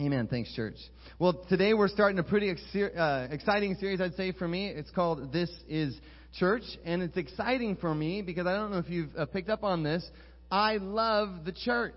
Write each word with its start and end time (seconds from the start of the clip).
Amen. 0.00 0.28
Thanks, 0.28 0.50
church. 0.54 0.76
Well, 1.18 1.44
today 1.50 1.74
we're 1.74 1.88
starting 1.88 2.18
a 2.18 2.22
pretty 2.22 2.48
ex- 2.48 2.74
uh, 2.74 3.28
exciting 3.30 3.74
series, 3.74 4.00
I'd 4.00 4.14
say, 4.14 4.32
for 4.32 4.48
me. 4.48 4.68
It's 4.68 4.90
called 4.92 5.30
This 5.30 5.50
is 5.68 5.94
Church. 6.38 6.62
And 6.86 7.02
it's 7.02 7.18
exciting 7.18 7.76
for 7.76 7.94
me 7.94 8.22
because 8.22 8.46
I 8.46 8.54
don't 8.54 8.70
know 8.70 8.78
if 8.78 8.88
you've 8.88 9.10
uh, 9.14 9.26
picked 9.26 9.50
up 9.50 9.62
on 9.62 9.82
this. 9.82 10.02
I 10.50 10.78
love 10.78 11.44
the 11.44 11.52
church. 11.52 11.92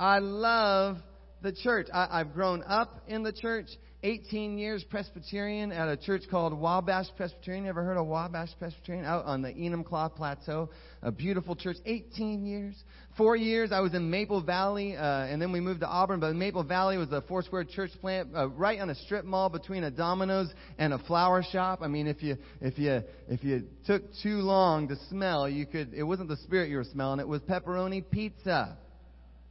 I 0.00 0.18
love 0.18 0.96
the 1.42 1.52
church. 1.52 1.88
I, 1.92 2.20
I've 2.20 2.34
grown 2.34 2.62
up 2.64 3.02
in 3.08 3.22
the 3.22 3.32
church. 3.32 3.66
18 4.02 4.56
years 4.56 4.82
Presbyterian 4.88 5.72
at 5.72 5.88
a 5.88 5.96
church 5.96 6.22
called 6.30 6.58
Wabash 6.58 7.08
Presbyterian. 7.18 7.66
Ever 7.66 7.84
heard 7.84 7.98
of 7.98 8.06
Wabash 8.06 8.48
Presbyterian? 8.58 9.04
Out 9.04 9.26
on 9.26 9.42
the 9.42 9.50
Enumclaw 9.50 10.14
Plateau. 10.16 10.70
A 11.02 11.12
beautiful 11.12 11.54
church. 11.54 11.76
18 11.84 12.46
years. 12.46 12.82
Four 13.18 13.36
years 13.36 13.72
I 13.72 13.80
was 13.80 13.92
in 13.92 14.10
Maple 14.10 14.40
Valley, 14.40 14.96
uh, 14.96 15.26
and 15.26 15.42
then 15.42 15.52
we 15.52 15.60
moved 15.60 15.80
to 15.80 15.86
Auburn. 15.86 16.18
But 16.18 16.34
Maple 16.34 16.64
Valley 16.64 16.96
was 16.96 17.10
a 17.12 17.20
four 17.22 17.42
square 17.42 17.64
church 17.64 17.90
plant 18.00 18.30
uh, 18.34 18.48
right 18.48 18.80
on 18.80 18.88
a 18.88 18.94
strip 18.94 19.26
mall 19.26 19.50
between 19.50 19.84
a 19.84 19.90
Domino's 19.90 20.48
and 20.78 20.94
a 20.94 20.98
flower 21.00 21.42
shop. 21.42 21.80
I 21.82 21.88
mean, 21.88 22.06
if 22.06 22.22
you, 22.22 22.38
if 22.62 22.78
you, 22.78 23.02
if 23.28 23.44
you 23.44 23.64
took 23.86 24.02
too 24.22 24.36
long 24.36 24.88
to 24.88 24.96
smell, 25.10 25.46
you 25.46 25.66
could, 25.66 25.92
it 25.92 26.04
wasn't 26.04 26.30
the 26.30 26.38
spirit 26.38 26.70
you 26.70 26.78
were 26.78 26.84
smelling, 26.84 27.20
it 27.20 27.28
was 27.28 27.42
pepperoni 27.42 28.02
pizza. 28.10 28.78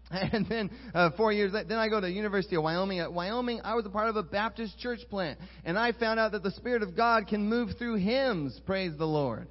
And 0.33 0.47
then 0.49 0.71
uh, 0.93 1.11
four 1.17 1.31
years, 1.31 1.53
later, 1.53 1.67
then 1.69 1.77
I 1.77 1.87
go 1.87 2.01
to 2.01 2.09
University 2.09 2.55
of 2.55 2.63
Wyoming. 2.63 2.99
At 2.99 3.13
Wyoming, 3.13 3.61
I 3.63 3.75
was 3.75 3.85
a 3.85 3.89
part 3.89 4.09
of 4.09 4.15
a 4.15 4.23
Baptist 4.23 4.79
church 4.79 4.99
plant, 5.09 5.39
and 5.63 5.77
I 5.77 5.91
found 5.91 6.19
out 6.19 6.31
that 6.31 6.43
the 6.43 6.51
Spirit 6.51 6.81
of 6.81 6.95
God 6.95 7.27
can 7.27 7.47
move 7.47 7.77
through 7.77 7.97
hymns. 7.97 8.59
Praise 8.65 8.97
the 8.97 9.05
Lord. 9.05 9.47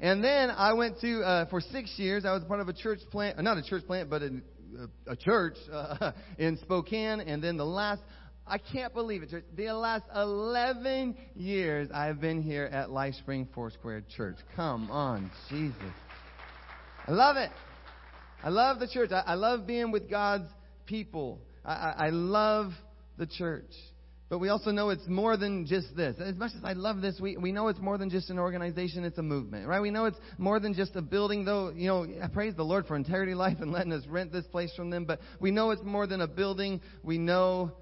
And 0.00 0.22
then 0.22 0.50
I 0.50 0.74
went 0.74 1.00
to 1.00 1.22
uh, 1.22 1.46
for 1.46 1.60
six 1.60 1.92
years. 1.96 2.24
I 2.24 2.32
was 2.32 2.42
a 2.42 2.46
part 2.46 2.60
of 2.60 2.68
a 2.68 2.72
church 2.72 3.00
plant, 3.10 3.38
uh, 3.38 3.42
not 3.42 3.56
a 3.56 3.62
church 3.62 3.86
plant, 3.86 4.10
but 4.10 4.22
a, 4.22 4.40
a 5.06 5.16
church 5.16 5.56
uh, 5.72 6.12
in 6.38 6.58
Spokane. 6.58 7.20
And 7.20 7.42
then 7.42 7.56
the 7.56 7.64
last, 7.64 8.02
I 8.46 8.58
can't 8.58 8.92
believe 8.92 9.22
it, 9.22 9.30
church. 9.30 9.44
The 9.56 9.72
last 9.72 10.04
11 10.14 11.16
years 11.34 11.88
I've 11.92 12.20
been 12.20 12.42
here 12.42 12.66
at 12.66 12.90
Life 12.90 13.14
Spring 13.14 13.48
Foursquare 13.54 14.04
Church. 14.16 14.36
Come 14.54 14.90
on, 14.90 15.30
Jesus. 15.48 15.74
I 17.08 17.12
love 17.12 17.36
it. 17.36 17.50
I 18.42 18.48
love 18.48 18.78
the 18.78 18.88
church. 18.88 19.10
I, 19.12 19.22
I 19.26 19.34
love 19.34 19.66
being 19.66 19.90
with 19.90 20.08
God's 20.10 20.48
people. 20.86 21.40
I, 21.64 21.72
I, 21.72 22.06
I 22.06 22.08
love 22.10 22.72
the 23.18 23.26
church. 23.26 23.72
But 24.28 24.38
we 24.40 24.48
also 24.48 24.72
know 24.72 24.90
it's 24.90 25.06
more 25.06 25.36
than 25.36 25.66
just 25.66 25.94
this. 25.96 26.16
As 26.18 26.34
much 26.34 26.50
as 26.56 26.64
I 26.64 26.72
love 26.72 27.00
this, 27.00 27.18
we, 27.20 27.36
we 27.36 27.52
know 27.52 27.68
it's 27.68 27.78
more 27.78 27.96
than 27.96 28.10
just 28.10 28.28
an 28.28 28.40
organization, 28.40 29.04
it's 29.04 29.18
a 29.18 29.22
movement, 29.22 29.68
right? 29.68 29.80
We 29.80 29.92
know 29.92 30.06
it's 30.06 30.18
more 30.36 30.58
than 30.58 30.74
just 30.74 30.96
a 30.96 31.02
building, 31.02 31.44
though, 31.44 31.70
you 31.70 31.86
know, 31.86 32.06
I 32.20 32.26
praise 32.26 32.54
the 32.56 32.64
Lord 32.64 32.86
for 32.86 32.96
Integrity 32.96 33.34
Life 33.34 33.58
and 33.60 33.70
letting 33.70 33.92
us 33.92 34.04
rent 34.08 34.32
this 34.32 34.46
place 34.46 34.72
from 34.74 34.90
them, 34.90 35.04
but 35.04 35.20
we 35.38 35.52
know 35.52 35.70
it's 35.70 35.82
more 35.84 36.08
than 36.08 36.20
a 36.22 36.26
building. 36.26 36.80
We 37.04 37.18
know 37.18 37.72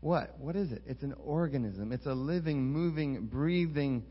what? 0.00 0.38
What 0.38 0.56
is 0.56 0.72
it? 0.72 0.82
It's 0.86 1.02
an 1.02 1.14
organism. 1.24 1.90
It's 1.90 2.06
a 2.06 2.12
living, 2.12 2.62
moving, 2.62 3.26
breathing 3.26 4.04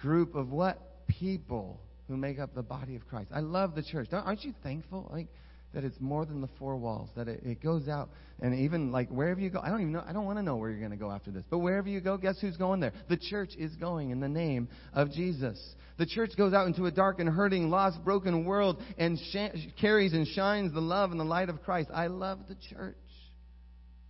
group 0.00 0.34
of 0.34 0.50
what? 0.50 1.06
People 1.06 1.80
who 2.08 2.16
make 2.16 2.38
up 2.38 2.54
the 2.54 2.62
body 2.62 2.96
of 2.96 3.06
Christ. 3.06 3.30
I 3.32 3.40
love 3.40 3.74
the 3.74 3.82
church. 3.82 4.08
Aren't 4.12 4.42
you 4.42 4.54
thankful? 4.62 5.08
Like, 5.12 5.28
that 5.74 5.84
it's 5.84 6.00
more 6.00 6.24
than 6.24 6.40
the 6.40 6.48
four 6.58 6.76
walls, 6.76 7.10
that 7.14 7.28
it, 7.28 7.42
it 7.44 7.62
goes 7.62 7.88
out 7.88 8.08
and 8.40 8.54
even 8.54 8.90
like 8.90 9.08
wherever 9.10 9.38
you 9.38 9.50
go, 9.50 9.60
I 9.60 9.68
don't 9.68 9.80
even 9.80 9.92
know, 9.92 10.02
I 10.06 10.12
don't 10.12 10.24
want 10.24 10.38
to 10.38 10.42
know 10.42 10.56
where 10.56 10.70
you're 10.70 10.78
going 10.78 10.92
to 10.92 10.96
go 10.96 11.10
after 11.10 11.30
this, 11.30 11.44
but 11.50 11.58
wherever 11.58 11.88
you 11.88 12.00
go, 12.00 12.16
guess 12.16 12.38
who's 12.40 12.56
going 12.56 12.80
there? 12.80 12.92
The 13.08 13.18
church 13.18 13.50
is 13.58 13.74
going 13.76 14.10
in 14.10 14.20
the 14.20 14.28
name 14.28 14.68
of 14.94 15.10
Jesus. 15.12 15.60
The 15.98 16.06
church 16.06 16.30
goes 16.36 16.54
out 16.54 16.66
into 16.66 16.86
a 16.86 16.90
dark 16.90 17.20
and 17.20 17.28
hurting, 17.28 17.68
lost, 17.68 18.02
broken 18.04 18.44
world 18.44 18.80
and 18.96 19.18
sh- 19.18 19.68
carries 19.80 20.14
and 20.14 20.26
shines 20.28 20.72
the 20.72 20.80
love 20.80 21.10
and 21.10 21.20
the 21.20 21.24
light 21.24 21.48
of 21.48 21.62
Christ. 21.62 21.90
I 21.92 22.06
love 22.06 22.40
the 22.48 22.56
church. 22.74 22.96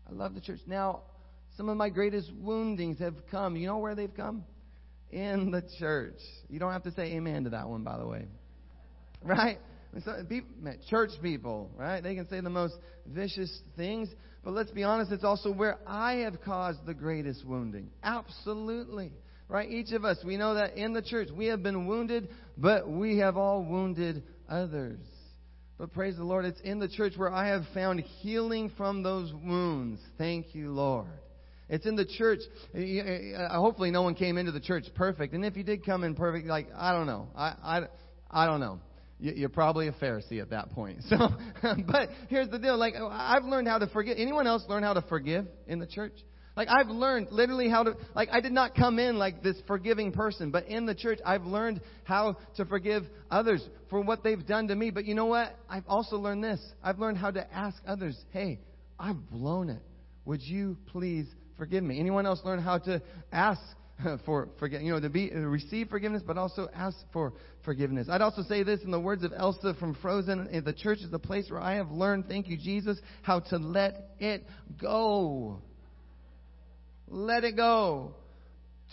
I 0.08 0.12
love 0.12 0.34
the 0.34 0.40
church. 0.40 0.60
Now, 0.66 1.02
some 1.56 1.68
of 1.68 1.76
my 1.76 1.88
greatest 1.88 2.30
woundings 2.38 3.00
have 3.00 3.14
come. 3.30 3.56
You 3.56 3.66
know 3.66 3.78
where 3.78 3.94
they've 3.94 4.14
come? 4.14 4.44
In 5.10 5.50
the 5.50 5.62
church. 5.78 6.18
You 6.48 6.58
don't 6.58 6.72
have 6.72 6.82
to 6.84 6.92
say 6.92 7.12
amen 7.14 7.44
to 7.44 7.50
that 7.50 7.68
one, 7.68 7.82
by 7.82 7.98
the 7.98 8.06
way. 8.06 8.26
Right? 9.22 9.58
church 10.90 11.10
people, 11.22 11.70
right? 11.76 12.02
They 12.02 12.14
can 12.14 12.28
say 12.28 12.40
the 12.40 12.50
most 12.50 12.74
vicious 13.06 13.62
things, 13.76 14.08
but 14.44 14.52
let's 14.52 14.70
be 14.70 14.84
honest, 14.84 15.10
it's 15.12 15.24
also 15.24 15.52
where 15.52 15.78
I 15.86 16.16
have 16.16 16.40
caused 16.42 16.84
the 16.86 16.94
greatest 16.94 17.44
wounding. 17.44 17.90
Absolutely. 18.02 19.12
Right? 19.48 19.70
Each 19.70 19.92
of 19.92 20.04
us, 20.04 20.18
we 20.24 20.36
know 20.36 20.54
that 20.54 20.76
in 20.76 20.92
the 20.92 21.02
church 21.02 21.28
we 21.34 21.46
have 21.46 21.62
been 21.62 21.86
wounded, 21.86 22.28
but 22.56 22.88
we 22.88 23.18
have 23.18 23.36
all 23.36 23.64
wounded 23.64 24.22
others. 24.48 25.00
But 25.78 25.92
praise 25.92 26.16
the 26.16 26.24
Lord, 26.24 26.44
it's 26.44 26.60
in 26.60 26.80
the 26.80 26.88
church 26.88 27.14
where 27.16 27.32
I 27.32 27.48
have 27.48 27.62
found 27.72 28.00
healing 28.00 28.70
from 28.76 29.02
those 29.02 29.32
wounds. 29.32 30.00
Thank 30.18 30.54
you, 30.54 30.72
Lord. 30.72 31.06
It's 31.68 31.86
in 31.86 31.96
the 31.96 32.06
church. 32.06 32.40
Eh, 32.74 32.78
eh, 32.78 33.02
eh, 33.02 33.36
uh, 33.36 33.60
hopefully, 33.60 33.90
no 33.90 34.02
one 34.02 34.14
came 34.14 34.38
into 34.38 34.52
the 34.52 34.60
church 34.60 34.84
perfect. 34.94 35.34
And 35.34 35.44
if 35.44 35.56
you 35.56 35.64
did 35.64 35.84
come 35.84 36.04
in 36.04 36.14
perfect, 36.14 36.46
like, 36.46 36.68
I 36.76 36.92
don't 36.92 37.06
know. 37.06 37.28
I, 37.36 37.54
I, 37.62 37.80
I 38.30 38.46
don't 38.46 38.60
know 38.60 38.80
you're 39.20 39.48
probably 39.48 39.88
a 39.88 39.92
Pharisee 39.92 40.40
at 40.40 40.50
that 40.50 40.70
point. 40.70 41.00
So, 41.08 41.16
but 41.86 42.10
here's 42.28 42.48
the 42.50 42.58
deal. 42.58 42.76
Like, 42.76 42.94
I've 42.94 43.44
learned 43.44 43.66
how 43.66 43.78
to 43.78 43.86
forgive. 43.88 44.16
Anyone 44.18 44.46
else 44.46 44.62
learn 44.68 44.82
how 44.82 44.92
to 44.92 45.02
forgive 45.02 45.46
in 45.66 45.78
the 45.78 45.86
church? 45.86 46.12
Like, 46.56 46.68
I've 46.68 46.88
learned 46.88 47.28
literally 47.30 47.68
how 47.68 47.84
to, 47.84 47.96
like, 48.14 48.28
I 48.32 48.40
did 48.40 48.52
not 48.52 48.74
come 48.74 48.98
in 48.98 49.16
like 49.16 49.42
this 49.42 49.56
forgiving 49.66 50.12
person, 50.12 50.50
but 50.50 50.66
in 50.66 50.86
the 50.86 50.94
church, 50.94 51.20
I've 51.24 51.44
learned 51.44 51.80
how 52.04 52.36
to 52.56 52.64
forgive 52.64 53.04
others 53.30 53.66
for 53.90 54.00
what 54.00 54.22
they've 54.22 54.44
done 54.44 54.68
to 54.68 54.74
me. 54.74 54.90
But 54.90 55.04
you 55.04 55.14
know 55.14 55.26
what? 55.26 55.56
I've 55.68 55.86
also 55.86 56.16
learned 56.16 56.44
this. 56.44 56.60
I've 56.82 56.98
learned 56.98 57.18
how 57.18 57.30
to 57.30 57.54
ask 57.54 57.76
others, 57.86 58.18
hey, 58.30 58.60
I've 58.98 59.30
blown 59.30 59.70
it. 59.70 59.82
Would 60.24 60.42
you 60.42 60.76
please 60.88 61.26
forgive 61.58 61.84
me? 61.84 62.00
Anyone 62.00 62.24
else 62.24 62.40
learn 62.44 62.60
how 62.60 62.78
to 62.78 63.02
ask 63.32 63.60
for 64.24 64.48
forget, 64.58 64.82
you 64.82 64.92
know, 64.92 65.00
to 65.00 65.10
be 65.10 65.30
receive 65.30 65.88
forgiveness, 65.88 66.22
but 66.26 66.38
also 66.38 66.68
ask 66.74 66.96
for 67.12 67.32
forgiveness. 67.64 68.08
I'd 68.10 68.22
also 68.22 68.42
say 68.42 68.62
this 68.62 68.80
in 68.82 68.90
the 68.90 69.00
words 69.00 69.24
of 69.24 69.32
Elsa 69.36 69.74
from 69.74 69.94
Frozen: 69.96 70.48
eh, 70.52 70.60
"The 70.60 70.72
church 70.72 70.98
is 71.00 71.10
the 71.10 71.18
place 71.18 71.50
where 71.50 71.60
I 71.60 71.74
have 71.74 71.90
learned, 71.90 72.26
thank 72.28 72.48
you, 72.48 72.56
Jesus, 72.56 72.98
how 73.22 73.40
to 73.40 73.58
let 73.58 74.14
it 74.20 74.46
go. 74.80 75.60
Let 77.08 77.44
it 77.44 77.56
go." 77.56 78.14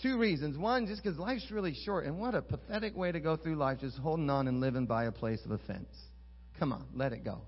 Two 0.02 0.18
reasons. 0.18 0.58
One, 0.58 0.86
just 0.86 1.02
because 1.02 1.18
life's 1.18 1.50
really 1.50 1.74
short, 1.86 2.04
and 2.04 2.18
what 2.18 2.34
a 2.34 2.42
pathetic 2.42 2.94
way 2.94 3.12
to 3.12 3.20
go 3.20 3.36
through 3.36 3.56
life, 3.56 3.78
just 3.80 3.96
holding 3.96 4.28
on 4.28 4.46
and 4.46 4.60
living 4.60 4.84
by 4.84 5.04
a 5.04 5.12
place 5.12 5.42
of 5.46 5.52
offense. 5.52 5.88
Come 6.58 6.72
on, 6.72 6.84
let 6.94 7.12
it 7.12 7.24
go 7.24 7.40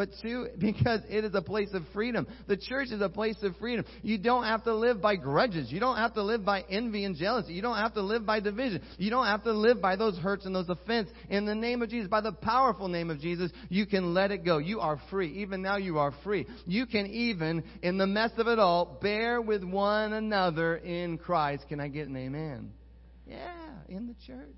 but 0.00 0.08
two, 0.22 0.48
because 0.58 1.02
it 1.10 1.26
is 1.26 1.34
a 1.34 1.42
place 1.42 1.68
of 1.74 1.82
freedom. 1.92 2.26
The 2.46 2.56
church 2.56 2.88
is 2.90 3.02
a 3.02 3.10
place 3.10 3.36
of 3.42 3.54
freedom. 3.56 3.84
You 4.00 4.16
don't 4.16 4.44
have 4.44 4.64
to 4.64 4.74
live 4.74 5.02
by 5.02 5.16
grudges. 5.16 5.70
You 5.70 5.78
don't 5.78 5.98
have 5.98 6.14
to 6.14 6.22
live 6.22 6.42
by 6.42 6.62
envy 6.70 7.04
and 7.04 7.14
jealousy. 7.14 7.52
You 7.52 7.60
don't 7.60 7.76
have 7.76 7.92
to 7.94 8.00
live 8.00 8.24
by 8.24 8.40
division. 8.40 8.80
You 8.96 9.10
don't 9.10 9.26
have 9.26 9.44
to 9.44 9.52
live 9.52 9.82
by 9.82 9.96
those 9.96 10.16
hurts 10.16 10.46
and 10.46 10.54
those 10.54 10.70
offenses. 10.70 11.12
In 11.28 11.44
the 11.44 11.54
name 11.54 11.82
of 11.82 11.90
Jesus, 11.90 12.08
by 12.08 12.22
the 12.22 12.32
powerful 12.32 12.88
name 12.88 13.10
of 13.10 13.20
Jesus, 13.20 13.52
you 13.68 13.84
can 13.84 14.14
let 14.14 14.30
it 14.30 14.42
go. 14.42 14.56
You 14.56 14.80
are 14.80 14.98
free. 15.10 15.42
Even 15.42 15.60
now 15.60 15.76
you 15.76 15.98
are 15.98 16.14
free. 16.24 16.46
You 16.64 16.86
can 16.86 17.06
even, 17.08 17.62
in 17.82 17.98
the 17.98 18.06
mess 18.06 18.30
of 18.38 18.46
it 18.46 18.58
all, 18.58 18.98
bear 19.02 19.42
with 19.42 19.62
one 19.62 20.14
another 20.14 20.76
in 20.78 21.18
Christ. 21.18 21.66
Can 21.68 21.78
I 21.78 21.88
get 21.88 22.08
an 22.08 22.16
amen? 22.16 22.72
Yeah, 23.26 23.52
in 23.90 24.06
the 24.06 24.14
church. 24.26 24.56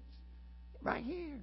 Right 0.82 1.02
here. 1.02 1.40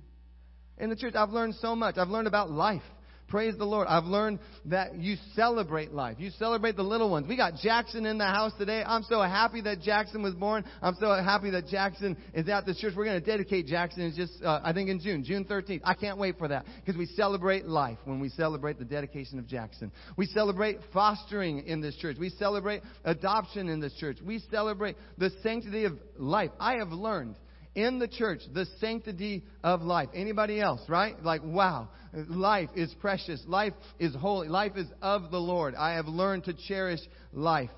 In 0.77 0.89
the 0.89 0.95
church, 0.95 1.15
I've 1.15 1.31
learned 1.31 1.55
so 1.55 1.75
much. 1.75 1.97
I've 1.97 2.07
learned 2.07 2.27
about 2.27 2.49
life. 2.49 2.81
Praise 3.29 3.55
the 3.57 3.65
Lord. 3.65 3.87
I've 3.87 4.05
learned 4.05 4.39
that 4.65 4.95
you 4.95 5.15
celebrate 5.35 5.93
life. 5.93 6.17
You 6.19 6.31
celebrate 6.31 6.75
the 6.75 6.83
little 6.83 7.11
ones. 7.11 7.27
We 7.27 7.37
got 7.37 7.55
Jackson 7.61 8.07
in 8.07 8.17
the 8.17 8.25
house 8.25 8.51
today. 8.57 8.83
I'm 8.83 9.03
so 9.03 9.21
happy 9.21 9.61
that 9.61 9.81
Jackson 9.81 10.23
was 10.23 10.33
born. 10.33 10.65
I'm 10.81 10.95
so 10.99 11.13
happy 11.13 11.51
that 11.51 11.67
Jackson 11.67 12.17
is 12.33 12.49
at 12.49 12.65
this 12.65 12.79
church. 12.79 12.93
We're 12.97 13.05
going 13.05 13.21
to 13.21 13.25
dedicate 13.25 13.67
Jackson. 13.67 14.01
It's 14.01 14.17
just, 14.17 14.43
uh, 14.43 14.61
I 14.63 14.73
think 14.73 14.89
in 14.89 14.99
June, 14.99 15.23
June 15.23 15.45
13th. 15.45 15.81
I 15.83 15.93
can't 15.93 16.17
wait 16.17 16.39
for 16.39 16.47
that 16.47 16.65
because 16.83 16.97
we 16.97 17.05
celebrate 17.05 17.65
life 17.65 17.99
when 18.05 18.19
we 18.19 18.29
celebrate 18.29 18.79
the 18.79 18.85
dedication 18.85 19.37
of 19.37 19.47
Jackson. 19.47 19.91
We 20.17 20.25
celebrate 20.25 20.79
fostering 20.91 21.67
in 21.67 21.81
this 21.81 21.95
church. 21.97 22.17
We 22.19 22.29
celebrate 22.29 22.81
adoption 23.05 23.69
in 23.69 23.79
this 23.79 23.93
church. 23.93 24.17
We 24.25 24.39
celebrate 24.49 24.95
the 25.19 25.29
sanctity 25.43 25.85
of 25.85 25.93
life. 26.17 26.49
I 26.59 26.77
have 26.77 26.89
learned 26.89 27.35
in 27.83 27.99
the 27.99 28.07
church 28.07 28.41
the 28.53 28.65
sanctity 28.79 29.43
of 29.63 29.81
life. 29.81 30.09
Anybody 30.13 30.59
else, 30.59 30.81
right? 30.87 31.21
Like, 31.23 31.41
wow, 31.43 31.89
life 32.13 32.69
is 32.75 32.93
precious. 32.99 33.41
Life 33.47 33.73
is 33.99 34.15
holy. 34.15 34.47
Life 34.47 34.73
is 34.75 34.87
of 35.01 35.31
the 35.31 35.39
Lord. 35.39 35.75
I 35.75 35.93
have 35.93 36.07
learned 36.07 36.45
to 36.45 36.53
cherish 36.53 37.01
life. 37.33 37.69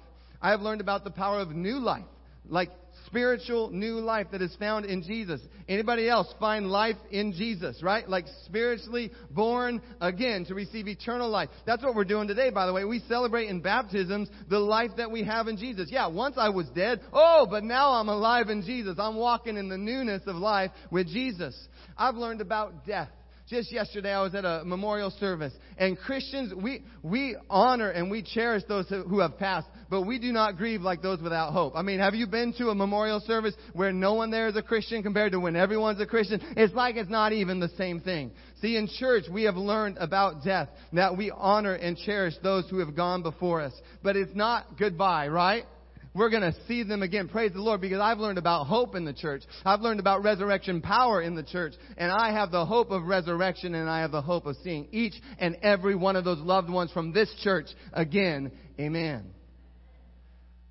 I 0.42 0.52
have 0.52 0.62
learned 0.62 0.82
about 0.82 1.04
the 1.04 1.12
power 1.12 1.40
of 1.40 1.52
new 1.52 1.78
life. 1.78 2.06
Like 2.48 2.72
spiritual 3.12 3.70
new 3.72 4.00
life 4.00 4.28
that 4.32 4.42
is 4.42 4.56
found 4.56 4.86
in 4.86 5.04
Jesus. 5.04 5.42
Anybody 5.68 6.08
else 6.10 6.34
find 6.40 6.72
life 6.72 6.96
in 7.12 7.34
Jesus, 7.34 7.84
right? 7.84 8.08
Like 8.08 8.26
spiritually 8.46 9.12
born 9.30 9.82
again 10.00 10.46
to 10.46 10.56
receive 10.56 10.88
eternal 10.88 11.30
life. 11.30 11.50
That's 11.66 11.84
what 11.84 11.94
we're 11.94 12.06
doing 12.06 12.30
today, 12.30 12.52
by 12.52 12.66
the 12.66 12.74
way. 12.74 12.86
We 12.86 13.00
celebrate 13.10 13.50
in 13.50 13.60
baptisms 13.60 14.30
the 14.50 14.60
life 14.60 14.92
that 14.96 15.12
we 15.12 15.26
have 15.26 15.50
in 15.50 15.58
Jesus. 15.58 15.90
Yeah, 15.92 16.08
once 16.08 16.36
I 16.38 16.50
was 16.50 16.68
dead. 16.70 17.02
Oh, 17.12 17.46
but 17.50 17.66
now 17.66 17.92
I'm 17.92 18.08
alive 18.08 18.48
in 18.50 18.62
Jesus. 18.62 18.96
I'm 18.98 19.18
walking 19.18 19.58
in 19.58 19.68
the 19.68 19.78
newness 19.78 20.22
of 20.26 20.38
life 20.38 20.72
with 20.90 21.08
Jesus. 21.08 21.56
I've 21.98 22.16
learned 22.16 22.40
about 22.40 22.86
death. 22.86 23.10
Just 23.52 23.70
yesterday, 23.70 24.14
I 24.14 24.22
was 24.22 24.34
at 24.34 24.46
a 24.46 24.64
memorial 24.66 25.12
service, 25.20 25.52
and 25.78 25.98
Christians, 25.98 26.54
we, 26.54 26.86
we 27.04 27.36
honor 27.50 27.90
and 27.90 28.10
we 28.10 28.24
cherish 28.24 28.64
those 28.70 28.88
who 28.88 29.20
have 29.20 29.38
passed, 29.38 29.68
but 29.90 30.04
we 30.04 30.20
do 30.20 30.32
not 30.32 30.56
grieve 30.56 30.80
like 30.80 31.02
those 31.02 31.22
without 31.22 31.52
hope. 31.52 31.74
I 31.76 31.82
mean, 31.82 32.00
have 32.00 32.16
you 32.16 32.28
been 32.28 32.54
to 32.60 32.70
a 32.70 32.76
memorial 32.76 33.20
service 33.20 33.54
where 33.74 33.92
no 33.92 34.14
one 34.14 34.32
there 34.32 34.48
is 34.48 34.56
a 34.56 34.62
Christian 34.62 35.04
compared 35.04 35.34
to 35.34 35.40
when 35.42 35.58
everyone's 35.58 36.00
a 36.00 36.06
Christian? 36.06 36.40
It's 36.56 36.74
like 36.74 36.96
it's 36.96 37.10
not 37.10 37.34
even 37.34 37.60
the 37.60 37.68
same 37.78 38.00
thing. 38.00 38.32
See, 38.62 38.78
in 38.78 38.88
church, 38.88 39.26
we 39.30 39.44
have 39.44 39.58
learned 39.58 39.98
about 39.98 40.46
death, 40.46 40.70
that 40.94 41.18
we 41.18 41.30
honor 41.30 41.74
and 41.74 41.98
cherish 41.98 42.36
those 42.42 42.70
who 42.70 42.80
have 42.80 42.96
gone 42.96 43.22
before 43.22 43.60
us. 43.60 43.74
But 44.02 44.16
it's 44.16 44.34
not 44.34 44.80
goodbye, 44.80 45.28
right? 45.28 45.66
We're 46.14 46.30
going 46.30 46.44
to 46.44 46.54
see 46.68 46.84
them 46.84 47.04
again. 47.04 47.30
Praise 47.30 47.54
the 47.54 47.62
Lord 47.62 47.80
because 47.80 48.02
I've 48.02 48.18
learned 48.18 48.38
about 48.38 48.68
hope 48.68 48.96
in 48.96 49.06
the 49.06 49.14
church. 49.14 49.44
I've 49.64 49.82
learned 49.82 50.02
about 50.02 50.24
resurrection 50.24 50.82
power 50.82 51.22
in 51.22 51.36
the 51.36 51.44
church. 51.44 51.74
And 51.98 52.12
I 52.12 52.34
have 52.34 52.52
the 52.52 52.66
hope 52.66 52.92
of 52.92 53.04
resurrection 53.04 53.76
and 53.76 53.90
I 53.90 54.02
have 54.02 54.12
the 54.12 54.22
hope 54.22 54.46
of 54.46 54.58
seeing 54.64 54.88
each 54.92 55.14
and 55.40 55.56
every 55.62 55.96
one 55.96 56.18
of 56.18 56.26
those 56.26 56.40
loved 56.40 56.70
ones 56.70 56.92
from 56.92 57.14
this 57.14 57.34
church 57.42 57.68
again. 57.94 58.52
Amen. 58.80 59.32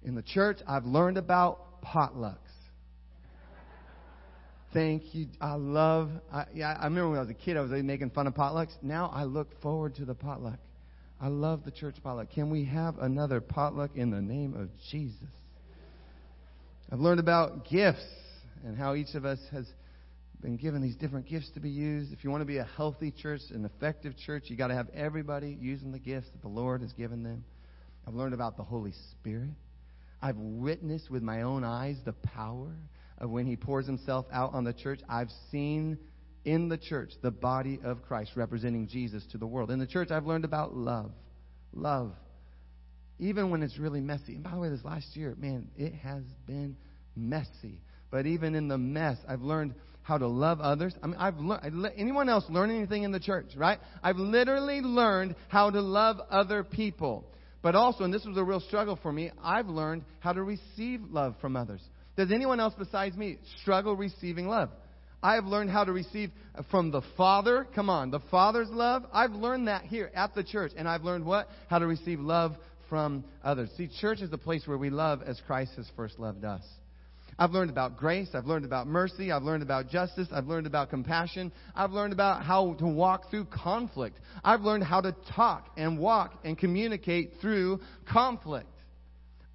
In 0.03 0.15
the 0.15 0.23
church, 0.23 0.59
I've 0.67 0.85
learned 0.85 1.17
about 1.17 1.83
potlucks. 1.83 2.37
Thank 4.73 5.15
you. 5.15 5.27
I 5.41 5.55
love, 5.55 6.11
I, 6.33 6.45
yeah, 6.55 6.77
I 6.79 6.85
remember 6.85 7.11
when 7.11 7.19
I 7.19 7.23
was 7.23 7.31
a 7.31 7.35
kid, 7.35 7.57
I 7.57 7.61
was 7.61 7.71
making 7.71 8.11
fun 8.11 8.27
of 8.27 8.35
potlucks. 8.35 8.73
Now 8.83 9.11
I 9.13 9.25
look 9.25 9.61
forward 9.63 9.97
to 9.97 10.05
the 10.05 10.15
potluck. 10.15 10.59
I 11.23 11.29
love 11.29 11.65
the 11.65 11.71
church 11.71 11.97
potluck. 12.03 12.31
Can 12.31 12.49
we 12.49 12.65
have 12.65 12.99
another 12.99 13.43
potluck 13.43 13.91
in 13.95 14.11
the 14.11 14.23
name 14.23 14.55
of 14.55 14.71
Jesus? 14.91 15.29
I've 16.91 16.99
learned 17.01 17.21
about 17.21 17.69
gifts 17.69 18.07
and 18.65 18.77
how 18.77 18.95
each 18.95 19.15
of 19.15 19.27
us 19.27 19.39
has 19.53 19.67
been 20.41 20.57
given 20.57 20.81
these 20.81 20.97
different 20.97 21.29
gifts 21.29 21.51
to 21.51 21.61
be 21.61 21.69
used. 21.69 22.13
If 22.15 22.25
you 22.25 22.31
want 22.31 22.41
to 22.41 22.47
be 22.47 22.57
a 22.57 22.65
healthy 22.65 23.11
church, 23.11 23.43
an 23.51 23.67
effective 23.67 24.15
church, 24.17 24.45
you 24.47 24.57
got 24.57 24.69
to 24.69 24.75
have 24.75 24.89
everybody 24.95 25.59
using 25.61 25.93
the 25.93 25.99
gifts 25.99 26.29
that 26.33 26.41
the 26.41 26.49
Lord 26.49 26.81
has 26.81 26.93
given 26.95 27.23
them. 27.23 27.45
I've 28.09 28.15
learned 28.15 28.33
about 28.33 28.57
the 28.57 28.65
Holy 28.65 28.95
Spirit. 29.11 29.51
I've 30.23 30.39
witnessed 30.39 31.11
with 31.11 31.23
my 31.23 31.43
own 31.43 31.65
eyes 31.65 31.97
the 32.07 32.15
power 32.15 32.75
of 33.19 33.29
when 33.29 33.47
He 33.47 33.57
pours 33.57 33.85
Himself 33.87 34.25
out 34.33 34.55
on 34.55 34.65
the 34.65 34.73
church. 34.73 35.01
I've 35.07 35.31
seen 35.51 35.99
in 36.45 36.69
the 36.69 36.79
church, 36.79 37.11
the 37.23 37.31
body 37.31 37.81
of 37.85 38.03
Christ, 38.03 38.33
representing 38.35 38.89
Jesus 38.89 39.25
to 39.33 39.39
the 39.39 39.47
world. 39.47 39.71
In 39.71 39.79
the 39.79 39.87
church, 39.87 40.11
I've 40.11 40.27
learned 40.27 40.45
about 40.45 40.75
love. 40.75 41.13
Love. 41.73 42.13
Even 43.19 43.51
when 43.51 43.63
it's 43.63 43.79
really 43.79 44.01
messy. 44.01 44.35
And 44.35 44.43
by 44.43 44.53
the 44.53 44.59
way, 44.59 44.71
this 44.71 44.85
last 44.85 45.15
year, 45.15 45.35
man, 45.39 45.69
it 45.77 45.95
has 45.97 46.23
been 46.47 46.77
messy. 47.15 47.81
But 48.11 48.27
even 48.27 48.55
in 48.55 48.69
the 48.69 48.79
mess, 48.79 49.19
I've 49.29 49.43
learned 49.43 49.75
how 50.03 50.19
to 50.19 50.27
love 50.27 50.61
others. 50.61 50.95
I 51.03 51.07
mean, 51.07 51.17
I've 51.19 51.39
learned. 51.39 51.93
Anyone 51.97 52.29
else 52.29 52.45
learn 52.49 52.71
anything 52.71 53.03
in 53.03 53.13
the 53.13 53.21
church, 53.21 53.47
right? 53.57 53.79
I've 54.03 54.17
literally 54.17 54.81
learned 54.81 55.37
how 55.49 55.71
to 55.71 55.81
love 55.81 56.17
other 56.31 56.65
people. 56.65 57.27
But 57.63 57.75
also, 57.75 58.05
and 58.05 58.13
this 58.13 58.25
was 58.25 58.39
a 58.39 58.43
real 58.43 58.61
struggle 58.61 58.99
for 59.03 59.13
me, 59.13 59.31
I've 59.43 59.69
learned 59.69 60.05
how 60.21 60.33
to 60.33 60.43
receive 60.43 61.03
love 61.11 61.35
from 61.43 61.57
others. 61.57 61.83
Does 62.17 62.33
anyone 62.33 62.59
else 62.59 62.75
besides 62.77 63.17
me 63.17 63.39
struggle 63.61 63.95
receiving 63.95 64.49
love? 64.49 64.71
I 65.23 65.35
have 65.35 65.45
learned 65.45 65.71
how 65.71 65.85
to 65.85 65.93
receive 65.93 66.31
from 66.71 66.91
the 66.91 67.03
Father. 67.17 67.67
Come 67.75 67.91
on, 67.91 68.11
the 68.11 68.21
Father's 68.31 68.71
love. 68.71 69.05
I've 69.13 69.33
learned 69.33 69.69
that 69.69 69.85
here 69.85 70.11
at 70.15 70.35
the 70.35 70.43
church. 70.43 70.73
And 70.77 70.89
I've 70.89 71.03
learned 71.03 71.25
what? 71.25 71.49
How 71.69 71.79
to 71.79 71.87
receive 71.87 72.21
love 72.21 72.57
from 72.89 73.25
others. 73.45 73.71
See, 73.77 73.89
church 74.01 74.21
is 74.21 74.31
the 74.31 74.39
place 74.39 74.67
where 74.67 74.79
we 74.79 74.91
love 74.91 75.23
as 75.23 75.41
Christ 75.47 75.73
has 75.77 75.87
first 75.95 76.19
loved 76.19 76.45
us. 76.45 76.63
I've 77.39 77.53
learned 77.53 77.71
about 77.71 77.97
grace. 77.97 78.29
I've 78.35 78.45
learned 78.47 78.67
about 78.67 78.87
mercy. 78.87 79.33
I've 79.33 79.45
learned 79.45 79.63
about 79.63 79.89
justice. 79.89 80.29
I've 80.31 80.47
learned 80.47 80.67
about 80.67 80.91
compassion. 80.91 81.53
I've 81.75 81.93
learned 81.93 82.13
about 82.13 82.45
how 82.45 82.75
to 82.75 82.87
walk 82.87 83.31
through 83.31 83.47
conflict. 83.47 84.19
I've 84.45 84.61
learned 84.61 84.85
how 84.85 85.01
to 85.01 85.15
talk 85.35 85.69
and 85.77 85.99
walk 85.99 86.35
and 86.45 86.59
communicate 86.59 87.35
through 87.41 87.81
conflict. 88.11 88.69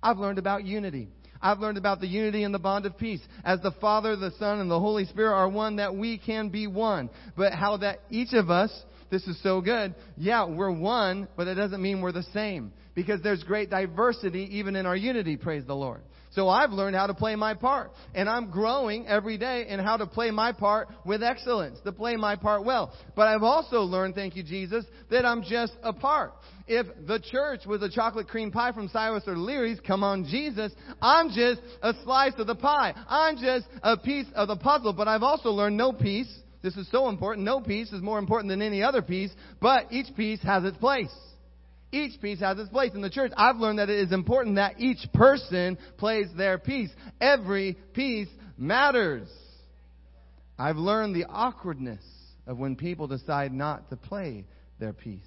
I've 0.01 0.17
learned 0.17 0.39
about 0.39 0.63
unity. 0.63 1.09
I've 1.45 1.59
learned 1.59 1.77
about 1.77 2.01
the 2.01 2.07
unity 2.07 2.44
and 2.44 2.51
the 2.51 2.59
bond 2.59 2.88
of 2.88 2.97
peace. 2.97 3.21
As 3.44 3.62
the 3.62 3.69
Father, 3.74 4.15
the 4.15 4.31
Son, 4.39 4.59
and 4.62 4.71
the 4.71 4.80
Holy 4.80 5.06
Spirit 5.06 5.36
are 5.36 5.47
one, 5.47 5.75
that 5.75 5.95
we 5.95 6.18
can 6.18 6.50
be 6.50 6.65
one. 6.65 7.07
But 7.38 7.53
how 7.53 7.77
that 7.77 8.00
each 8.09 8.33
of 8.33 8.50
us, 8.50 8.71
this 9.09 9.25
is 9.27 9.41
so 9.43 9.61
good. 9.61 9.95
Yeah, 10.17 10.45
we're 10.45 10.71
one, 10.71 11.27
but 11.37 11.47
it 11.47 11.55
doesn't 11.55 11.81
mean 11.81 12.01
we're 12.01 12.11
the 12.11 12.25
same. 12.33 12.73
Because 12.95 13.21
there's 13.21 13.43
great 13.43 13.69
diversity 13.69 14.57
even 14.57 14.75
in 14.75 14.85
our 14.85 14.95
unity, 14.95 15.35
praise 15.37 15.65
the 15.65 15.75
Lord. 15.75 16.01
So 16.31 16.49
I've 16.49 16.71
learned 16.71 16.97
how 16.97 17.07
to 17.07 17.13
play 17.13 17.35
my 17.35 17.53
part. 17.53 17.91
And 18.13 18.29
I'm 18.29 18.51
growing 18.51 19.07
every 19.07 19.37
day 19.37 19.67
in 19.69 19.79
how 19.79 19.95
to 19.97 20.05
play 20.05 20.31
my 20.31 20.51
part 20.51 20.89
with 21.05 21.23
excellence, 21.23 21.79
to 21.85 21.93
play 21.93 22.17
my 22.17 22.35
part 22.35 22.65
well. 22.65 22.93
But 23.15 23.27
I've 23.27 23.43
also 23.43 23.81
learned, 23.81 24.15
thank 24.15 24.35
you, 24.35 24.43
Jesus, 24.43 24.85
that 25.11 25.25
I'm 25.25 25.43
just 25.43 25.73
a 25.81 25.93
part. 25.93 26.33
If 26.67 26.87
the 27.07 27.19
church 27.19 27.65
was 27.65 27.81
a 27.83 27.89
chocolate 27.89 28.27
cream 28.27 28.51
pie 28.51 28.73
from 28.73 28.89
Cyrus 28.89 29.23
or 29.27 29.37
Leary's, 29.37 29.79
come 29.79 30.03
on, 30.03 30.25
Jesus, 30.25 30.73
I'm 31.01 31.29
just 31.29 31.61
a 31.81 31.93
slice 32.03 32.33
of 32.37 32.47
the 32.47 32.55
pie. 32.55 32.93
I'm 33.07 33.37
just 33.37 33.65
a 33.81 33.95
piece 33.95 34.27
of 34.35 34.49
the 34.49 34.57
puzzle. 34.57 34.91
But 34.91 35.07
I've 35.07 35.23
also 35.23 35.51
learned 35.51 35.77
no 35.77 35.93
piece. 35.93 36.33
This 36.65 36.75
is 36.77 36.89
so 36.91 37.09
important. 37.09 37.45
No 37.45 37.62
piece 37.62 37.94
is 37.94 38.01
more 38.01 38.19
important 38.19 38.50
than 38.50 38.62
any 38.62 38.81
other 38.81 39.01
piece, 39.01 39.31
but 39.62 39.91
each 39.91 40.15
piece 40.15 40.41
has 40.41 40.63
its 40.63 40.77
place. 40.77 41.13
Each 41.91 42.19
piece 42.19 42.39
has 42.39 42.57
its 42.59 42.69
place 42.69 42.94
in 42.94 43.01
the 43.01 43.09
church. 43.09 43.31
I've 43.38 43.57
learned 43.57 43.79
that 43.79 43.89
it 43.89 44.00
is 44.00 44.12
important 44.12 44.56
that 44.56 44.79
each 44.79 45.06
person 45.13 45.77
plays 45.97 46.27
their 46.35 46.57
piece. 46.57 46.89
Every 47.21 47.77
piece 47.94 48.29
matters. 48.57 49.29
I've 50.57 50.77
learned 50.77 51.15
the 51.15 51.25
awkwardness 51.25 52.03
of 52.47 52.57
when 52.57 52.75
people 52.75 53.07
decide 53.07 53.53
not 53.53 53.89
to 53.91 53.95
play 53.95 54.45
their 54.79 54.94
piece 54.94 55.21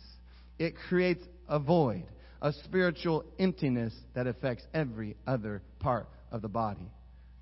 it 0.59 0.75
creates 0.89 1.25
a 1.49 1.59
void, 1.59 2.05
a 2.43 2.53
spiritual 2.65 3.25
emptiness 3.39 3.95
that 4.15 4.27
affects 4.27 4.65
every 4.75 5.17
other 5.27 5.63
part 5.79 6.09
of 6.31 6.43
the 6.43 6.49
body. 6.49 6.91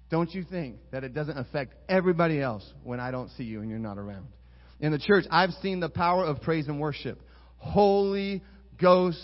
Don't 0.08 0.32
you 0.32 0.44
think 0.44 0.76
that 0.92 1.04
it 1.04 1.14
doesn't 1.14 1.36
affect 1.36 1.74
everybody 1.88 2.40
else 2.40 2.64
when 2.84 3.00
I 3.00 3.10
don't 3.10 3.30
see 3.30 3.44
you 3.44 3.60
and 3.60 3.70
you're 3.70 3.78
not 3.78 3.98
around? 3.98 4.26
In 4.78 4.92
the 4.92 4.98
church, 4.98 5.24
I've 5.30 5.52
seen 5.62 5.80
the 5.80 5.88
power 5.88 6.24
of 6.24 6.42
praise 6.42 6.68
and 6.68 6.78
worship. 6.78 7.20
Holy 7.58 8.42
Ghost 8.78 9.18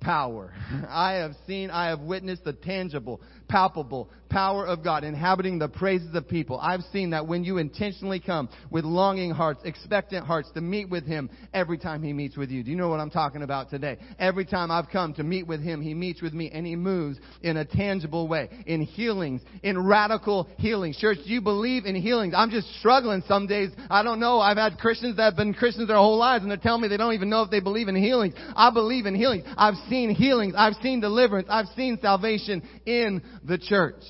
power. 0.00 0.52
I 0.88 1.14
have 1.14 1.32
seen, 1.46 1.70
I 1.70 1.88
have 1.88 2.00
witnessed 2.00 2.44
the 2.44 2.52
tangible, 2.52 3.20
palpable 3.48 4.10
power 4.32 4.66
of 4.66 4.82
God 4.82 5.04
inhabiting 5.04 5.58
the 5.58 5.68
praises 5.68 6.14
of 6.14 6.26
people. 6.26 6.58
I've 6.58 6.80
seen 6.92 7.10
that 7.10 7.26
when 7.26 7.44
you 7.44 7.58
intentionally 7.58 8.18
come 8.18 8.48
with 8.70 8.84
longing 8.84 9.30
hearts, 9.30 9.60
expectant 9.64 10.26
hearts 10.26 10.50
to 10.54 10.60
meet 10.62 10.88
with 10.88 11.06
Him 11.06 11.28
every 11.52 11.76
time 11.76 12.02
He 12.02 12.12
meets 12.14 12.36
with 12.36 12.50
you. 12.50 12.64
Do 12.64 12.70
you 12.70 12.76
know 12.76 12.88
what 12.88 12.98
I'm 12.98 13.10
talking 13.10 13.42
about 13.42 13.68
today? 13.68 13.98
Every 14.18 14.46
time 14.46 14.70
I've 14.70 14.88
come 14.88 15.12
to 15.14 15.22
meet 15.22 15.46
with 15.46 15.62
Him, 15.62 15.82
He 15.82 15.92
meets 15.92 16.22
with 16.22 16.32
me 16.32 16.50
and 16.50 16.66
He 16.66 16.76
moves 16.76 17.18
in 17.42 17.58
a 17.58 17.64
tangible 17.64 18.26
way, 18.26 18.48
in 18.66 18.80
healings, 18.80 19.42
in 19.62 19.78
radical 19.78 20.48
healings. 20.56 20.96
Church, 20.96 21.18
do 21.24 21.30
you 21.30 21.42
believe 21.42 21.84
in 21.84 21.94
healings? 21.94 22.32
I'm 22.34 22.50
just 22.50 22.68
struggling 22.78 23.22
some 23.28 23.46
days. 23.46 23.70
I 23.90 24.02
don't 24.02 24.18
know. 24.18 24.40
I've 24.40 24.56
had 24.56 24.78
Christians 24.78 25.16
that 25.18 25.24
have 25.24 25.36
been 25.36 25.52
Christians 25.52 25.88
their 25.88 25.96
whole 25.98 26.16
lives 26.16 26.42
and 26.42 26.50
they're 26.50 26.56
telling 26.56 26.80
me 26.80 26.88
they 26.88 26.96
don't 26.96 27.12
even 27.12 27.28
know 27.28 27.42
if 27.42 27.50
they 27.50 27.60
believe 27.60 27.88
in 27.88 27.96
healings. 27.96 28.34
I 28.56 28.70
believe 28.70 29.04
in 29.04 29.14
healings. 29.14 29.44
I've 29.58 29.76
seen 29.90 30.10
healings. 30.14 30.54
I've 30.56 30.74
seen 30.82 31.00
deliverance. 31.00 31.48
I've 31.50 31.68
seen 31.76 31.98
salvation 32.00 32.62
in 32.86 33.22
the 33.44 33.58
church. 33.58 34.02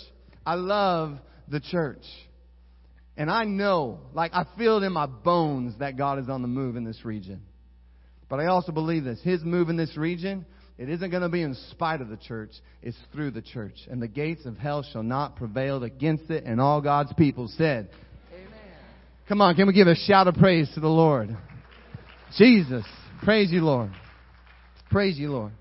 I 0.45 0.55
love 0.55 1.19
the 1.49 1.61
church. 1.61 2.05
And 3.17 3.31
I 3.31 3.45
know, 3.45 4.01
like 4.15 4.33
I 4.33 4.47
feel 4.57 4.79
it 4.79 4.87
in 4.87 4.93
my 4.93 5.07
bones 5.07 5.75
that 5.79 5.97
God 5.97 6.19
is 6.19 6.29
on 6.29 6.43
the 6.43 6.49
move 6.49 6.77
in 6.77 6.85
this 6.85 7.05
region. 7.05 7.43
But 8.29 8.41
I 8.41 8.47
also 8.47 8.73
believe 8.73 9.05
this. 9.05 9.21
His 9.23 9.43
move 9.45 9.69
in 9.69 9.77
this 9.77 9.97
region, 9.97 10.47
it 10.79 10.89
isn't 10.89 11.11
going 11.11 11.23
to 11.23 11.29
be 11.29 11.43
in 11.43 11.55
spite 11.71 12.01
of 12.01 12.09
the 12.09 12.17
church, 12.17 12.51
it's 12.81 12.97
through 13.13 13.33
the 13.33 13.43
church. 13.43 13.77
And 13.91 14.01
the 14.01 14.09
gates 14.09 14.47
of 14.47 14.57
hell 14.57 14.83
shall 14.91 15.03
not 15.03 15.37
prevail 15.37 15.85
against 15.85 16.31
it. 16.31 16.45
And 16.45 16.61
all 16.61 16.81
God's 16.81 17.13
people 17.13 17.49
said, 17.59 17.91
Amen. 18.33 18.49
Come 19.29 19.43
on, 19.43 19.55
can 19.55 19.67
we 19.67 19.75
give 19.75 19.87
a 19.87 19.95
shout 19.95 20.29
of 20.29 20.35
praise 20.37 20.71
to 20.75 20.81
the 20.81 20.89
Lord? 20.89 21.37
Jesus. 22.39 22.85
Praise 23.23 23.53
you, 23.53 23.61
Lord. 23.61 23.93
Praise 24.91 25.19
you, 25.19 25.31
Lord. 25.31 25.53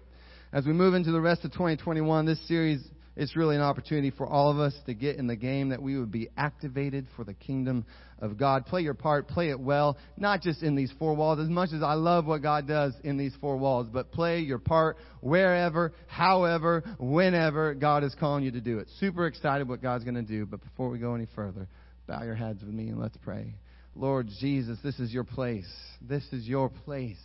As 0.54 0.66
we 0.66 0.72
move 0.72 0.94
into 0.94 1.12
the 1.12 1.22
rest 1.22 1.44
of 1.44 1.52
2021, 1.52 2.26
this 2.26 2.48
series 2.48 2.82
it's 3.16 3.36
really 3.36 3.56
an 3.56 3.62
opportunity 3.62 4.12
for 4.12 4.26
all 4.26 4.52
of 4.52 4.60
us 4.60 4.74
to 4.86 4.94
get 4.94 5.18
in 5.18 5.28
the 5.28 5.36
game 5.36 5.70
that 5.70 5.82
we 5.82 5.98
would 6.00 6.12
be 6.12 6.30
activated 6.38 7.08
for 7.16 7.24
the 7.26 7.34
kingdom 7.34 7.86
of 8.20 8.38
God. 8.38 8.66
Play 8.66 8.82
your 8.82 8.94
part, 8.94 9.28
play 9.28 9.50
it 9.50 9.60
well, 9.60 9.98
not 10.16 10.42
just 10.42 10.64
in 10.64 10.76
these 10.76 10.92
four 10.98 11.14
walls, 11.16 11.40
as 11.40 11.50
much 11.50 11.72
as 11.74 11.84
I 11.84 11.94
love 11.94 12.26
what 12.26 12.42
God 12.42 12.68
does 12.68 12.94
in 13.04 13.18
these 13.18 13.36
four 13.42 13.58
walls, 13.58 13.88
but 13.92 14.12
play 14.12 14.40
your 14.40 14.60
part 14.60 14.98
wherever, 15.20 15.92
however, 16.08 16.84
whenever 17.00 17.74
God 17.74 18.04
is 18.04 18.16
calling 18.20 18.44
you 18.44 18.52
to 18.52 18.62
do 18.62 18.80
it. 18.80 18.88
Super 19.00 19.28
excited 19.28 19.68
what 19.68 19.82
God's 19.82 20.04
going 20.04 20.16
to 20.16 20.22
do, 20.22 20.46
but 20.46 20.62
before 20.62 20.90
we 20.90 21.00
go 21.00 21.14
any 21.16 21.28
further, 21.36 21.68
bow 22.08 22.24
your 22.24 22.36
heads 22.36 22.62
with 22.64 22.74
me 22.74 22.90
and 22.90 23.00
let's 23.00 23.18
pray. 23.18 23.56
Lord 23.96 24.30
Jesus, 24.40 24.78
this 24.84 25.00
is 25.00 25.12
your 25.12 25.26
place. 25.26 25.70
This 26.02 26.24
is 26.32 26.48
your 26.48 26.70
place. 26.70 27.20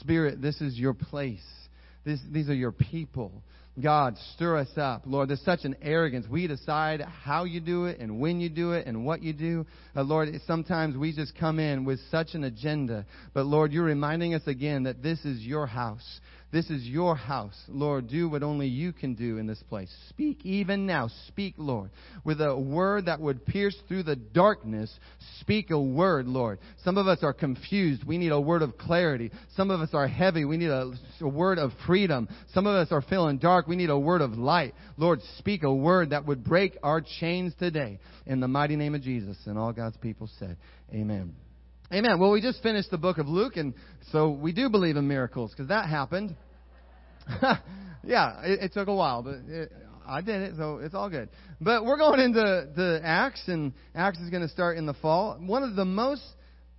Spirit, 0.00 0.42
this 0.42 0.60
is 0.60 0.78
your 0.78 0.94
place. 0.94 1.44
This, 2.04 2.20
these 2.30 2.50
are 2.50 2.54
your 2.54 2.72
people. 2.72 3.42
God, 3.82 4.16
stir 4.34 4.58
us 4.58 4.70
up. 4.76 5.02
Lord, 5.04 5.28
there's 5.28 5.42
such 5.42 5.64
an 5.64 5.74
arrogance. 5.82 6.26
We 6.28 6.46
decide 6.46 7.00
how 7.00 7.42
you 7.42 7.60
do 7.60 7.86
it 7.86 7.98
and 7.98 8.20
when 8.20 8.38
you 8.38 8.48
do 8.48 8.72
it 8.72 8.86
and 8.86 9.04
what 9.04 9.20
you 9.20 9.32
do. 9.32 9.66
Uh, 9.96 10.02
Lord, 10.02 10.28
sometimes 10.46 10.96
we 10.96 11.12
just 11.12 11.36
come 11.36 11.58
in 11.58 11.84
with 11.84 11.98
such 12.08 12.34
an 12.34 12.44
agenda. 12.44 13.04
But 13.32 13.46
Lord, 13.46 13.72
you're 13.72 13.84
reminding 13.84 14.34
us 14.34 14.46
again 14.46 14.84
that 14.84 15.02
this 15.02 15.24
is 15.24 15.40
your 15.40 15.66
house. 15.66 16.20
This 16.54 16.70
is 16.70 16.86
your 16.86 17.16
house. 17.16 17.60
Lord, 17.66 18.06
do 18.06 18.28
what 18.28 18.44
only 18.44 18.68
you 18.68 18.92
can 18.92 19.14
do 19.14 19.38
in 19.38 19.46
this 19.48 19.60
place. 19.68 19.92
Speak 20.10 20.46
even 20.46 20.86
now. 20.86 21.08
Speak, 21.26 21.54
Lord, 21.58 21.90
with 22.22 22.40
a 22.40 22.56
word 22.56 23.06
that 23.06 23.18
would 23.18 23.44
pierce 23.44 23.76
through 23.88 24.04
the 24.04 24.14
darkness. 24.14 24.88
Speak 25.40 25.72
a 25.72 25.80
word, 25.80 26.28
Lord. 26.28 26.60
Some 26.84 26.96
of 26.96 27.08
us 27.08 27.18
are 27.24 27.32
confused. 27.32 28.04
We 28.04 28.18
need 28.18 28.30
a 28.30 28.40
word 28.40 28.62
of 28.62 28.78
clarity. 28.78 29.32
Some 29.56 29.72
of 29.72 29.80
us 29.80 29.88
are 29.94 30.06
heavy. 30.06 30.44
We 30.44 30.56
need 30.56 30.70
a, 30.70 30.92
a 31.20 31.28
word 31.28 31.58
of 31.58 31.72
freedom. 31.88 32.28
Some 32.52 32.68
of 32.68 32.76
us 32.76 32.92
are 32.92 33.02
feeling 33.02 33.38
dark. 33.38 33.66
We 33.66 33.74
need 33.74 33.90
a 33.90 33.98
word 33.98 34.20
of 34.20 34.34
light. 34.34 34.76
Lord, 34.96 35.22
speak 35.38 35.64
a 35.64 35.74
word 35.74 36.10
that 36.10 36.24
would 36.24 36.44
break 36.44 36.78
our 36.84 37.02
chains 37.18 37.52
today. 37.58 37.98
In 38.26 38.38
the 38.38 38.46
mighty 38.46 38.76
name 38.76 38.94
of 38.94 39.02
Jesus. 39.02 39.36
And 39.46 39.58
all 39.58 39.72
God's 39.72 39.96
people 39.96 40.30
said, 40.38 40.56
Amen. 40.94 41.34
Amen. 41.92 42.18
Well, 42.18 42.30
we 42.30 42.40
just 42.40 42.62
finished 42.62 42.90
the 42.90 42.98
book 42.98 43.18
of 43.18 43.28
Luke, 43.28 43.56
and 43.56 43.74
so 44.10 44.30
we 44.30 44.52
do 44.52 44.70
believe 44.70 44.96
in 44.96 45.06
miracles 45.06 45.50
because 45.50 45.68
that 45.68 45.88
happened. 45.88 46.34
yeah, 48.04 48.42
it, 48.42 48.60
it, 48.64 48.72
took 48.72 48.88
a 48.88 48.94
while, 48.94 49.22
but 49.22 49.36
it, 49.48 49.72
I 50.06 50.20
did 50.20 50.42
it, 50.42 50.54
so 50.56 50.78
it's 50.78 50.94
all 50.94 51.08
good. 51.08 51.28
But 51.60 51.84
we're 51.84 51.96
going 51.96 52.20
into 52.20 52.68
the 52.74 53.00
Acts, 53.02 53.42
and 53.46 53.72
Acts 53.94 54.18
is 54.18 54.30
going 54.30 54.42
to 54.42 54.48
start 54.48 54.76
in 54.76 54.86
the 54.86 54.94
fall. 54.94 55.38
One 55.40 55.62
of 55.62 55.76
the 55.76 55.84
most 55.84 56.22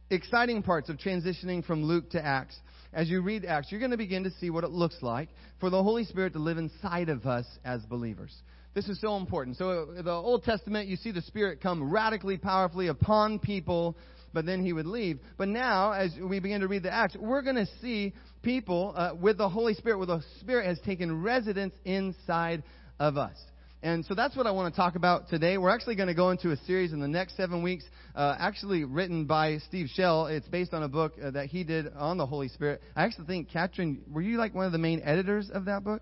exciting 0.10 0.62
parts 0.62 0.90
of 0.90 0.98
transitioning 0.98 1.66
from 1.66 1.84
Luke 1.84 2.12
to 2.12 2.24
Acts, 2.24 2.56
as 2.94 3.10
you 3.10 3.22
read 3.22 3.46
Acts, 3.46 3.72
you're 3.72 3.80
going 3.80 3.92
to 3.92 3.98
begin 3.98 4.24
to 4.24 4.32
see 4.40 4.50
what 4.50 4.64
it 4.64 4.70
looks 4.70 4.98
like 5.02 5.30
for 5.60 5.70
the 5.70 5.82
Holy 5.82 6.06
Spirit 6.06 6.34
to 6.34 6.40
live 6.40 6.58
inside 6.58 7.10
of 7.10 7.26
us 7.26 7.46
as 7.64 7.82
believers. 7.84 8.34
This 8.74 8.88
is 8.90 9.00
so 9.00 9.16
important. 9.18 9.58
So, 9.58 9.96
uh, 9.98 10.02
the 10.02 10.12
Old 10.12 10.44
Testament, 10.44 10.90
you 10.90 10.98
see 10.98 11.12
the 11.12 11.22
Spirit 11.22 11.62
come 11.62 11.92
radically, 11.92 12.38
powerfully 12.38 12.88
upon 12.88 13.40
people 13.40 13.96
but 14.36 14.46
then 14.46 14.64
he 14.64 14.74
would 14.74 14.86
leave. 14.86 15.20
But 15.38 15.48
now, 15.48 15.94
as 15.94 16.12
we 16.22 16.40
begin 16.40 16.62
to 16.62 16.68
read 16.68 16.84
the 16.84 16.94
Acts, 16.94 17.16
we're 17.16 17.42
going 17.42 17.56
to 17.56 17.68
see 17.82 18.14
people 18.44 18.94
uh, 18.96 19.16
with 19.20 19.40
the 19.40 19.50
Holy 19.50 19.74
Spirit, 19.74 19.98
where 19.98 20.06
the 20.06 20.22
Spirit 20.42 20.68
has 20.68 20.78
taken 20.86 21.24
residence 21.24 21.74
inside 21.86 22.62
of 23.00 23.18
us. 23.18 23.36
And 23.82 24.06
so 24.06 24.14
that's 24.14 24.36
what 24.36 24.46
I 24.46 24.52
want 24.52 24.74
to 24.74 24.76
talk 24.76 24.96
about 24.96 25.30
today. 25.30 25.58
We're 25.58 25.70
actually 25.70 25.96
going 25.96 26.10
to 26.10 26.14
go 26.14 26.32
into 26.32 26.52
a 26.52 26.58
series 26.66 26.92
in 26.92 27.00
the 27.00 27.08
next 27.08 27.38
seven 27.38 27.64
weeks, 27.64 27.86
uh, 28.14 28.36
actually 28.38 28.84
written 28.84 29.26
by 29.26 29.60
Steve 29.60 29.88
Shell. 29.94 30.28
It's 30.28 30.48
based 30.48 30.74
on 30.74 30.84
a 30.84 30.90
book 30.90 31.14
uh, 31.24 31.32
that 31.32 31.48
he 31.48 31.64
did 31.64 31.94
on 31.96 32.18
the 32.18 32.26
Holy 32.26 32.50
Spirit. 32.50 32.82
I 32.96 33.06
actually 33.06 33.28
think, 33.28 33.50
Katrin, 33.52 34.02
were 34.12 34.22
you 34.22 34.38
like 34.38 34.54
one 34.54 34.66
of 34.66 34.72
the 34.74 34.80
main 34.80 35.02
editors 35.04 35.50
of 35.54 35.66
that 35.66 35.84
book? 35.84 36.02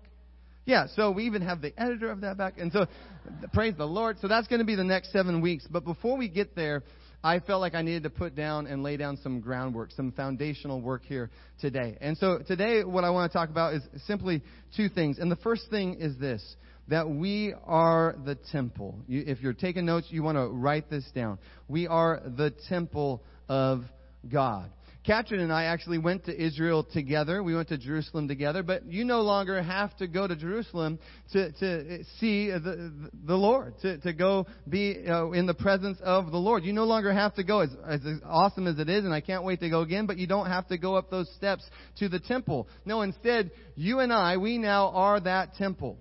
Yeah, 0.66 0.86
so 0.96 1.10
we 1.10 1.26
even 1.26 1.42
have 1.42 1.60
the 1.60 1.78
editor 1.80 2.10
of 2.10 2.22
that 2.22 2.38
back. 2.38 2.54
And 2.58 2.72
so, 2.72 2.86
praise 3.52 3.74
the 3.76 3.86
Lord. 3.86 4.16
So 4.20 4.28
that's 4.28 4.48
going 4.48 4.60
to 4.60 4.64
be 4.64 4.74
the 4.74 4.84
next 4.84 5.12
seven 5.12 5.42
weeks. 5.42 5.66
But 5.70 5.84
before 5.84 6.16
we 6.16 6.28
get 6.28 6.56
there, 6.56 6.82
I 7.24 7.40
felt 7.40 7.62
like 7.62 7.74
I 7.74 7.80
needed 7.80 8.02
to 8.02 8.10
put 8.10 8.36
down 8.36 8.66
and 8.66 8.82
lay 8.82 8.98
down 8.98 9.16
some 9.16 9.40
groundwork, 9.40 9.92
some 9.92 10.12
foundational 10.12 10.82
work 10.82 11.06
here 11.06 11.30
today. 11.58 11.96
And 12.02 12.18
so 12.18 12.40
today, 12.46 12.84
what 12.84 13.02
I 13.02 13.08
want 13.08 13.32
to 13.32 13.38
talk 13.38 13.48
about 13.48 13.72
is 13.72 13.82
simply 14.06 14.42
two 14.76 14.90
things. 14.90 15.18
And 15.18 15.32
the 15.32 15.36
first 15.36 15.70
thing 15.70 15.94
is 15.98 16.18
this 16.18 16.56
that 16.88 17.08
we 17.08 17.54
are 17.64 18.14
the 18.26 18.34
temple. 18.52 18.98
You, 19.08 19.24
if 19.26 19.40
you're 19.40 19.54
taking 19.54 19.86
notes, 19.86 20.08
you 20.10 20.22
want 20.22 20.36
to 20.36 20.48
write 20.48 20.90
this 20.90 21.04
down. 21.14 21.38
We 21.66 21.86
are 21.86 22.20
the 22.22 22.52
temple 22.68 23.22
of 23.48 23.84
God. 24.30 24.70
Katrin 25.04 25.40
and 25.40 25.52
I 25.52 25.64
actually 25.64 25.98
went 25.98 26.24
to 26.24 26.42
Israel 26.42 26.82
together. 26.82 27.42
We 27.42 27.54
went 27.54 27.68
to 27.68 27.76
Jerusalem 27.76 28.26
together, 28.26 28.62
but 28.62 28.86
you 28.86 29.04
no 29.04 29.20
longer 29.20 29.62
have 29.62 29.94
to 29.98 30.06
go 30.06 30.26
to 30.26 30.34
Jerusalem 30.34 30.98
to, 31.32 31.52
to 31.52 32.04
see 32.18 32.48
the, 32.48 33.10
the 33.26 33.34
Lord, 33.34 33.74
to, 33.82 33.98
to 33.98 34.12
go 34.14 34.46
be 34.66 35.04
uh, 35.06 35.30
in 35.32 35.44
the 35.46 35.52
presence 35.52 35.98
of 36.02 36.30
the 36.30 36.38
Lord. 36.38 36.64
You 36.64 36.72
no 36.72 36.84
longer 36.84 37.12
have 37.12 37.34
to 37.34 37.44
go, 37.44 37.60
as, 37.60 37.70
as 37.86 38.00
awesome 38.24 38.66
as 38.66 38.78
it 38.78 38.88
is, 38.88 39.04
and 39.04 39.12
I 39.12 39.20
can't 39.20 39.44
wait 39.44 39.60
to 39.60 39.68
go 39.68 39.82
again, 39.82 40.06
but 40.06 40.16
you 40.16 40.26
don't 40.26 40.46
have 40.46 40.66
to 40.68 40.78
go 40.78 40.96
up 40.96 41.10
those 41.10 41.30
steps 41.36 41.68
to 41.98 42.08
the 42.08 42.18
temple. 42.18 42.66
No, 42.86 43.02
instead, 43.02 43.50
you 43.74 44.00
and 44.00 44.10
I, 44.10 44.38
we 44.38 44.56
now 44.56 44.88
are 44.88 45.20
that 45.20 45.54
temple. 45.56 45.98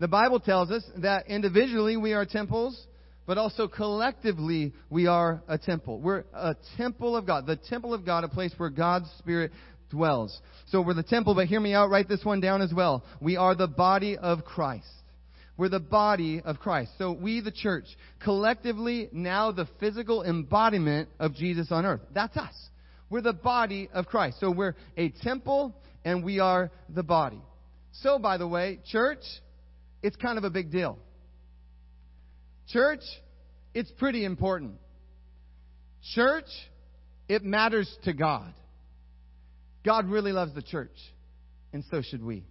The 0.00 0.08
Bible 0.08 0.40
tells 0.40 0.70
us 0.70 0.84
that 0.98 1.28
individually 1.28 1.96
we 1.96 2.12
are 2.12 2.26
temples 2.26 2.78
but 3.26 3.38
also 3.38 3.68
collectively 3.68 4.72
we 4.88 5.06
are 5.06 5.42
a 5.48 5.58
temple. 5.58 6.00
We're 6.00 6.24
a 6.32 6.56
temple 6.76 7.16
of 7.16 7.26
God. 7.26 7.46
The 7.46 7.56
temple 7.56 7.92
of 7.92 8.06
God, 8.06 8.24
a 8.24 8.28
place 8.28 8.52
where 8.56 8.70
God's 8.70 9.10
Spirit 9.18 9.52
dwells. 9.90 10.40
So 10.68 10.80
we're 10.80 10.94
the 10.94 11.02
temple, 11.02 11.34
but 11.34 11.46
hear 11.46 11.60
me 11.60 11.74
out, 11.74 11.90
write 11.90 12.08
this 12.08 12.24
one 12.24 12.40
down 12.40 12.62
as 12.62 12.72
well. 12.72 13.04
We 13.20 13.36
are 13.36 13.54
the 13.54 13.68
body 13.68 14.16
of 14.16 14.44
Christ. 14.44 14.86
We're 15.56 15.68
the 15.68 15.80
body 15.80 16.42
of 16.44 16.58
Christ. 16.58 16.92
So 16.98 17.12
we, 17.12 17.40
the 17.40 17.50
church, 17.50 17.86
collectively 18.22 19.08
now 19.12 19.52
the 19.52 19.66
physical 19.80 20.22
embodiment 20.22 21.08
of 21.18 21.34
Jesus 21.34 21.68
on 21.70 21.86
earth. 21.86 22.02
That's 22.12 22.36
us. 22.36 22.54
We're 23.08 23.22
the 23.22 23.32
body 23.32 23.88
of 23.92 24.06
Christ. 24.06 24.38
So 24.40 24.50
we're 24.50 24.74
a 24.96 25.08
temple 25.22 25.74
and 26.04 26.24
we 26.24 26.40
are 26.40 26.70
the 26.88 27.02
body. 27.02 27.40
So, 27.92 28.18
by 28.18 28.36
the 28.36 28.46
way, 28.46 28.80
church, 28.90 29.22
it's 30.02 30.16
kind 30.16 30.36
of 30.36 30.44
a 30.44 30.50
big 30.50 30.70
deal. 30.70 30.98
Church, 32.68 33.02
it's 33.74 33.90
pretty 33.92 34.24
important. 34.24 34.74
Church, 36.14 36.48
it 37.28 37.44
matters 37.44 37.92
to 38.04 38.12
God. 38.12 38.52
God 39.84 40.06
really 40.08 40.32
loves 40.32 40.54
the 40.54 40.62
church, 40.62 40.96
and 41.72 41.84
so 41.90 42.02
should 42.02 42.24
we. 42.24 42.44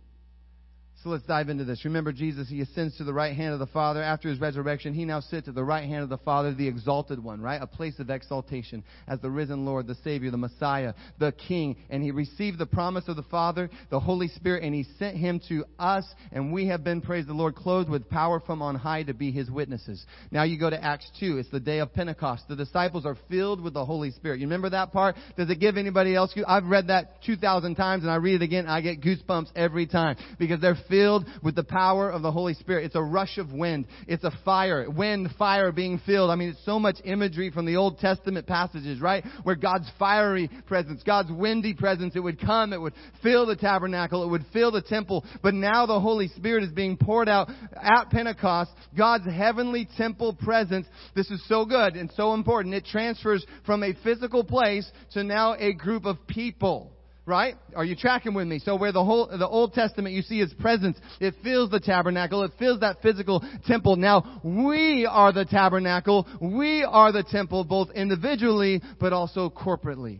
So 1.04 1.12
let's 1.12 1.25
dive 1.25 1.50
into 1.50 1.66
this. 1.66 1.86
Remember, 1.86 2.12
Jesus, 2.12 2.50
he 2.50 2.62
ascends 2.62 2.98
to 2.98 3.04
the 3.04 3.14
right 3.14 3.36
hand 3.36 3.54
of 3.54 3.60
the 3.60 3.68
Father. 3.68 4.02
After 4.02 4.28
his 4.28 4.40
resurrection, 4.40 4.94
he 4.94 5.06
now 5.06 5.20
sits 5.20 5.48
at 5.48 5.54
the 5.54 5.64
right 5.64 5.84
hand 5.84 6.02
of 6.02 6.10
the 6.10 6.18
Father, 6.18 6.52
the 6.52 6.68
exalted 6.68 7.24
one, 7.24 7.42
right? 7.42 7.62
A 7.62 7.68
place 7.68 8.00
of 8.00 8.10
exaltation 8.10 8.84
as 9.08 9.20
the 9.20 9.30
risen 9.30 9.66
Lord, 9.66 9.86
the 9.86 9.96
Savior, 10.04 10.32
the 10.32 10.38
Messiah, 10.38 10.94
the 11.20 11.32
King. 11.32 11.75
And 11.92 12.02
he 12.02 12.10
received 12.10 12.58
the 12.58 12.66
promise 12.66 13.08
of 13.08 13.18
the 13.18 13.24
Father, 13.24 13.70
the 13.92 14.00
Holy 14.00 14.30
Spirit, 14.30 14.64
and 14.64 14.74
he 14.74 14.84
sent 14.98 15.16
him 15.16 15.40
to 15.48 15.66
us. 15.78 16.06
And 16.32 16.52
we 16.52 16.68
have 16.70 16.84
been, 16.84 17.02
praise 17.02 17.28
the 17.28 17.34
Lord, 17.34 17.54
clothed 17.54 17.90
with 17.90 18.10
power 18.10 18.40
from 18.40 18.64
on 18.64 18.74
high 18.74 19.04
to 19.04 19.14
be 19.14 19.32
his 19.32 19.52
witnesses. 19.52 20.04
Now 20.32 20.42
you 20.42 20.58
go 20.58 20.72
to 20.72 20.84
Acts 20.84 21.12
2. 21.20 21.38
It's 21.38 21.52
the 21.52 21.60
day 21.60 21.80
of 21.80 21.94
Pentecost. 21.94 22.48
The 22.48 22.56
disciples 22.56 23.06
are 23.06 23.18
filled 23.30 23.62
with 23.62 23.75
the 23.75 23.86
Holy 23.86 24.10
Spirit. 24.10 24.40
You 24.40 24.48
remember 24.48 24.72
that 24.72 24.92
part? 24.92 25.18
Does 25.38 25.52
it 25.52 25.60
give 25.60 25.78
anybody 25.78 26.16
else? 26.16 26.34
I've 26.48 26.66
read 26.66 26.88
that 26.88 27.22
2,000 27.25 27.75
times 27.75 28.04
and 28.04 28.12
I 28.12 28.16
read 28.16 28.42
it 28.42 28.44
again. 28.44 28.66
I 28.66 28.82
get 28.82 29.02
goosebumps 29.02 29.50
every 29.56 29.86
time 29.86 30.16
because 30.40 30.60
they're 30.62 30.78
filled 30.88 31.25
with 31.44 31.56
the 31.56 31.63
power 31.63 32.10
of 32.10 32.22
the 32.22 32.32
Holy 32.32 32.54
Spirit. 32.54 32.86
It's 32.86 32.96
a 32.96 33.01
rush 33.01 33.38
of 33.38 33.51
wind. 33.51 33.88
It's 34.08 34.24
a 34.24 34.32
fire. 34.44 34.89
Wind, 34.89 35.30
fire 35.38 35.72
being 35.72 36.00
filled. 36.06 36.32
I 36.32 36.36
mean, 36.36 36.50
it's 36.50 36.65
so 36.65 36.80
much 36.80 36.98
imagery 37.04 37.51
from 37.51 37.65
the 37.65 37.75
Old 37.75 38.00
Testament 38.00 38.48
passages, 38.48 39.01
right? 39.01 39.24
Where 39.44 39.56
God's 39.56 39.89
fiery 39.98 40.50
presence, 40.65 41.04
God's 41.04 41.32
windy 41.32 41.74
presence, 41.74 42.15
it 42.15 42.20
would 42.20 42.39
come, 42.39 42.74
it 42.74 42.82
would 42.82 42.94
fill 43.22 43.46
the 43.46 43.56
tabernacle, 43.56 44.24
it 44.24 44.30
would 44.30 44.46
fill 44.54 44.72
the 44.72 44.82
temple. 44.82 45.25
But 45.42 45.54
now 45.54 45.86
the 45.86 46.00
Holy 46.00 46.27
Spirit 46.30 46.63
is 46.63 46.72
being 46.72 46.98
poured 46.98 47.30
out 47.30 47.50
at 47.75 48.10
Pentecost. 48.10 48.72
God's 48.98 49.25
heavenly 49.25 49.88
temple 49.98 50.34
presence. 50.34 50.88
This 51.15 51.30
is 51.32 51.46
so 51.48 51.65
good 51.65 51.96
and 51.96 52.12
so 52.15 52.34
important. 52.34 52.75
It 52.75 52.86
transfers 52.86 53.46
from 53.65 53.84
a 53.84 53.94
physical 54.04 54.44
place 54.44 54.89
to 55.13 55.24
now 55.24 55.56
a 55.58 55.74
group 55.74 56.06
of 56.06 56.25
people 56.27 56.95
right? 57.25 57.55
Are 57.75 57.86
you 57.86 57.96
tracking 57.96 58.34
with 58.34 58.48
me? 58.48 58.60
So 58.60 58.75
where 58.75 58.91
the 58.91 59.03
whole, 59.03 59.27
the 59.27 59.48
Old 59.48 59.74
Testament, 59.74 60.15
you 60.15 60.22
see 60.22 60.39
His 60.39 60.53
presence, 60.53 60.98
it 61.20 61.34
fills 61.44 61.72
the 61.72 61.79
tabernacle, 61.79 62.44
it 62.44 62.51
fills 62.60 62.82
that 62.82 63.01
physical 63.01 63.44
temple. 63.67 63.96
Now, 63.96 64.41
we 64.44 65.08
are 65.10 65.32
the 65.32 65.46
tabernacle, 65.46 66.27
we 66.39 66.84
are 66.84 67.12
the 67.12 67.24
temple, 67.24 67.63
both 67.63 67.89
individually, 67.91 68.82
but 69.00 69.13
also 69.13 69.50
corporately. 69.50 70.20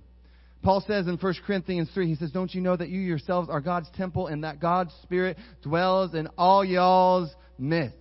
Paul 0.64 0.84
says 0.88 1.08
in 1.08 1.18
1 1.18 1.34
Corinthians 1.46 1.92
3, 1.94 2.08
he 2.08 2.16
says, 2.16 2.32
Don't 2.32 2.54
you 2.54 2.60
know 2.60 2.76
that 2.76 2.90
you 2.90 3.00
yourselves 3.00 3.50
are 3.52 3.62
God's 3.62 3.88
temple 3.96 4.28
and 4.28 4.44
that 4.44 4.60
God's 4.60 4.92
Spirit 5.04 5.38
dwells 5.62 6.16
in 6.16 6.28
all 6.40 6.66
y'all's 6.66 7.30
midst? 7.60 7.98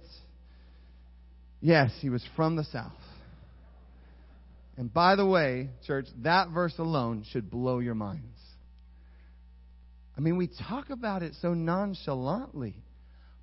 Yes, 1.60 1.90
he 2.00 2.08
was 2.08 2.26
from 2.36 2.56
the 2.56 2.64
South. 2.64 2.92
And 4.78 4.92
by 4.92 5.14
the 5.14 5.26
way, 5.26 5.68
church, 5.86 6.06
that 6.22 6.48
verse 6.50 6.74
alone 6.78 7.24
should 7.30 7.50
blow 7.50 7.80
your 7.80 7.94
minds. 7.94 8.33
I 10.16 10.20
mean, 10.20 10.36
we 10.36 10.48
talk 10.68 10.90
about 10.90 11.22
it 11.22 11.34
so 11.42 11.54
nonchalantly. 11.54 12.76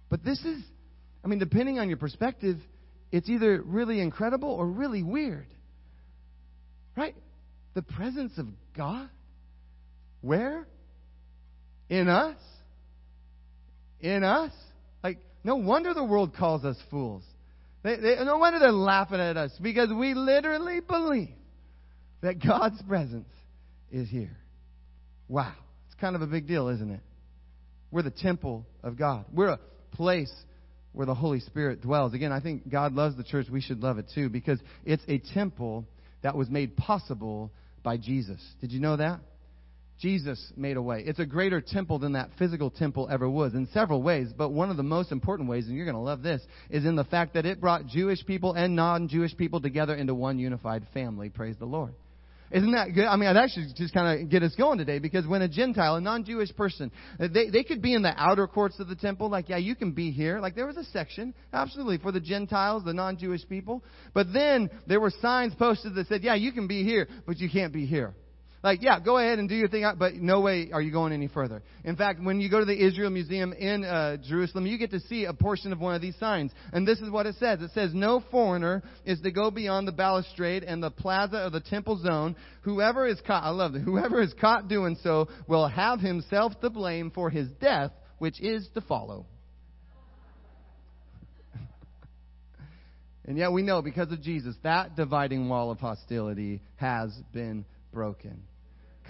But 0.10 0.24
this 0.24 0.40
is, 0.40 0.62
I 1.24 1.28
mean, 1.28 1.40
depending 1.40 1.80
on 1.80 1.90
your 1.90 1.98
perspective, 1.98 2.58
it's 3.12 3.30
either 3.30 3.62
really 3.62 4.00
incredible 4.00 4.50
or 4.50 4.66
really 4.66 5.04
weird. 5.04 5.48
Right? 6.96 7.16
The 7.74 7.82
presence 7.82 8.34
of 8.38 8.48
God. 8.75 9.10
Where? 10.22 10.68
In 11.90 12.08
us. 12.08 12.38
In 14.00 14.24
us. 14.24 14.51
Like, 15.04 15.20
no 15.44 15.58
wonder 15.58 15.94
the 15.94 16.04
world 16.04 16.36
calls 16.36 16.63
us 16.63 16.78
fools. 16.90 17.24
They, 17.84 17.98
they, 17.98 18.16
no 18.24 18.38
wonder 18.38 18.60
they're 18.60 18.72
laughing 18.72 19.20
at 19.20 19.36
us 19.36 19.51
because 19.62 19.90
we 19.92 20.13
literally 20.13 20.80
believe 20.80 21.30
that 22.22 22.42
God's 22.46 22.82
presence 22.84 23.28
is 23.92 24.08
here. 24.10 24.38
Wow 25.28 25.56
kind 26.01 26.15
of 26.15 26.22
a 26.22 26.27
big 26.27 26.48
deal, 26.48 26.67
isn't 26.67 26.89
it? 26.89 27.00
We're 27.91 28.01
the 28.01 28.10
temple 28.10 28.65
of 28.84 28.98
God. 28.98 29.25
We're 29.31 29.50
a 29.50 29.60
place 29.91 30.34
where 30.93 31.05
the 31.05 31.15
Holy 31.15 31.39
Spirit 31.39 31.81
dwells. 31.81 32.13
Again, 32.13 32.31
I 32.31 32.41
think 32.41 32.70
God 32.70 32.93
loves 32.93 33.15
the 33.15 33.24
church. 33.24 33.48
We 33.50 33.62
should 33.62 33.81
love 33.81 33.98
it 33.98 34.08
too 34.13 34.29
because 34.29 34.60
it's 34.84 35.03
a 35.08 35.20
temple 35.34 35.86
that 36.24 36.36
was 36.36 36.50
made 36.50 36.75
possible 36.75 37.51
by 37.84 37.98
Jesus. 37.98 38.39
Did 38.60 38.72
you 38.72 38.79
know 38.79 38.98
that? 38.98 39.20
Jesus 40.00 40.51
made 40.58 40.77
a 40.77 40.81
way. 40.81 41.03
It's 41.05 41.20
a 41.20 41.25
greater 41.25 41.62
temple 41.62 42.00
than 42.00 42.13
that 42.13 42.31
physical 42.39 42.72
temple 42.72 43.08
ever 43.12 43.29
was 43.29 43.53
in 43.53 43.67
several 43.72 44.01
ways, 44.01 44.29
but 44.36 44.50
one 44.50 44.72
of 44.72 44.77
the 44.77 44.84
most 44.84 45.12
important 45.12 45.48
ways, 45.48 45.67
and 45.67 45.75
you're 45.75 45.86
going 45.86 45.96
to 45.96 46.01
love 46.01 46.24
this, 46.24 46.41
is 46.72 46.86
in 46.86 46.96
the 46.96 47.03
fact 47.03 47.36
that 47.36 47.46
it 47.46 47.62
brought 47.62 47.86
Jewish 47.86 48.25
people 48.25 48.53
and 48.53 48.75
non 48.75 49.08
Jewish 49.08 49.38
people 49.38 49.62
together 49.62 49.93
into 49.93 50.15
one 50.15 50.39
unified 50.39 50.88
family. 50.91 51.29
Praise 51.29 51.55
the 51.60 51.65
Lord. 51.65 51.93
Isn't 52.51 52.72
that 52.74 52.93
good? 52.93 53.05
I 53.05 53.15
mean, 53.15 53.34
that 53.34 53.50
should 53.50 53.75
just 53.75 53.93
kind 53.93 54.22
of 54.22 54.29
get 54.29 54.43
us 54.43 54.53
going 54.55 54.77
today 54.77 55.00
because 55.00 55.25
when 55.25 55.41
a 55.41 55.48
Gentile, 55.48 55.96
a 55.96 56.01
non-Jewish 56.01 56.53
person, 56.55 56.91
they, 57.17 57.50
they 57.50 57.63
could 57.63 57.81
be 57.81 57.93
in 57.93 58.01
the 58.01 58.13
outer 58.17 58.48
courts 58.48 58.79
of 58.79 58.89
the 58.89 58.96
temple, 58.96 59.29
like, 59.29 59.48
yeah, 59.48 59.58
you 59.58 59.75
can 59.75 59.91
be 59.91 60.12
here. 60.12 60.39
Like, 60.39 60.55
there 60.55 60.67
was 60.67 60.77
a 60.77 60.84
section, 60.86 61.34
absolutely, 61.53 61.98
for 61.98 62.12
the 62.12 62.20
Gentiles, 62.20 62.84
the 62.84 62.93
non-Jewish 62.93 63.48
people. 63.48 63.84
But 64.13 64.34
then 64.34 64.70
there 64.86 65.00
were 65.00 65.12
signs 65.22 65.53
posted 65.55 65.96
that 65.96 66.08
said, 66.08 66.24
yeah, 66.24 66.36
you 66.36 66.51
can 66.51 66.67
be 66.67 66.84
here, 66.84 67.08
but 67.25 67.38
you 67.38 67.50
can't 67.50 67.72
be 67.72 67.86
here. 67.86 68.13
Like, 68.63 68.84
yeah, 68.84 69.00
go 69.00 69.18
ahead 69.18 69.39
and 69.39 69.50
do 69.50 69.56
your 69.56 69.70
thing, 69.70 69.84
but 69.98 70.13
no 70.15 70.41
way 70.41 70.70
are 70.72 70.82
you 70.82 70.91
going 70.91 71.13
any 71.13 71.27
further. 71.27 71.63
In 71.84 71.96
fact, 71.96 72.22
when 72.22 72.39
you 72.39 72.48
go 72.48 72.60
to 72.60 72.65
the 72.65 72.80
Israel 72.80 73.10
Museum 73.10 73.53
in 73.53 73.84
uh, 73.84 74.18
Jerusalem, 74.18 74.68
you 74.68 74.77
get 74.77 74.91
to 74.91 75.00
see 75.00 75.25
a 75.25 75.34
portion 75.34 75.74
of 75.74 75.80
one 75.80 75.96
of 75.96 76.01
these 76.01 76.15
signs. 76.20 76.51
And 76.72 76.88
this 76.88 77.00
is 77.00 77.10
what 77.10 77.25
it 77.25 77.38
says. 77.39 77.60
It 77.62 77.72
says, 77.74 77.91
no 77.96 78.24
foreigner 78.30 78.84
is 79.03 79.20
to 79.22 79.32
go 79.32 79.50
beyond 79.50 79.88
the 79.88 79.91
balustrade 79.91 80.63
and 80.63 80.84
the 80.84 80.91
plaza 80.91 81.38
of 81.38 81.53
the 81.53 81.60
temple 81.60 81.98
zone. 81.98 82.36
Whoever 82.62 83.08
is 83.08 83.20
caught, 83.25 83.44
I 83.44 83.50
love 83.50 83.74
it, 83.74 83.80
whoever 83.80 84.22
is 84.22 84.34
caught 84.39 84.68
doing 84.68 84.96
so 85.01 85.27
will 85.48 85.68
have 85.68 86.00
himself 86.00 86.53
to 86.62 86.70
blame 86.70 87.10
for 87.10 87.32
his 87.32 87.50
death, 87.60 87.91
which 88.20 88.39
is 88.39 88.70
to 88.75 88.82
follow. 88.82 89.25
and 93.25 93.39
yet 93.39 93.51
we 93.51 93.63
know 93.63 93.82
because 93.82 94.12
of 94.12 94.22
Jesus, 94.22 94.56
that 94.62 94.96
dividing 94.96 95.50
wall 95.50 95.72
of 95.72 95.80
hostility 95.80 96.62
has 96.75 97.12
been 97.34 97.65
broken. 97.91 98.44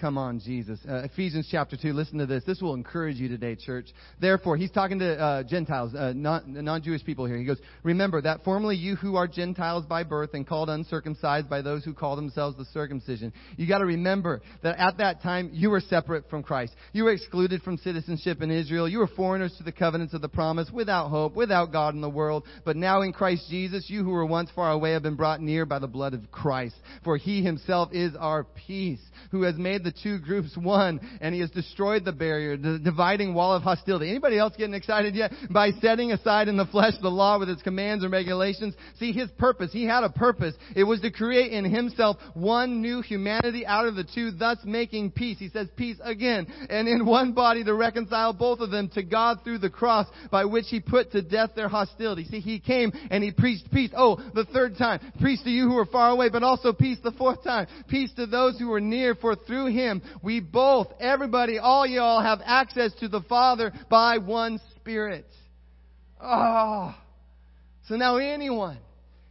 Come 0.02 0.18
on, 0.18 0.40
Jesus. 0.40 0.80
Uh, 0.84 1.02
Ephesians 1.04 1.46
chapter 1.48 1.76
2, 1.80 1.92
listen 1.92 2.18
to 2.18 2.26
this. 2.26 2.42
This 2.42 2.60
will 2.60 2.74
encourage 2.74 3.18
you 3.18 3.28
today, 3.28 3.54
church. 3.54 3.86
Therefore, 4.20 4.56
he's 4.56 4.72
talking 4.72 4.98
to 4.98 5.16
uh, 5.16 5.42
Gentiles, 5.44 5.94
uh, 5.94 6.12
non 6.12 6.82
Jewish 6.82 7.04
people 7.04 7.24
here. 7.24 7.36
He 7.36 7.44
goes, 7.44 7.60
Remember 7.84 8.20
that 8.20 8.42
formerly 8.42 8.74
you 8.74 8.96
who 8.96 9.14
are 9.14 9.28
Gentiles 9.28 9.86
by 9.86 10.02
birth 10.02 10.30
and 10.34 10.44
called 10.44 10.70
uncircumcised 10.70 11.48
by 11.48 11.62
those 11.62 11.84
who 11.84 11.94
call 11.94 12.16
themselves 12.16 12.56
the 12.56 12.64
circumcision. 12.72 13.32
You 13.56 13.68
got 13.68 13.78
to 13.78 13.86
remember 13.86 14.42
that 14.64 14.76
at 14.76 14.98
that 14.98 15.22
time 15.22 15.50
you 15.52 15.70
were 15.70 15.78
separate 15.78 16.28
from 16.28 16.42
Christ. 16.42 16.74
You 16.92 17.04
were 17.04 17.12
excluded 17.12 17.62
from 17.62 17.76
citizenship 17.76 18.42
in 18.42 18.50
Israel. 18.50 18.88
You 18.88 18.98
were 18.98 19.06
foreigners 19.06 19.54
to 19.58 19.62
the 19.62 19.70
covenants 19.70 20.14
of 20.14 20.20
the 20.20 20.28
promise, 20.28 20.68
without 20.72 21.10
hope, 21.10 21.36
without 21.36 21.70
God 21.70 21.94
in 21.94 22.00
the 22.00 22.10
world. 22.10 22.42
But 22.64 22.74
now 22.74 23.02
in 23.02 23.12
Christ 23.12 23.46
Jesus, 23.48 23.88
you 23.88 24.02
who 24.02 24.10
were 24.10 24.26
once 24.26 24.50
far 24.50 24.72
away 24.72 24.94
have 24.94 25.04
been 25.04 25.14
brought 25.14 25.40
near 25.40 25.64
by 25.64 25.78
the 25.78 25.86
blood 25.86 26.12
of 26.12 26.32
Christ. 26.32 26.74
For 27.04 27.16
he 27.16 27.44
himself 27.44 27.90
is 27.92 28.16
our 28.16 28.42
peace, 28.66 29.00
who 29.30 29.42
has 29.42 29.54
made 29.56 29.84
the 29.84 29.91
two 30.02 30.18
groups 30.18 30.56
one, 30.56 31.00
and 31.20 31.34
he 31.34 31.40
has 31.40 31.50
destroyed 31.50 32.04
the 32.04 32.12
barrier, 32.12 32.56
the 32.56 32.78
dividing 32.78 33.34
wall 33.34 33.54
of 33.54 33.62
hostility. 33.62 34.10
Anybody 34.10 34.38
else 34.38 34.54
getting 34.56 34.74
excited 34.74 35.14
yet? 35.14 35.32
By 35.50 35.70
setting 35.80 36.12
aside 36.12 36.48
in 36.48 36.56
the 36.56 36.66
flesh 36.66 36.94
the 37.00 37.08
law 37.08 37.38
with 37.38 37.48
its 37.48 37.62
commands 37.62 38.04
and 38.04 38.12
regulations. 38.12 38.74
See, 38.98 39.12
his 39.12 39.30
purpose, 39.38 39.72
he 39.72 39.84
had 39.84 40.04
a 40.04 40.10
purpose. 40.10 40.54
It 40.74 40.84
was 40.84 41.00
to 41.00 41.10
create 41.10 41.52
in 41.52 41.64
himself 41.64 42.16
one 42.34 42.80
new 42.80 43.02
humanity 43.02 43.66
out 43.66 43.86
of 43.86 43.94
the 43.94 44.04
two, 44.04 44.30
thus 44.30 44.58
making 44.64 45.12
peace. 45.12 45.38
He 45.38 45.48
says 45.48 45.68
peace 45.76 45.98
again, 46.02 46.46
and 46.70 46.88
in 46.88 47.04
one 47.06 47.32
body 47.32 47.64
to 47.64 47.74
reconcile 47.74 48.32
both 48.32 48.60
of 48.60 48.70
them 48.70 48.88
to 48.94 49.02
God 49.02 49.38
through 49.44 49.58
the 49.58 49.70
cross, 49.70 50.06
by 50.30 50.44
which 50.44 50.66
he 50.68 50.80
put 50.80 51.12
to 51.12 51.22
death 51.22 51.50
their 51.54 51.68
hostility. 51.68 52.24
See, 52.24 52.40
he 52.40 52.60
came 52.60 52.92
and 53.10 53.22
he 53.22 53.30
preached 53.30 53.70
peace. 53.72 53.90
Oh, 53.96 54.16
the 54.34 54.44
third 54.44 54.76
time. 54.78 55.00
Peace 55.22 55.42
to 55.42 55.50
you 55.50 55.68
who 55.68 55.78
are 55.78 55.86
far 55.86 56.10
away, 56.10 56.28
but 56.28 56.42
also 56.42 56.72
peace 56.72 56.98
the 57.02 57.12
fourth 57.12 57.42
time. 57.44 57.66
Peace 57.88 58.12
to 58.16 58.26
those 58.26 58.58
who 58.58 58.72
are 58.72 58.80
near, 58.80 59.14
for 59.14 59.34
through 59.34 59.66
him 59.66 59.81
him, 59.82 60.02
we 60.22 60.40
both, 60.40 60.88
everybody, 61.00 61.58
all 61.58 61.86
y'all 61.86 62.22
have 62.22 62.40
access 62.44 62.92
to 63.00 63.08
the 63.08 63.22
Father 63.22 63.72
by 63.90 64.18
one 64.18 64.60
Spirit. 64.76 65.26
Oh. 66.20 66.94
So 67.88 67.96
now 67.96 68.16
anyone 68.16 68.78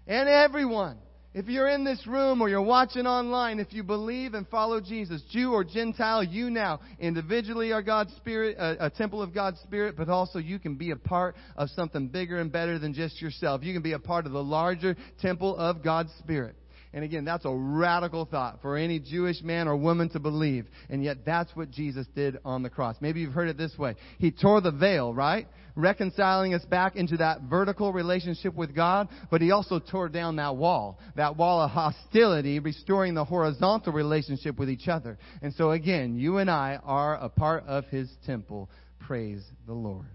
and 0.07 0.27
everyone, 0.27 0.97
if 1.33 1.47
you're 1.47 1.69
in 1.69 1.85
this 1.85 2.05
room 2.05 2.41
or 2.41 2.49
you're 2.49 2.61
watching 2.61 3.07
online, 3.07 3.59
if 3.59 3.71
you 3.71 3.83
believe 3.83 4.33
and 4.33 4.45
follow 4.49 4.81
Jesus, 4.81 5.21
Jew 5.31 5.53
or 5.53 5.63
Gentile, 5.63 6.23
you 6.23 6.49
now 6.49 6.81
individually 6.99 7.71
are 7.71 7.81
God's 7.81 8.13
Spirit, 8.17 8.57
a, 8.59 8.87
a, 8.87 8.89
temple 8.89 9.21
of 9.21 9.33
God's 9.33 9.59
Spirit, 9.61 9.95
but 9.95 10.09
also 10.09 10.39
you 10.39 10.59
can 10.59 10.75
be 10.75 10.91
a 10.91 10.97
part 10.97 11.35
of 11.55 11.69
something 11.69 12.09
bigger 12.09 12.39
and 12.39 12.51
better 12.51 12.77
than 12.77 12.93
just 12.93 13.21
yourself. 13.21 13.63
You 13.63 13.71
can 13.71 13.81
be 13.81 13.93
a 13.93 13.99
part 13.99 14.25
of 14.25 14.33
the 14.33 14.43
larger 14.43 14.97
temple 15.21 15.55
of 15.55 15.81
God's 15.81 16.11
Spirit. 16.19 16.55
And 16.93 17.05
again, 17.05 17.23
that's 17.23 17.45
a 17.45 17.53
radical 17.53 18.25
thought 18.25 18.61
for 18.61 18.75
any 18.75 18.99
Jewish 18.99 19.41
man 19.41 19.69
or 19.69 19.77
woman 19.77 20.09
to 20.09 20.19
believe. 20.19 20.67
And 20.89 21.01
yet 21.01 21.25
that's 21.25 21.55
what 21.55 21.71
Jesus 21.71 22.05
did 22.15 22.37
on 22.43 22.63
the 22.63 22.69
cross. 22.69 22.97
Maybe 22.99 23.21
you've 23.21 23.33
heard 23.33 23.47
it 23.47 23.57
this 23.57 23.77
way. 23.77 23.95
He 24.17 24.31
tore 24.31 24.59
the 24.59 24.71
veil, 24.71 25.13
right? 25.13 25.47
Reconciling 25.75 26.53
us 26.53 26.65
back 26.65 26.97
into 26.97 27.15
that 27.17 27.43
vertical 27.43 27.93
relationship 27.93 28.53
with 28.55 28.75
God, 28.75 29.07
but 29.29 29.39
he 29.39 29.51
also 29.51 29.79
tore 29.79 30.09
down 30.09 30.35
that 30.35 30.57
wall, 30.57 30.99
that 31.15 31.37
wall 31.37 31.61
of 31.61 31.71
hostility, 31.71 32.59
restoring 32.59 33.13
the 33.13 33.23
horizontal 33.23 33.93
relationship 33.93 34.59
with 34.59 34.69
each 34.69 34.89
other. 34.89 35.17
And 35.41 35.53
so 35.53 35.71
again, 35.71 36.17
you 36.17 36.39
and 36.39 36.51
I 36.51 36.77
are 36.83 37.15
a 37.15 37.29
part 37.29 37.63
of 37.67 37.85
his 37.85 38.09
temple. 38.25 38.69
Praise 38.99 39.41
the 39.65 39.73
Lord. 39.73 40.05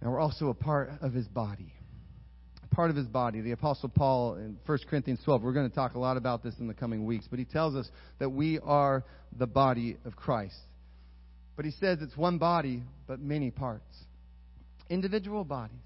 And 0.00 0.12
we're 0.12 0.20
also 0.20 0.50
a 0.50 0.54
part 0.54 0.90
of 1.00 1.12
his 1.12 1.26
body 1.26 1.72
part 2.76 2.90
of 2.90 2.96
his 2.96 3.06
body. 3.06 3.40
The 3.40 3.52
Apostle 3.52 3.88
Paul 3.88 4.34
in 4.34 4.58
1 4.66 4.78
Corinthians 4.90 5.18
12, 5.24 5.42
we're 5.42 5.54
going 5.54 5.68
to 5.68 5.74
talk 5.74 5.94
a 5.94 5.98
lot 5.98 6.18
about 6.18 6.42
this 6.42 6.52
in 6.60 6.68
the 6.68 6.74
coming 6.74 7.06
weeks, 7.06 7.24
but 7.28 7.38
he 7.38 7.46
tells 7.46 7.74
us 7.74 7.88
that 8.18 8.28
we 8.28 8.58
are 8.58 9.02
the 9.38 9.46
body 9.46 9.96
of 10.04 10.14
Christ. 10.14 10.58
But 11.56 11.64
he 11.64 11.70
says 11.70 11.98
it's 12.02 12.16
one 12.18 12.36
body, 12.36 12.82
but 13.06 13.18
many 13.18 13.50
parts. 13.50 13.96
Individual 14.90 15.42
bodies. 15.42 15.78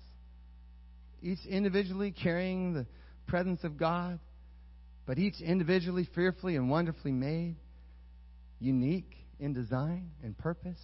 Each 1.22 1.38
individually 1.48 2.10
carrying 2.10 2.74
the 2.74 2.86
presence 3.28 3.62
of 3.62 3.78
God, 3.78 4.18
but 5.06 5.16
each 5.16 5.40
individually 5.40 6.08
fearfully 6.12 6.56
and 6.56 6.68
wonderfully 6.68 7.12
made, 7.12 7.54
unique 8.58 9.14
in 9.38 9.52
design 9.52 10.10
and 10.24 10.36
purpose. 10.36 10.78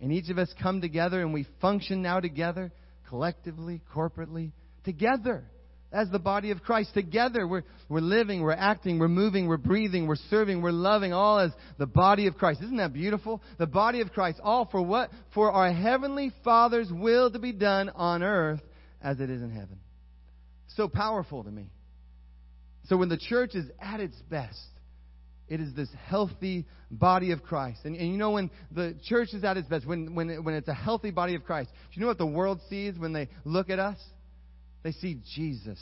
And 0.00 0.12
each 0.12 0.28
of 0.28 0.38
us 0.38 0.52
come 0.60 0.80
together 0.80 1.20
and 1.20 1.32
we 1.32 1.46
function 1.60 2.02
now 2.02 2.18
together, 2.18 2.72
collectively, 3.08 3.80
corporately, 3.94 4.50
together 4.86 5.44
as 5.92 6.08
the 6.10 6.18
body 6.18 6.50
of 6.50 6.62
Christ. 6.62 6.94
Together, 6.94 7.46
we're, 7.46 7.64
we're 7.88 8.00
living, 8.00 8.40
we're 8.40 8.52
acting, 8.52 8.98
we're 8.98 9.08
moving, 9.08 9.46
we're 9.46 9.58
breathing, 9.58 10.06
we're 10.06 10.16
serving, 10.30 10.62
we're 10.62 10.72
loving, 10.72 11.12
all 11.12 11.38
as 11.38 11.50
the 11.78 11.86
body 11.86 12.26
of 12.26 12.36
Christ. 12.36 12.62
Isn't 12.62 12.78
that 12.78 12.92
beautiful? 12.92 13.42
The 13.58 13.66
body 13.66 14.00
of 14.00 14.12
Christ, 14.12 14.40
all 14.42 14.66
for 14.70 14.80
what? 14.80 15.10
For 15.34 15.52
our 15.52 15.72
heavenly 15.72 16.32
Father's 16.42 16.90
will 16.90 17.30
to 17.30 17.38
be 17.38 17.52
done 17.52 17.90
on 17.90 18.22
earth 18.22 18.60
as 19.02 19.20
it 19.20 19.28
is 19.30 19.42
in 19.42 19.50
heaven. 19.50 19.78
So 20.76 20.88
powerful 20.88 21.44
to 21.44 21.50
me. 21.50 21.70
So 22.88 22.96
when 22.96 23.08
the 23.08 23.18
church 23.18 23.54
is 23.54 23.66
at 23.80 24.00
its 24.00 24.16
best, 24.30 24.60
it 25.48 25.60
is 25.60 25.74
this 25.74 25.88
healthy 26.06 26.66
body 26.90 27.30
of 27.30 27.42
Christ. 27.42 27.80
And, 27.84 27.96
and 27.96 28.10
you 28.10 28.18
know, 28.18 28.32
when 28.32 28.50
the 28.72 28.96
church 29.04 29.28
is 29.32 29.44
at 29.44 29.56
its 29.56 29.68
best, 29.68 29.86
when, 29.86 30.14
when, 30.14 30.44
when 30.44 30.54
it's 30.54 30.68
a 30.68 30.74
healthy 30.74 31.10
body 31.10 31.34
of 31.34 31.44
Christ, 31.44 31.70
do 31.72 31.94
you 31.94 32.00
know 32.00 32.08
what 32.08 32.18
the 32.18 32.26
world 32.26 32.60
sees 32.68 32.98
when 32.98 33.12
they 33.12 33.28
look 33.44 33.70
at 33.70 33.78
us? 33.78 33.98
They 34.86 34.92
see 34.92 35.18
Jesus. 35.34 35.80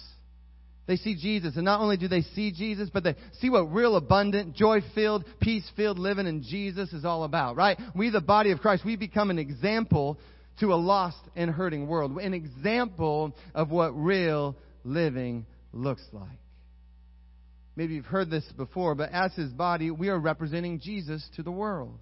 They 0.86 0.96
see 0.96 1.14
Jesus. 1.14 1.56
And 1.56 1.64
not 1.66 1.82
only 1.82 1.98
do 1.98 2.08
they 2.08 2.22
see 2.22 2.52
Jesus, 2.52 2.88
but 2.90 3.04
they 3.04 3.14
see 3.38 3.50
what 3.50 3.70
real 3.70 3.96
abundant, 3.96 4.56
joy 4.56 4.78
filled, 4.94 5.26
peace 5.42 5.70
filled 5.76 5.98
living 5.98 6.26
in 6.26 6.42
Jesus 6.42 6.90
is 6.94 7.04
all 7.04 7.24
about, 7.24 7.54
right? 7.54 7.78
We, 7.94 8.08
the 8.08 8.22
body 8.22 8.50
of 8.50 8.60
Christ, 8.60 8.82
we 8.82 8.96
become 8.96 9.28
an 9.28 9.38
example 9.38 10.18
to 10.60 10.72
a 10.72 10.76
lost 10.76 11.18
and 11.36 11.50
hurting 11.50 11.86
world. 11.86 12.16
An 12.16 12.32
example 12.32 13.36
of 13.54 13.70
what 13.70 13.90
real 13.90 14.56
living 14.84 15.44
looks 15.74 16.06
like. 16.10 16.38
Maybe 17.76 17.96
you've 17.96 18.06
heard 18.06 18.30
this 18.30 18.50
before, 18.56 18.94
but 18.94 19.10
as 19.12 19.34
his 19.34 19.50
body, 19.50 19.90
we 19.90 20.08
are 20.08 20.18
representing 20.18 20.80
Jesus 20.80 21.22
to 21.36 21.42
the 21.42 21.52
world. 21.52 21.98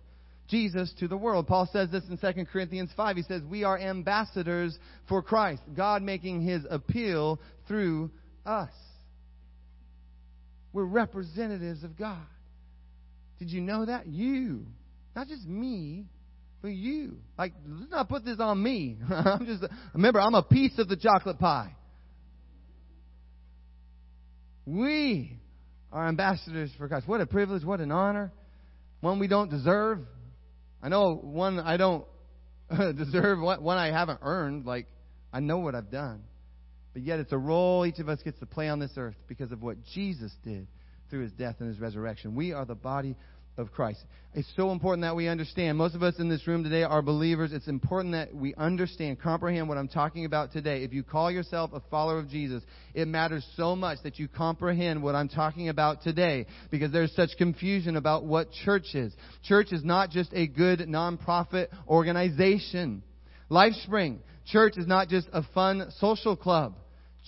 Jesus 0.48 0.92
to 0.98 1.08
the 1.08 1.16
world. 1.16 1.46
Paul 1.46 1.68
says 1.72 1.90
this 1.90 2.04
in 2.10 2.18
2 2.18 2.46
Corinthians 2.46 2.90
5. 2.96 3.16
He 3.16 3.22
says, 3.22 3.42
We 3.42 3.64
are 3.64 3.78
ambassadors 3.78 4.76
for 5.08 5.22
Christ, 5.22 5.62
God 5.74 6.02
making 6.02 6.42
his 6.42 6.62
appeal 6.68 7.40
through 7.68 8.10
us. 8.44 8.70
We're 10.72 10.84
representatives 10.84 11.84
of 11.84 11.96
God. 11.96 12.26
Did 13.38 13.50
you 13.50 13.60
know 13.60 13.86
that? 13.86 14.06
You. 14.06 14.66
Not 15.14 15.28
just 15.28 15.46
me, 15.46 16.06
but 16.62 16.68
you. 16.68 17.16
Like, 17.36 17.52
let's 17.66 17.90
not 17.90 18.08
put 18.08 18.24
this 18.24 18.38
on 18.38 18.62
me. 18.62 18.98
I'm 19.10 19.46
just, 19.46 19.64
remember, 19.92 20.20
I'm 20.20 20.34
a 20.34 20.42
piece 20.42 20.78
of 20.78 20.88
the 20.88 20.96
chocolate 20.96 21.38
pie. 21.38 21.74
We 24.64 25.38
are 25.92 26.08
ambassadors 26.08 26.70
for 26.78 26.88
Christ. 26.88 27.08
What 27.08 27.20
a 27.20 27.26
privilege, 27.26 27.64
what 27.64 27.80
an 27.80 27.90
honor. 27.90 28.32
One 29.00 29.18
we 29.18 29.26
don't 29.26 29.50
deserve, 29.50 29.98
I 30.82 30.88
know 30.88 31.14
one 31.14 31.60
I 31.60 31.76
don't 31.76 32.04
deserve 32.96 33.40
one 33.40 33.78
I 33.78 33.90
haven't 33.90 34.20
earned. 34.22 34.66
Like, 34.66 34.86
I 35.32 35.40
know 35.40 35.58
what 35.58 35.74
I've 35.74 35.90
done. 35.90 36.24
But 36.92 37.02
yet 37.02 37.20
it's 37.20 37.32
a 37.32 37.38
role 37.38 37.86
each 37.86 37.98
of 38.00 38.08
us 38.08 38.20
gets 38.22 38.38
to 38.40 38.46
play 38.46 38.68
on 38.68 38.78
this 38.78 38.92
earth 38.96 39.16
because 39.26 39.52
of 39.52 39.62
what 39.62 39.76
Jesus 39.94 40.32
did 40.44 40.66
through 41.08 41.22
his 41.22 41.32
death 41.32 41.56
and 41.60 41.68
his 41.68 41.78
resurrection. 41.78 42.34
We 42.34 42.52
are 42.52 42.64
the 42.64 42.74
body 42.74 43.16
of 43.56 43.72
Christ. 43.72 44.00
It's 44.34 44.48
so 44.56 44.70
important 44.70 45.02
that 45.02 45.14
we 45.14 45.28
understand. 45.28 45.76
Most 45.76 45.94
of 45.94 46.02
us 46.02 46.14
in 46.18 46.30
this 46.30 46.46
room 46.46 46.64
today 46.64 46.84
are 46.84 47.02
believers. 47.02 47.52
It's 47.52 47.68
important 47.68 48.14
that 48.14 48.34
we 48.34 48.54
understand, 48.54 49.20
comprehend 49.20 49.68
what 49.68 49.76
I'm 49.76 49.88
talking 49.88 50.24
about 50.24 50.52
today. 50.52 50.84
If 50.84 50.94
you 50.94 51.02
call 51.02 51.30
yourself 51.30 51.72
a 51.74 51.80
follower 51.90 52.18
of 52.18 52.30
Jesus, 52.30 52.62
it 52.94 53.08
matters 53.08 53.46
so 53.56 53.76
much 53.76 53.98
that 54.04 54.18
you 54.18 54.28
comprehend 54.28 55.02
what 55.02 55.14
I'm 55.14 55.28
talking 55.28 55.68
about 55.68 56.02
today 56.02 56.46
because 56.70 56.90
there's 56.92 57.14
such 57.14 57.30
confusion 57.36 57.96
about 57.96 58.24
what 58.24 58.50
church 58.64 58.94
is. 58.94 59.12
Church 59.44 59.70
is 59.70 59.84
not 59.84 60.08
just 60.08 60.32
a 60.32 60.46
good 60.46 60.80
nonprofit 60.80 61.68
organization. 61.86 63.02
LifeSpring, 63.50 64.20
church 64.46 64.78
is 64.78 64.86
not 64.86 65.08
just 65.08 65.28
a 65.34 65.42
fun 65.54 65.90
social 65.98 66.36
club. 66.36 66.74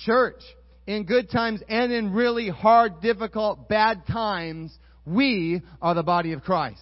Church, 0.07 0.41
in 0.87 1.05
good 1.05 1.31
times 1.31 1.63
and 1.69 1.93
in 1.93 2.15
really 2.15 2.49
hard, 2.49 3.03
difficult, 3.03 3.69
bad 3.69 4.07
times, 4.07 4.77
we 5.07 5.63
are 5.83 5.95
the 5.95 6.03
body 6.03 6.33
of 6.33 6.43
Christ. 6.43 6.81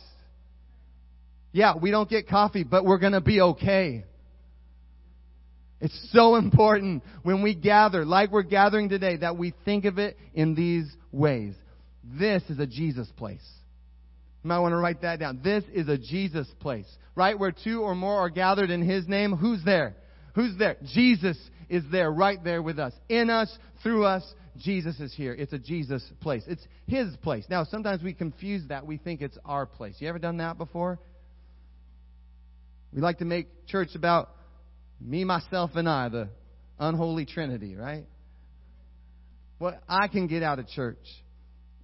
Yeah, 1.52 1.74
we 1.80 1.90
don't 1.90 2.08
get 2.08 2.28
coffee, 2.28 2.64
but 2.64 2.84
we're 2.84 2.98
going 2.98 3.12
to 3.12 3.20
be 3.20 3.40
okay. 3.40 4.04
It's 5.80 6.08
so 6.12 6.36
important 6.36 7.02
when 7.24 7.42
we 7.42 7.54
gather, 7.54 8.04
like 8.04 8.30
we're 8.30 8.42
gathering 8.42 8.88
today, 8.88 9.16
that 9.16 9.36
we 9.36 9.52
think 9.64 9.84
of 9.84 9.98
it 9.98 10.16
in 10.32 10.54
these 10.54 10.90
ways. 11.10 11.54
This 12.04 12.42
is 12.48 12.58
a 12.58 12.66
Jesus 12.66 13.08
place. 13.16 13.44
You 14.42 14.48
might 14.48 14.60
want 14.60 14.72
to 14.72 14.76
write 14.76 15.02
that 15.02 15.18
down. 15.18 15.40
This 15.42 15.64
is 15.72 15.88
a 15.88 15.98
Jesus 15.98 16.48
place. 16.60 16.86
Right? 17.14 17.38
Where 17.38 17.52
two 17.52 17.82
or 17.82 17.94
more 17.94 18.20
are 18.20 18.30
gathered 18.30 18.70
in 18.70 18.80
His 18.82 19.06
name, 19.06 19.32
who's 19.32 19.62
there? 19.64 19.96
Who's 20.34 20.56
there? 20.56 20.76
Jesus 20.94 21.36
is 21.72 21.82
there, 21.90 22.12
right 22.12 22.38
there 22.44 22.60
with 22.60 22.78
us. 22.78 22.92
In 23.08 23.30
us, 23.30 23.50
through 23.82 24.04
us, 24.04 24.22
Jesus 24.58 25.00
is 25.00 25.14
here. 25.14 25.32
It's 25.32 25.54
a 25.54 25.58
Jesus 25.58 26.04
place. 26.20 26.42
It's 26.46 26.62
His 26.86 27.16
place. 27.22 27.46
Now, 27.48 27.64
sometimes 27.64 28.02
we 28.02 28.12
confuse 28.12 28.68
that. 28.68 28.86
We 28.86 28.98
think 28.98 29.22
it's 29.22 29.38
our 29.46 29.64
place. 29.64 29.94
You 29.98 30.08
ever 30.08 30.18
done 30.18 30.36
that 30.36 30.58
before? 30.58 31.00
We 32.92 33.00
like 33.00 33.18
to 33.20 33.24
make 33.24 33.66
church 33.66 33.88
about 33.94 34.28
me, 35.00 35.24
myself, 35.24 35.70
and 35.74 35.88
I, 35.88 36.10
the 36.10 36.28
unholy 36.78 37.24
trinity, 37.24 37.74
right? 37.74 38.04
What 39.56 39.82
I 39.88 40.08
can 40.08 40.26
get 40.26 40.42
out 40.42 40.58
of 40.58 40.68
church. 40.68 40.98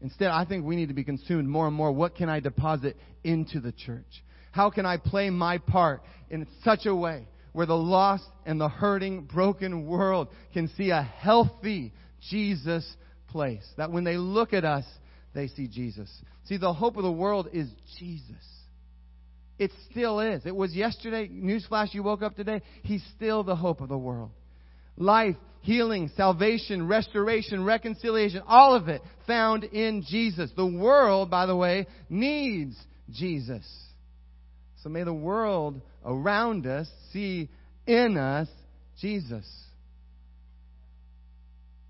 Instead, 0.03 0.29
I 0.29 0.44
think 0.44 0.66
we 0.66 0.77
need 0.77 0.88
to 0.88 0.94
be 0.94 1.03
consumed 1.03 1.48
more 1.48 1.66
and 1.66 1.74
more. 1.74 1.90
What 1.92 2.14
can 2.14 2.29
I 2.29 2.40
deposit 2.40 2.94
into 3.24 3.59
the 3.61 3.72
church? 3.72 4.22
How 4.53 4.68
can 4.68 4.85
I 4.85 4.98
play 4.98 5.31
my 5.31 5.57
part 5.57 6.03
in 6.29 6.46
such 6.62 6.85
a 6.85 6.94
way 6.94 7.27
where 7.52 7.66
the 7.66 7.76
lost 7.76 8.24
and 8.46 8.61
the 8.61 8.68
hurting, 8.68 9.22
broken 9.22 9.87
world 9.87 10.28
can 10.52 10.68
see 10.76 10.90
a 10.90 11.02
healthy 11.02 11.92
Jesus 12.30 12.88
place. 13.28 13.66
That 13.76 13.90
when 13.90 14.04
they 14.04 14.16
look 14.16 14.52
at 14.52 14.64
us, 14.64 14.84
they 15.34 15.48
see 15.48 15.68
Jesus. 15.68 16.11
See, 16.44 16.56
the 16.56 16.72
hope 16.72 16.96
of 16.96 17.02
the 17.02 17.12
world 17.12 17.48
is 17.52 17.68
Jesus. 17.98 18.37
It 19.58 19.72
still 19.90 20.20
is. 20.20 20.46
It 20.46 20.54
was 20.54 20.74
yesterday. 20.74 21.28
Newsflash, 21.28 21.92
you 21.92 22.02
woke 22.02 22.22
up 22.22 22.37
today. 22.37 22.62
He's 22.82 23.04
still 23.16 23.42
the 23.42 23.56
hope 23.56 23.80
of 23.80 23.88
the 23.88 23.98
world. 23.98 24.30
Life, 24.96 25.37
healing, 25.62 26.11
salvation, 26.16 26.87
restoration, 26.87 27.64
reconciliation, 27.64 28.42
all 28.46 28.74
of 28.74 28.88
it 28.88 29.02
found 29.26 29.64
in 29.64 30.04
Jesus. 30.08 30.50
The 30.56 30.66
world, 30.66 31.30
by 31.30 31.46
the 31.46 31.56
way, 31.56 31.87
needs 32.08 32.76
Jesus. 33.11 33.64
So 34.82 34.88
may 34.88 35.02
the 35.02 35.12
world 35.12 35.80
around 36.04 36.66
us 36.66 36.88
see 37.12 37.48
in 37.86 38.16
us 38.16 38.48
Jesus. 39.00 39.46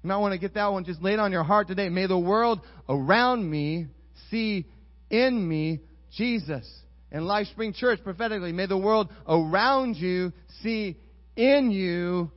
You 0.02 0.08
might 0.08 0.18
want 0.18 0.32
to 0.32 0.38
get 0.38 0.54
that 0.54 0.66
one 0.68 0.84
just 0.84 1.02
laid 1.02 1.18
on 1.18 1.32
your 1.32 1.42
heart 1.42 1.68
today. 1.68 1.88
May 1.88 2.06
the 2.06 2.18
world 2.18 2.60
around 2.88 3.48
me 3.48 3.86
see 4.30 4.66
in 5.10 5.48
me 5.48 5.80
Jesus. 6.16 6.66
And 7.10 7.26
Life 7.26 7.46
Spring 7.48 7.72
Church, 7.72 8.00
prophetically, 8.04 8.52
may 8.52 8.66
the 8.66 8.78
world 8.78 9.08
around 9.26 9.96
you 9.96 10.32
see 10.62 10.96
in 11.36 11.70
you 11.70 12.30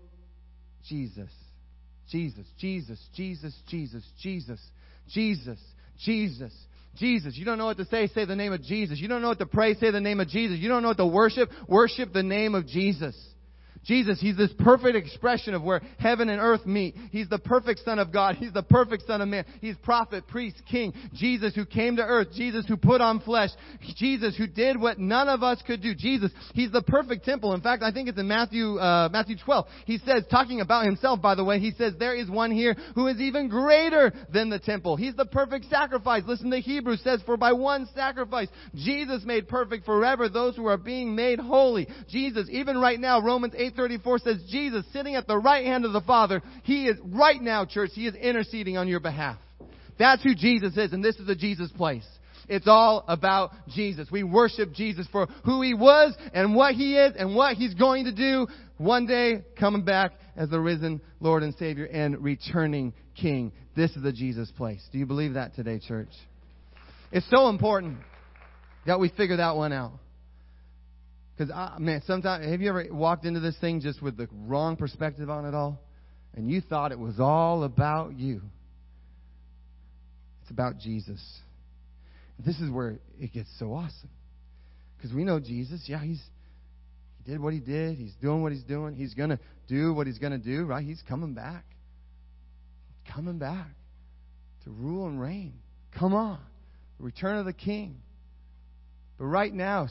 Jesus. 0.87 1.29
Jesus, 2.09 2.45
Jesus, 2.57 2.99
Jesus, 3.15 3.53
Jesus, 3.69 4.03
Jesus, 4.21 4.59
Jesus, 5.09 5.59
Jesus. 5.99 6.53
Jesus. 6.95 7.37
You 7.37 7.45
don't 7.45 7.57
know 7.57 7.65
what 7.65 7.77
to 7.77 7.85
say, 7.85 8.07
say 8.07 8.25
the 8.25 8.35
name 8.35 8.53
of 8.53 8.61
Jesus. 8.61 8.99
You 8.99 9.07
don't 9.07 9.21
know 9.21 9.29
what 9.29 9.39
to 9.39 9.45
pray, 9.45 9.73
say 9.75 9.91
the 9.91 10.01
name 10.01 10.19
of 10.19 10.27
Jesus. 10.27 10.59
You 10.59 10.69
don't 10.69 10.81
know 10.81 10.89
what 10.89 10.97
to 10.97 11.07
worship, 11.07 11.49
worship 11.67 12.13
the 12.13 12.23
name 12.23 12.55
of 12.55 12.67
Jesus. 12.67 13.15
Jesus, 13.83 14.21
He's 14.21 14.37
this 14.37 14.51
perfect 14.59 14.95
expression 14.95 15.53
of 15.53 15.63
where 15.63 15.81
heaven 15.97 16.29
and 16.29 16.39
earth 16.39 16.65
meet. 16.65 16.95
He's 17.11 17.29
the 17.29 17.39
perfect 17.39 17.81
Son 17.83 17.97
of 17.97 18.13
God. 18.13 18.35
He's 18.35 18.53
the 18.53 18.63
perfect 18.63 19.07
Son 19.07 19.21
of 19.21 19.27
Man. 19.27 19.45
He's 19.59 19.75
prophet, 19.77 20.27
priest, 20.27 20.61
king. 20.69 20.93
Jesus 21.13 21.55
who 21.55 21.65
came 21.65 21.95
to 21.95 22.03
earth. 22.03 22.27
Jesus 22.33 22.65
who 22.67 22.77
put 22.77 23.01
on 23.01 23.19
flesh. 23.21 23.49
Jesus 23.95 24.37
who 24.37 24.45
did 24.45 24.79
what 24.79 24.99
none 24.99 25.27
of 25.27 25.41
us 25.41 25.61
could 25.65 25.81
do. 25.81 25.95
Jesus, 25.95 26.31
He's 26.53 26.71
the 26.71 26.83
perfect 26.83 27.25
temple. 27.25 27.53
In 27.53 27.61
fact, 27.61 27.81
I 27.81 27.91
think 27.91 28.07
it's 28.07 28.19
in 28.19 28.27
Matthew, 28.27 28.77
uh, 28.77 29.09
Matthew 29.11 29.37
12. 29.43 29.65
He 29.85 29.97
says, 29.99 30.25
talking 30.29 30.61
about 30.61 30.85
Himself, 30.85 31.21
by 31.21 31.33
the 31.35 31.43
way, 31.43 31.59
He 31.59 31.71
says, 31.71 31.93
there 31.97 32.15
is 32.15 32.29
one 32.29 32.51
here 32.51 32.75
who 32.93 33.07
is 33.07 33.19
even 33.19 33.49
greater 33.49 34.13
than 34.31 34.49
the 34.49 34.59
temple. 34.59 34.95
He's 34.95 35.15
the 35.15 35.25
perfect 35.25 35.65
sacrifice. 35.65 36.23
Listen 36.27 36.51
to 36.51 36.59
Hebrews 36.59 37.01
says, 37.03 37.21
for 37.25 37.35
by 37.35 37.53
one 37.53 37.87
sacrifice, 37.95 38.47
Jesus 38.75 39.23
made 39.25 39.47
perfect 39.47 39.85
forever 39.85 40.29
those 40.29 40.55
who 40.55 40.67
are 40.67 40.77
being 40.77 41.15
made 41.15 41.39
holy. 41.39 41.87
Jesus, 42.07 42.47
even 42.51 42.77
right 42.77 42.99
now, 42.99 43.19
Romans 43.19 43.53
8 43.57 43.70
8:34 43.75 44.21
says 44.21 44.43
Jesus 44.49 44.85
sitting 44.93 45.15
at 45.15 45.27
the 45.27 45.37
right 45.37 45.65
hand 45.65 45.85
of 45.85 45.93
the 45.93 46.01
Father, 46.01 46.41
he 46.63 46.87
is 46.87 46.97
right 47.03 47.41
now, 47.41 47.65
church, 47.65 47.91
he 47.93 48.07
is 48.07 48.15
interceding 48.15 48.77
on 48.77 48.87
your 48.87 48.99
behalf. 48.99 49.37
That's 49.97 50.23
who 50.23 50.35
Jesus 50.35 50.77
is, 50.77 50.93
and 50.93 51.03
this 51.03 51.17
is 51.17 51.29
a 51.29 51.35
Jesus 51.35 51.71
place. 51.71 52.07
It's 52.49 52.67
all 52.67 53.05
about 53.07 53.51
Jesus. 53.69 54.09
We 54.11 54.23
worship 54.23 54.73
Jesus 54.73 55.07
for 55.11 55.27
who 55.45 55.61
he 55.61 55.73
was 55.73 56.15
and 56.33 56.55
what 56.55 56.75
he 56.75 56.97
is 56.97 57.13
and 57.17 57.35
what 57.35 57.55
he's 57.55 57.73
going 57.75 58.05
to 58.05 58.11
do 58.11 58.47
one 58.77 59.05
day 59.05 59.43
coming 59.59 59.85
back 59.85 60.11
as 60.35 60.49
the 60.49 60.59
risen 60.59 61.01
Lord 61.19 61.43
and 61.43 61.55
Savior 61.55 61.85
and 61.85 62.21
returning 62.21 62.93
King. 63.15 63.51
This 63.75 63.91
is 63.91 64.03
the 64.03 64.11
Jesus 64.11 64.51
place. 64.57 64.81
Do 64.91 64.97
you 64.97 65.05
believe 65.05 65.35
that 65.35 65.55
today, 65.55 65.79
church? 65.79 66.09
It's 67.11 67.29
so 67.29 67.49
important 67.49 67.99
that 68.85 68.99
we 68.99 69.09
figure 69.09 69.37
that 69.37 69.55
one 69.55 69.71
out. 69.71 69.93
Because, 71.41 71.79
man, 71.79 72.03
sometimes, 72.05 72.45
have 72.45 72.61
you 72.61 72.69
ever 72.69 72.85
walked 72.91 73.25
into 73.25 73.39
this 73.39 73.57
thing 73.57 73.81
just 73.81 73.99
with 73.99 74.15
the 74.15 74.27
wrong 74.31 74.75
perspective 74.75 75.27
on 75.27 75.45
it 75.45 75.55
all? 75.55 75.81
And 76.35 76.47
you 76.47 76.61
thought 76.61 76.91
it 76.91 76.99
was 76.99 77.19
all 77.19 77.63
about 77.63 78.15
you. 78.15 78.43
It's 80.43 80.51
about 80.51 80.77
Jesus. 80.77 81.19
This 82.37 82.59
is 82.59 82.69
where 82.69 82.99
it 83.19 83.33
gets 83.33 83.49
so 83.57 83.73
awesome. 83.73 84.11
Because 84.97 85.15
we 85.15 85.23
know 85.23 85.39
Jesus, 85.39 85.81
yeah, 85.87 86.03
he's 86.03 86.21
he 87.17 87.31
did 87.31 87.41
what 87.41 87.53
he 87.53 87.59
did. 87.59 87.97
He's 87.97 88.13
doing 88.21 88.43
what 88.43 88.51
he's 88.51 88.63
doing. 88.63 88.93
He's 88.93 89.15
going 89.15 89.31
to 89.31 89.39
do 89.67 89.93
what 89.95 90.05
he's 90.05 90.19
going 90.19 90.33
to 90.33 90.37
do, 90.37 90.65
right? 90.65 90.85
He's 90.85 91.01
coming 91.09 91.33
back. 91.33 91.65
Coming 93.11 93.39
back 93.39 93.67
to 94.65 94.69
rule 94.69 95.07
and 95.07 95.19
reign. 95.19 95.53
Come 95.97 96.13
on. 96.13 96.39
The 96.99 97.03
return 97.03 97.37
of 97.37 97.45
the 97.45 97.53
king. 97.53 97.95
But 99.17 99.25
right 99.25 99.51
now, 99.51 99.87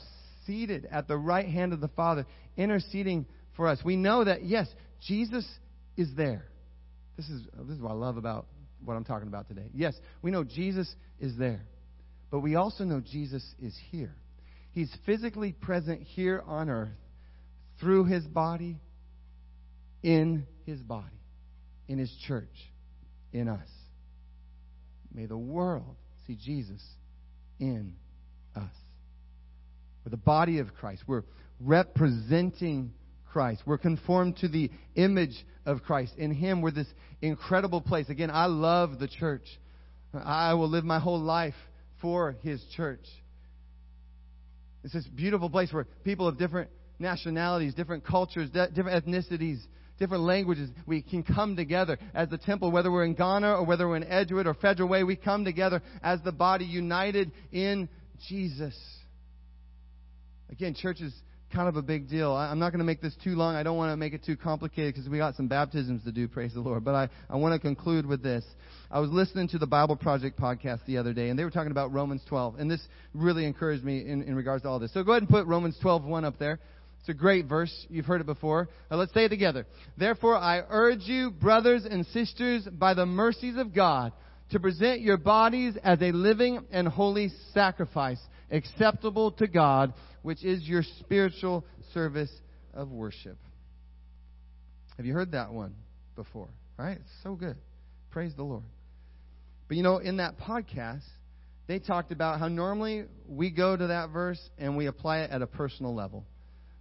seated 0.51 0.89
at 0.91 1.07
the 1.07 1.17
right 1.17 1.49
hand 1.49 1.73
of 1.73 1.81
the 1.81 1.89
Father, 1.89 2.27
interceding 2.57 3.25
for 3.57 3.69
us. 3.69 3.79
We 3.85 3.95
know 3.95 4.25
that, 4.25 4.45
yes, 4.45 4.67
Jesus 5.07 5.47
is 5.97 6.09
there. 6.17 6.45
This 7.17 7.29
is, 7.29 7.43
this 7.69 7.77
is 7.77 7.81
what 7.81 7.93
I 7.93 7.95
love 7.95 8.17
about 8.17 8.47
what 8.85 8.95
I'm 8.95 9.05
talking 9.05 9.29
about 9.29 9.47
today. 9.47 9.71
Yes, 9.73 9.95
we 10.23 10.33
know 10.33 10.43
Jesus 10.43 10.93
is 11.21 11.37
there. 11.39 11.63
But 12.31 12.41
we 12.41 12.57
also 12.57 12.85
know 12.85 13.01
Jesus 13.01 13.45
is 13.63 13.77
here. 13.91 14.15
He's 14.73 14.93
physically 15.07 15.53
present 15.53 16.03
here 16.03 16.43
on 16.47 16.69
earth 16.69 16.89
through 17.81 18.05
his 18.05 18.25
body, 18.25 18.81
in 20.03 20.47
his 20.67 20.81
body, 20.81 21.07
in 21.89 21.99
his 21.99 22.13
church, 22.27 22.49
in 23.33 23.49
us. 23.49 23.69
May 25.13 25.27
the 25.27 25.39
world 25.39 25.97
see 26.27 26.37
Jesus 26.37 26.83
in 27.59 27.95
us. 28.57 28.71
We're 30.11 30.16
the 30.16 30.23
body 30.25 30.59
of 30.59 30.75
Christ. 30.75 31.05
We're 31.07 31.23
representing 31.61 32.92
Christ. 33.33 33.62
We're 33.64 33.79
conformed 33.79 34.38
to 34.38 34.49
the 34.49 34.68
image 34.96 35.37
of 35.64 35.83
Christ. 35.83 36.14
In 36.18 36.35
Him, 36.35 36.62
we're 36.62 36.73
this 36.73 36.88
incredible 37.23 37.81
place. 37.81 38.09
Again, 38.09 38.29
I 38.29 38.46
love 38.46 38.99
the 38.99 39.07
church. 39.07 39.44
I 40.12 40.55
will 40.55 40.68
live 40.68 40.83
my 40.85 40.99
whole 40.99 41.20
life 41.20 41.55
for 42.03 42.33
His 42.42 42.61
church. 42.77 43.05
It's 44.83 44.92
this 44.92 45.07
beautiful 45.07 45.49
place 45.49 45.73
where 45.73 45.87
people 46.03 46.27
of 46.27 46.38
different 46.38 46.70
nationalities, 46.99 47.75
different 47.75 48.05
cultures, 48.05 48.51
different 48.51 49.07
ethnicities, 49.07 49.61
different 50.01 50.25
languages, 50.25 50.70
we 50.87 51.03
can 51.03 51.23
come 51.23 51.55
together 51.55 51.99
as 52.14 52.29
the 52.31 52.38
temple, 52.38 52.73
whether 52.73 52.90
we're 52.90 53.05
in 53.05 53.14
Ghana 53.14 53.53
or 53.53 53.64
whether 53.64 53.87
we're 53.87 53.99
in 53.99 54.05
Edgewood 54.05 54.49
or 54.49 54.55
Federal 54.55 54.88
Way, 54.88 55.05
we 55.05 55.14
come 55.14 55.44
together 55.44 55.81
as 56.03 56.20
the 56.25 56.33
body 56.33 56.64
united 56.64 57.31
in 57.53 57.88
Jesus. 58.27 58.75
Again, 60.51 60.75
church 60.75 61.01
is 61.01 61.13
kind 61.53 61.69
of 61.69 61.77
a 61.77 61.83
big 61.83 62.09
deal. 62.09 62.33
I, 62.33 62.49
I'm 62.49 62.59
not 62.59 62.71
going 62.71 62.79
to 62.79 62.85
make 62.85 63.01
this 63.01 63.15
too 63.23 63.35
long. 63.35 63.55
I 63.55 63.63
don't 63.63 63.77
want 63.77 63.93
to 63.93 63.97
make 63.97 64.13
it 64.13 64.25
too 64.25 64.37
complicated 64.37 64.95
because 64.95 65.09
we 65.09 65.19
got 65.19 65.37
some 65.37 65.49
baptisms 65.49 66.05
to 66.05 66.13
do, 66.13 66.29
praise 66.29 66.55
the 66.55 66.61
Lord. 66.61 66.85
But 66.85 66.95
I, 66.95 67.09
I 67.29 67.37
want 67.37 67.55
to 67.55 67.59
conclude 67.59 68.07
with 68.07 68.23
this. 68.23 68.45
I 68.91 69.01
was 69.01 69.11
listening 69.11 69.49
to 69.49 69.59
the 69.59 69.67
Bible 69.67 69.97
Project 69.97 70.39
podcast 70.39 70.81
the 70.87 70.99
other 70.99 71.13
day, 71.13 71.29
and 71.29 71.39
they 71.39 71.45
were 71.45 71.51
talking 71.51 71.71
about 71.71 71.93
Romans 71.93 72.23
12, 72.29 72.57
and 72.59 72.71
this 72.71 72.81
really 73.15 73.45
encouraged 73.45 73.85
me 73.85 74.07
in, 74.07 74.23
in 74.23 74.35
regards 74.35 74.63
to 74.63 74.69
all 74.69 74.79
this. 74.79 74.93
So 74.93 75.03
go 75.05 75.13
ahead 75.13 75.23
and 75.23 75.31
put 75.31 75.47
Romans 75.47 75.77
12, 75.81 76.05
1 76.05 76.25
up 76.25 76.39
there. 76.39 76.59
It's 77.01 77.09
a 77.09 77.15
great 77.15 77.47
verse. 77.47 77.87
You've 77.89 78.05
heard 78.05 78.21
it 78.21 78.27
before. 78.27 78.69
Now 78.91 78.99
let's 78.99 79.15
say 79.15 79.25
it 79.25 79.31
together. 79.31 79.67
Therefore, 79.97 80.37
I 80.37 80.63
urge 80.69 81.03
you, 81.05 81.31
brothers 81.31 81.87
and 81.89 82.05
sisters, 82.07 82.65
by 82.71 82.95
the 82.95 83.07
mercies 83.07 83.57
of 83.57 83.75
God, 83.75 84.13
to 84.51 84.61
present 84.61 85.01
your 85.01 85.17
bodies 85.17 85.77
as 85.83 86.03
a 86.03 86.13
living 86.13 86.61
and 86.71 86.87
holy 86.87 87.31
sacrifice, 87.55 88.21
acceptable 88.51 89.33
to 89.33 89.47
God, 89.47 89.95
which 90.23 90.45
is 90.45 90.63
your 90.63 90.83
spiritual 91.01 91.65
service 91.95 92.31
of 92.75 92.91
worship. 92.91 93.39
Have 94.97 95.07
you 95.07 95.15
heard 95.15 95.33
that 95.33 95.53
one 95.53 95.75
before? 96.17 96.49
Right? 96.77 96.99
It's 96.99 97.23
so 97.23 97.35
good. 97.35 97.57
Praise 98.11 98.33
the 98.37 98.43
Lord. 98.43 98.65
But 99.69 99.77
you 99.77 99.83
know, 99.83 99.99
in 99.99 100.17
that 100.17 100.39
podcast, 100.39 101.05
they 101.69 101.79
talked 101.79 102.11
about 102.11 102.41
how 102.41 102.49
normally 102.49 103.05
we 103.29 103.51
go 103.51 103.77
to 103.77 103.87
that 103.87 104.11
verse 104.11 104.41
and 104.59 104.77
we 104.77 104.87
apply 104.87 105.21
it 105.21 105.31
at 105.31 105.43
a 105.43 105.47
personal 105.47 105.95
level. 105.95 106.25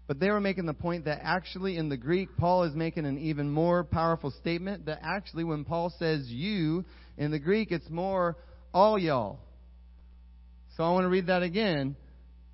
But 0.08 0.20
they 0.20 0.32
were 0.32 0.40
making 0.40 0.66
the 0.66 0.74
point 0.74 1.06
that 1.06 1.20
actually 1.22 1.78
in 1.78 1.88
the 1.88 1.98
Greek, 1.98 2.30
Paul 2.36 2.64
is 2.64 2.74
making 2.74 3.06
an 3.06 3.20
even 3.20 3.52
more 3.52 3.84
powerful 3.84 4.32
statement 4.32 4.88
that 4.88 5.02
actually 5.04 5.44
when 5.44 5.66
Paul 5.66 5.94
says 6.00 6.26
you, 6.28 6.84
in 7.16 7.30
the 7.30 7.38
Greek, 7.38 7.72
it's 7.72 7.90
more 7.92 8.36
all 8.74 8.98
y'all. 8.98 9.40
So 10.80 10.86
I 10.86 10.92
want 10.92 11.04
to 11.04 11.10
read 11.10 11.28
that 11.28 11.44
again. 11.44 11.98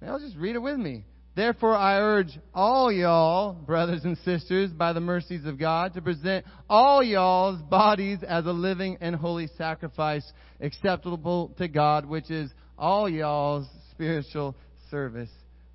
I'll 0.04 0.20
just 0.20 0.36
read 0.36 0.56
it 0.56 0.60
with 0.60 0.78
me. 0.78 1.06
Therefore, 1.36 1.76
I 1.76 2.00
urge 2.00 2.40
all 2.56 2.92
y'all, 2.92 3.54
brothers 3.54 4.04
and 4.04 4.18
sisters, 4.26 4.72
by 4.72 4.94
the 4.94 5.00
mercies 5.00 5.46
of 5.46 5.60
God, 5.60 5.94
to 5.94 6.02
present 6.02 6.44
all 6.68 7.04
y'all's 7.04 7.62
bodies 7.62 8.18
as 8.28 8.48
a 8.48 8.52
living 8.52 8.98
and 9.00 9.16
holy 9.16 9.48
sacrifice 9.60 10.24
acceptable 10.60 11.54
to 11.60 11.68
God, 11.68 12.08
which 12.08 12.32
is 12.32 12.50
all 12.80 13.08
y'all's 13.08 13.68
spiritual 13.92 14.56
service 14.90 15.30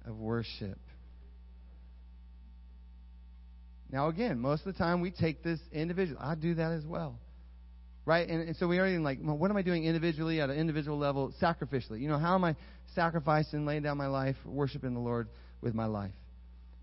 of 0.04 0.16
worship. 0.16 0.80
Now, 3.92 4.08
again, 4.08 4.40
most 4.40 4.66
of 4.66 4.72
the 4.72 4.78
time 4.78 5.00
we 5.00 5.12
take 5.12 5.44
this 5.44 5.60
individual. 5.70 6.20
I 6.20 6.34
do 6.34 6.56
that 6.56 6.72
as 6.72 6.84
well. 6.84 7.16
Right? 8.06 8.28
And, 8.28 8.48
and 8.48 8.56
so 8.56 8.66
we 8.66 8.78
are 8.78 8.86
even 8.86 9.04
like, 9.04 9.18
well, 9.22 9.36
what 9.36 9.50
am 9.50 9.56
I 9.56 9.62
doing 9.62 9.84
individually 9.84 10.40
at 10.40 10.50
an 10.50 10.56
individual 10.56 10.98
level, 10.98 11.32
sacrificially? 11.40 12.00
You 12.00 12.08
know, 12.08 12.18
how 12.18 12.34
am 12.34 12.44
I 12.44 12.56
sacrificing, 12.94 13.66
laying 13.66 13.82
down 13.82 13.98
my 13.98 14.06
life, 14.06 14.36
worshiping 14.46 14.94
the 14.94 15.00
Lord? 15.00 15.28
with 15.60 15.74
my 15.74 15.86
life. 15.86 16.12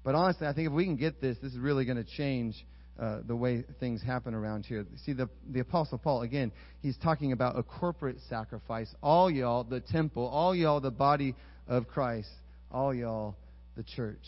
But 0.03 0.15
honestly, 0.15 0.47
I 0.47 0.53
think 0.53 0.67
if 0.67 0.73
we 0.73 0.85
can 0.85 0.95
get 0.95 1.21
this, 1.21 1.37
this 1.41 1.51
is 1.51 1.59
really 1.59 1.85
going 1.85 1.97
to 1.97 2.09
change 2.17 2.65
uh, 2.99 3.19
the 3.27 3.35
way 3.35 3.63
things 3.79 4.01
happen 4.01 4.33
around 4.33 4.65
here. 4.65 4.85
See, 5.05 5.13
the, 5.13 5.29
the 5.49 5.59
Apostle 5.59 5.97
Paul, 5.97 6.21
again, 6.21 6.51
he's 6.81 6.97
talking 6.97 7.31
about 7.31 7.57
a 7.57 7.63
corporate 7.63 8.17
sacrifice. 8.29 8.93
All 9.03 9.29
y'all, 9.29 9.63
the 9.63 9.81
temple, 9.81 10.27
all 10.27 10.55
y'all, 10.55 10.79
the 10.79 10.91
body 10.91 11.35
of 11.67 11.87
Christ, 11.87 12.29
all 12.71 12.93
y'all, 12.93 13.35
the 13.75 13.83
church. 13.83 14.23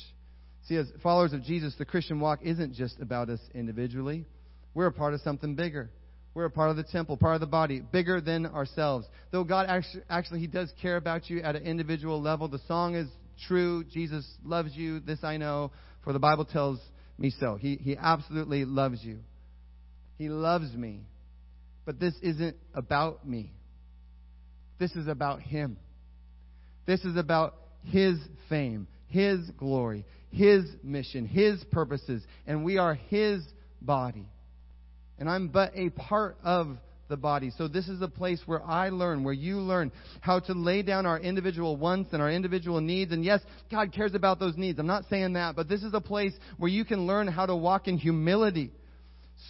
See, 0.68 0.76
as 0.76 0.88
followers 1.02 1.34
of 1.34 1.44
Jesus, 1.44 1.74
the 1.80 1.86
Christian 1.86 2.20
walk 2.20 2.40
isn't 2.44 2.74
just 2.74 3.00
about 3.00 3.30
us 3.30 3.40
individually. 3.56 4.26
We're 4.74 4.88
a 4.88 4.92
part 4.92 5.14
of 5.14 5.22
something 5.22 5.56
bigger. 5.56 5.90
We're 6.34 6.46
a 6.46 6.52
part 6.52 6.70
of 6.70 6.78
the 6.78 6.84
temple, 6.84 7.18
part 7.18 7.36
of 7.36 7.42
the 7.42 7.48
body, 7.48 7.82
bigger 7.82 8.22
than 8.22 8.46
ourselves. 8.46 9.08
Though 9.32 9.44
God 9.44 9.66
actually, 9.68 10.04
actually, 10.10 10.40
He 10.40 10.48
does 10.48 10.72
care 10.82 10.98
about 10.98 11.30
you 11.30 11.42
at 11.42 11.56
an 11.56 11.64
individual 11.64 12.22
level. 12.22 12.48
The 12.48 12.62
song 12.68 12.96
is 12.96 13.08
true. 13.48 13.84
Jesus 13.84 14.26
loves 14.44 14.76
you. 14.76 15.00
This 15.00 15.24
I 15.24 15.38
know, 15.38 15.72
for 16.04 16.14
the 16.14 16.20
Bible 16.20 16.46
tells 16.46 16.80
me 17.18 17.34
so. 17.40 17.56
He, 17.56 17.76
he 17.76 17.98
absolutely 17.98 18.66
loves 18.66 19.04
you. 19.04 19.20
He 20.18 20.30
loves 20.30 20.74
me. 20.74 21.02
But 21.86 22.00
this 22.00 22.14
isn't 22.22 22.56
about 22.76 23.28
me. 23.28 23.52
This 24.78 24.92
is 24.92 25.08
about 25.08 25.42
Him. 25.42 25.78
This 26.86 27.04
is 27.04 27.18
about 27.18 27.56
His 27.84 28.18
fame, 28.48 28.88
His 29.08 29.40
glory, 29.58 30.06
His 30.30 30.66
mission, 30.84 31.26
His 31.26 31.64
purposes. 31.72 32.24
And 32.46 32.64
we 32.64 32.78
are 32.78 32.94
His 32.94 33.44
body. 33.82 34.26
And 35.20 35.30
I'm 35.30 35.50
but 35.50 35.72
a 35.76 35.90
part 35.90 36.38
of 36.44 36.78
the 37.10 37.18
body. 37.18 37.52
So 37.58 37.68
this 37.68 37.88
is 37.88 38.02
a 38.02 38.08
place 38.08 38.40
where 38.46 38.64
I 38.64 38.90
learn, 38.90 39.24
where 39.24 39.34
you 39.34 39.58
learn 39.58 39.92
how 40.22 40.40
to 40.42 40.54
lay 40.54 40.82
down 40.84 41.06
our 41.06 41.20
individual 41.20 41.76
wants 41.76 42.14
and 42.14 42.22
our 42.22 42.32
individual 42.32 42.80
needs. 42.82 43.12
And 43.12 43.26
yes, 43.26 43.42
God 43.70 43.92
cares 43.92 44.14
about 44.14 44.40
those 44.40 44.56
needs. 44.56 44.80
I'm 44.80 44.88
not 44.88 45.06
saying 45.10 45.34
that, 45.34 45.56
but 45.56 45.68
this 45.68 45.84
is 45.84 45.94
a 45.94 46.02
place 46.02 46.34
where 46.58 46.70
you 46.70 46.86
can 46.86 47.08
learn 47.08 47.28
how 47.28 47.46
to 47.46 47.56
walk 47.56 47.88
in 47.88 47.98
humility 47.98 48.72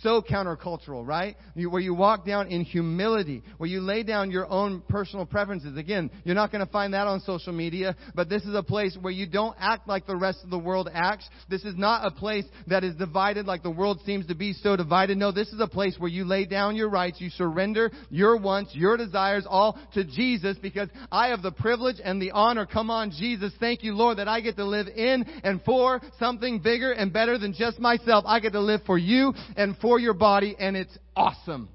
so 0.01 0.21
countercultural, 0.21 1.05
right? 1.05 1.35
You, 1.55 1.69
where 1.69 1.81
you 1.81 1.93
walk 1.93 2.25
down 2.25 2.47
in 2.47 2.63
humility, 2.63 3.43
where 3.57 3.69
you 3.69 3.81
lay 3.81 4.03
down 4.03 4.31
your 4.31 4.49
own 4.49 4.81
personal 4.87 5.25
preferences. 5.25 5.77
Again, 5.77 6.09
you're 6.23 6.35
not 6.35 6.51
going 6.51 6.65
to 6.65 6.71
find 6.71 6.93
that 6.93 7.07
on 7.07 7.19
social 7.21 7.53
media, 7.53 7.95
but 8.15 8.29
this 8.29 8.43
is 8.43 8.55
a 8.55 8.63
place 8.63 8.97
where 8.99 9.11
you 9.11 9.27
don't 9.27 9.55
act 9.59 9.87
like 9.87 10.05
the 10.05 10.15
rest 10.15 10.39
of 10.43 10.49
the 10.49 10.59
world 10.59 10.89
acts. 10.93 11.27
This 11.49 11.63
is 11.63 11.75
not 11.75 12.05
a 12.05 12.11
place 12.11 12.45
that 12.67 12.83
is 12.83 12.95
divided 12.95 13.45
like 13.45 13.63
the 13.63 13.71
world 13.71 13.99
seems 14.05 14.27
to 14.27 14.35
be 14.35 14.53
so 14.53 14.75
divided. 14.75 15.17
No, 15.17 15.31
this 15.31 15.49
is 15.49 15.59
a 15.59 15.67
place 15.67 15.95
where 15.97 16.09
you 16.09 16.23
lay 16.23 16.45
down 16.45 16.75
your 16.75 16.89
rights, 16.89 17.19
you 17.19 17.29
surrender 17.29 17.91
your 18.09 18.37
wants, 18.37 18.75
your 18.75 18.95
desires 18.97 19.45
all 19.49 19.77
to 19.93 20.03
Jesus 20.03 20.57
because 20.61 20.89
I 21.11 21.29
have 21.29 21.41
the 21.41 21.51
privilege 21.51 21.97
and 22.03 22.21
the 22.21 22.31
honor. 22.31 22.65
Come 22.65 22.89
on, 22.89 23.11
Jesus. 23.11 23.53
Thank 23.59 23.83
you, 23.83 23.93
Lord, 23.93 24.17
that 24.19 24.27
I 24.27 24.41
get 24.41 24.55
to 24.57 24.65
live 24.65 24.87
in 24.87 25.25
and 25.43 25.61
for 25.63 26.01
something 26.19 26.59
bigger 26.59 26.91
and 26.91 27.11
better 27.11 27.37
than 27.37 27.53
just 27.53 27.79
myself. 27.79 28.23
I 28.27 28.39
get 28.39 28.53
to 28.53 28.61
live 28.61 28.81
for 28.85 28.97
you 28.97 29.33
and 29.57 29.77
for 29.81 29.99
your 29.99 30.13
body, 30.13 30.55
and 30.57 30.75
it's 30.75 30.97
awesome. 31.15 31.69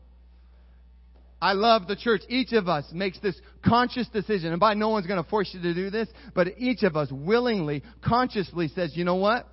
I 1.40 1.52
love 1.52 1.86
the 1.86 1.96
church. 1.96 2.22
Each 2.28 2.52
of 2.52 2.68
us 2.68 2.86
makes 2.92 3.18
this 3.18 3.38
conscious 3.64 4.08
decision. 4.08 4.52
And 4.52 4.60
by 4.60 4.74
no 4.74 4.88
one's 4.88 5.06
going 5.06 5.22
to 5.22 5.28
force 5.28 5.50
you 5.52 5.60
to 5.60 5.74
do 5.74 5.90
this, 5.90 6.08
but 6.34 6.48
each 6.56 6.82
of 6.82 6.96
us 6.96 7.08
willingly, 7.12 7.82
consciously 8.02 8.68
says, 8.68 8.96
you 8.96 9.04
know 9.04 9.16
what? 9.16 9.46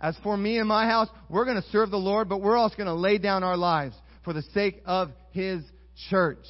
As 0.00 0.16
for 0.22 0.36
me 0.36 0.58
and 0.58 0.68
my 0.68 0.86
house, 0.86 1.08
we're 1.28 1.44
going 1.44 1.60
to 1.60 1.68
serve 1.70 1.90
the 1.90 1.96
Lord, 1.96 2.28
but 2.28 2.42
we're 2.42 2.56
also 2.56 2.76
going 2.76 2.88
to 2.88 2.94
lay 2.94 3.18
down 3.18 3.42
our 3.42 3.56
lives 3.56 3.94
for 4.24 4.32
the 4.32 4.42
sake 4.54 4.82
of 4.84 5.10
His 5.32 5.62
church. 6.10 6.44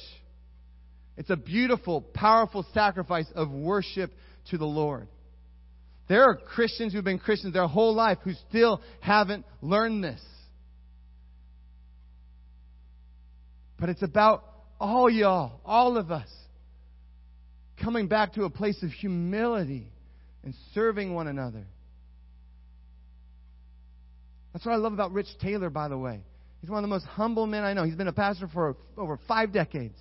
It's 1.17 1.29
a 1.29 1.37
beautiful, 1.37 2.01
powerful 2.01 2.65
sacrifice 2.73 3.27
of 3.35 3.49
worship 3.51 4.11
to 4.49 4.57
the 4.57 4.65
Lord. 4.65 5.07
There 6.07 6.23
are 6.23 6.35
Christians 6.35 6.91
who've 6.91 7.03
been 7.03 7.19
Christians 7.19 7.53
their 7.53 7.67
whole 7.67 7.93
life 7.93 8.17
who 8.23 8.33
still 8.49 8.81
haven't 8.99 9.45
learned 9.61 10.03
this. 10.03 10.21
But 13.81 13.89
it's 13.89 14.03
about 14.03 14.45
all 14.79 15.09
y'all, 15.09 15.59
all 15.65 15.97
of 15.97 16.11
us, 16.11 16.29
coming 17.83 18.07
back 18.07 18.33
to 18.33 18.43
a 18.43 18.49
place 18.49 18.81
of 18.83 18.91
humility 18.91 19.87
and 20.43 20.53
serving 20.75 21.15
one 21.15 21.25
another. 21.25 21.65
That's 24.53 24.63
what 24.63 24.73
I 24.73 24.75
love 24.75 24.93
about 24.93 25.13
Rich 25.13 25.29
Taylor, 25.41 25.71
by 25.71 25.87
the 25.87 25.97
way. 25.97 26.21
He's 26.61 26.69
one 26.69 26.77
of 26.77 26.83
the 26.83 26.93
most 26.93 27.05
humble 27.05 27.47
men 27.47 27.63
I 27.63 27.73
know. 27.73 27.83
He's 27.83 27.95
been 27.95 28.07
a 28.07 28.13
pastor 28.13 28.47
for 28.47 28.77
over 28.97 29.19
five 29.27 29.51
decades. 29.51 29.97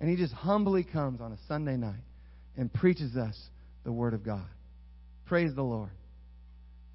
And 0.00 0.10
he 0.10 0.16
just 0.16 0.34
humbly 0.34 0.82
comes 0.82 1.20
on 1.20 1.30
a 1.30 1.38
Sunday 1.46 1.76
night 1.76 2.02
and 2.56 2.72
preaches 2.72 3.16
us 3.16 3.40
the 3.84 3.92
Word 3.92 4.14
of 4.14 4.24
God. 4.24 4.44
Praise 5.26 5.54
the 5.54 5.62
Lord. 5.62 5.90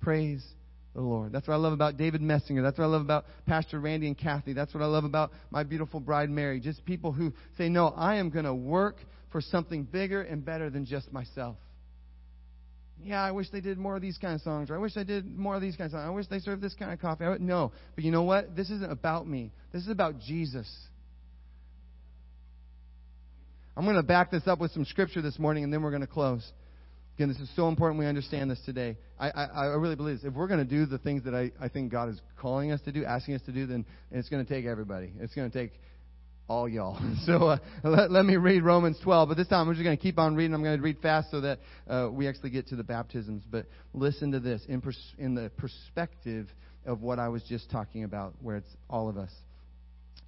Praise 0.02 0.44
the 0.94 1.02
Lord. 1.02 1.32
That's 1.32 1.48
what 1.48 1.54
I 1.54 1.58
love 1.58 1.74
about 1.74 1.98
David 1.98 2.22
Messinger. 2.22 2.62
That's 2.62 2.78
what 2.78 2.86
I 2.86 2.88
love 2.88 3.02
about 3.02 3.26
Pastor 3.46 3.80
Randy 3.80 4.08
and 4.08 4.18
Kathy. 4.18 4.54
That's 4.54 4.74
what 4.74 4.84
I 4.84 4.88
love 4.88 5.04
about 5.04 5.32
my 5.50 5.64
beautiful 5.64 6.00
bride 6.00 6.30
Mary. 6.30 6.60
Just 6.60 6.86
people 6.86 7.12
who 7.12 7.34
say, 7.58 7.70
No, 7.70 7.88
I 7.88 8.16
am 8.16 8.30
going 8.30 8.46
to 8.46 8.54
work 8.54 8.98
for 9.32 9.42
something 9.42 9.84
bigger 9.84 10.22
and 10.22 10.44
better 10.44 10.70
than 10.70 10.86
just 10.86 11.12
myself. 11.12 11.56
Yeah, 13.04 13.24
I 13.24 13.32
wish 13.32 13.50
they 13.50 13.62
did 13.62 13.78
more 13.78 13.96
of 13.96 14.02
these 14.02 14.18
kind 14.18 14.36
of 14.36 14.42
songs, 14.42 14.70
or 14.70 14.76
I 14.76 14.78
wish 14.78 14.96
I 14.96 15.04
did 15.04 15.26
more 15.26 15.56
of 15.56 15.62
these 15.62 15.76
kinds 15.76 15.94
of 15.94 16.00
songs. 16.00 16.08
I 16.08 16.12
wish 16.12 16.28
they 16.28 16.40
served 16.40 16.62
this 16.62 16.76
kind 16.76 16.92
of 16.92 17.00
coffee. 17.00 17.26
I 17.26 17.30
Would, 17.30 17.42
no, 17.42 17.72
but 17.96 18.04
you 18.04 18.12
know 18.12 18.24
what? 18.24 18.56
This 18.56 18.70
isn't 18.70 18.92
about 18.92 19.28
me. 19.28 19.52
This 19.72 19.82
is 19.84 19.90
about 19.90 20.20
Jesus. 20.20 20.70
I'm 23.76 23.86
going 23.86 23.96
to 23.96 24.04
back 24.04 24.30
this 24.30 24.48
up 24.48 24.60
with 24.60 24.72
some 24.72 24.86
scripture 24.86 25.22
this 25.22 25.40
morning, 25.40 25.64
and 25.64 25.74
then 25.74 25.82
we're 25.82 25.90
going 25.90 26.02
to 26.02 26.08
close. 26.08 26.46
Again, 27.16 27.28
this 27.28 27.40
is 27.40 27.50
so 27.56 27.68
important 27.68 28.00
we 28.00 28.06
understand 28.06 28.50
this 28.50 28.62
today. 28.66 28.98
I, 29.20 29.30
I, 29.30 29.44
I 29.46 29.66
really 29.76 29.96
believe 29.96 30.18
this. 30.18 30.26
If 30.26 30.34
we're 30.34 30.48
going 30.48 30.66
to 30.66 30.70
do 30.70 30.86
the 30.86 30.98
things 30.98 31.24
that 31.26 31.36
I, 31.36 31.52
I 31.60 31.68
think 31.68 31.92
God 31.92 32.10
is 32.10 32.20
calling 32.40 32.72
us 32.72 32.82
to 32.82 32.92
do, 32.92 33.06
asking 33.06 33.36
us 33.36 33.42
to 33.46 33.52
do, 33.52 33.68
then 33.68 33.86
it's 34.12 34.30
going 34.30 34.44
to 34.46 34.52
take 34.52 34.66
everybody. 34.66 35.12
It's 35.20 35.36
going 35.36 35.52
to 35.52 35.58
take 35.58 35.74
all 36.48 36.68
y'all. 36.68 37.00
So 37.26 37.48
uh, 37.48 37.58
let, 37.84 38.12
let, 38.12 38.26
me 38.26 38.36
read 38.38 38.64
Romans 38.64 38.98
12. 39.04 39.30
But 39.30 39.38
this 39.38 39.48
time 39.48 39.68
I'm 39.68 39.74
just 39.74 39.84
going 39.84 39.96
to 39.96 40.02
keep 40.02 40.18
on 40.18 40.36
reading. 40.36 40.54
I'm 40.54 40.64
going 40.64 40.78
to 40.78 40.84
read 40.84 40.98
fast 41.02 41.32
so 41.32 41.42
that 41.42 41.60
uh, 41.88 42.10
we 42.12 42.28
actually 42.28 42.50
get 42.50 42.68
to 42.70 42.76
the 42.76 42.84
baptisms. 42.84 43.44
But 43.50 43.68
listen 43.94 44.32
to 44.32 44.40
this 44.40 44.62
in, 44.68 44.82
pers- 44.82 45.14
in 45.18 45.36
the 45.36 45.52
perspective 45.58 46.48
of 46.86 47.02
what 47.02 47.20
I 47.20 47.30
was 47.30 47.44
just 47.44 47.70
talking 47.70 48.04
about, 48.04 48.34
where 48.42 48.58
it's 48.58 48.76
all 48.90 49.08
of 49.08 49.18
us. 49.18 49.32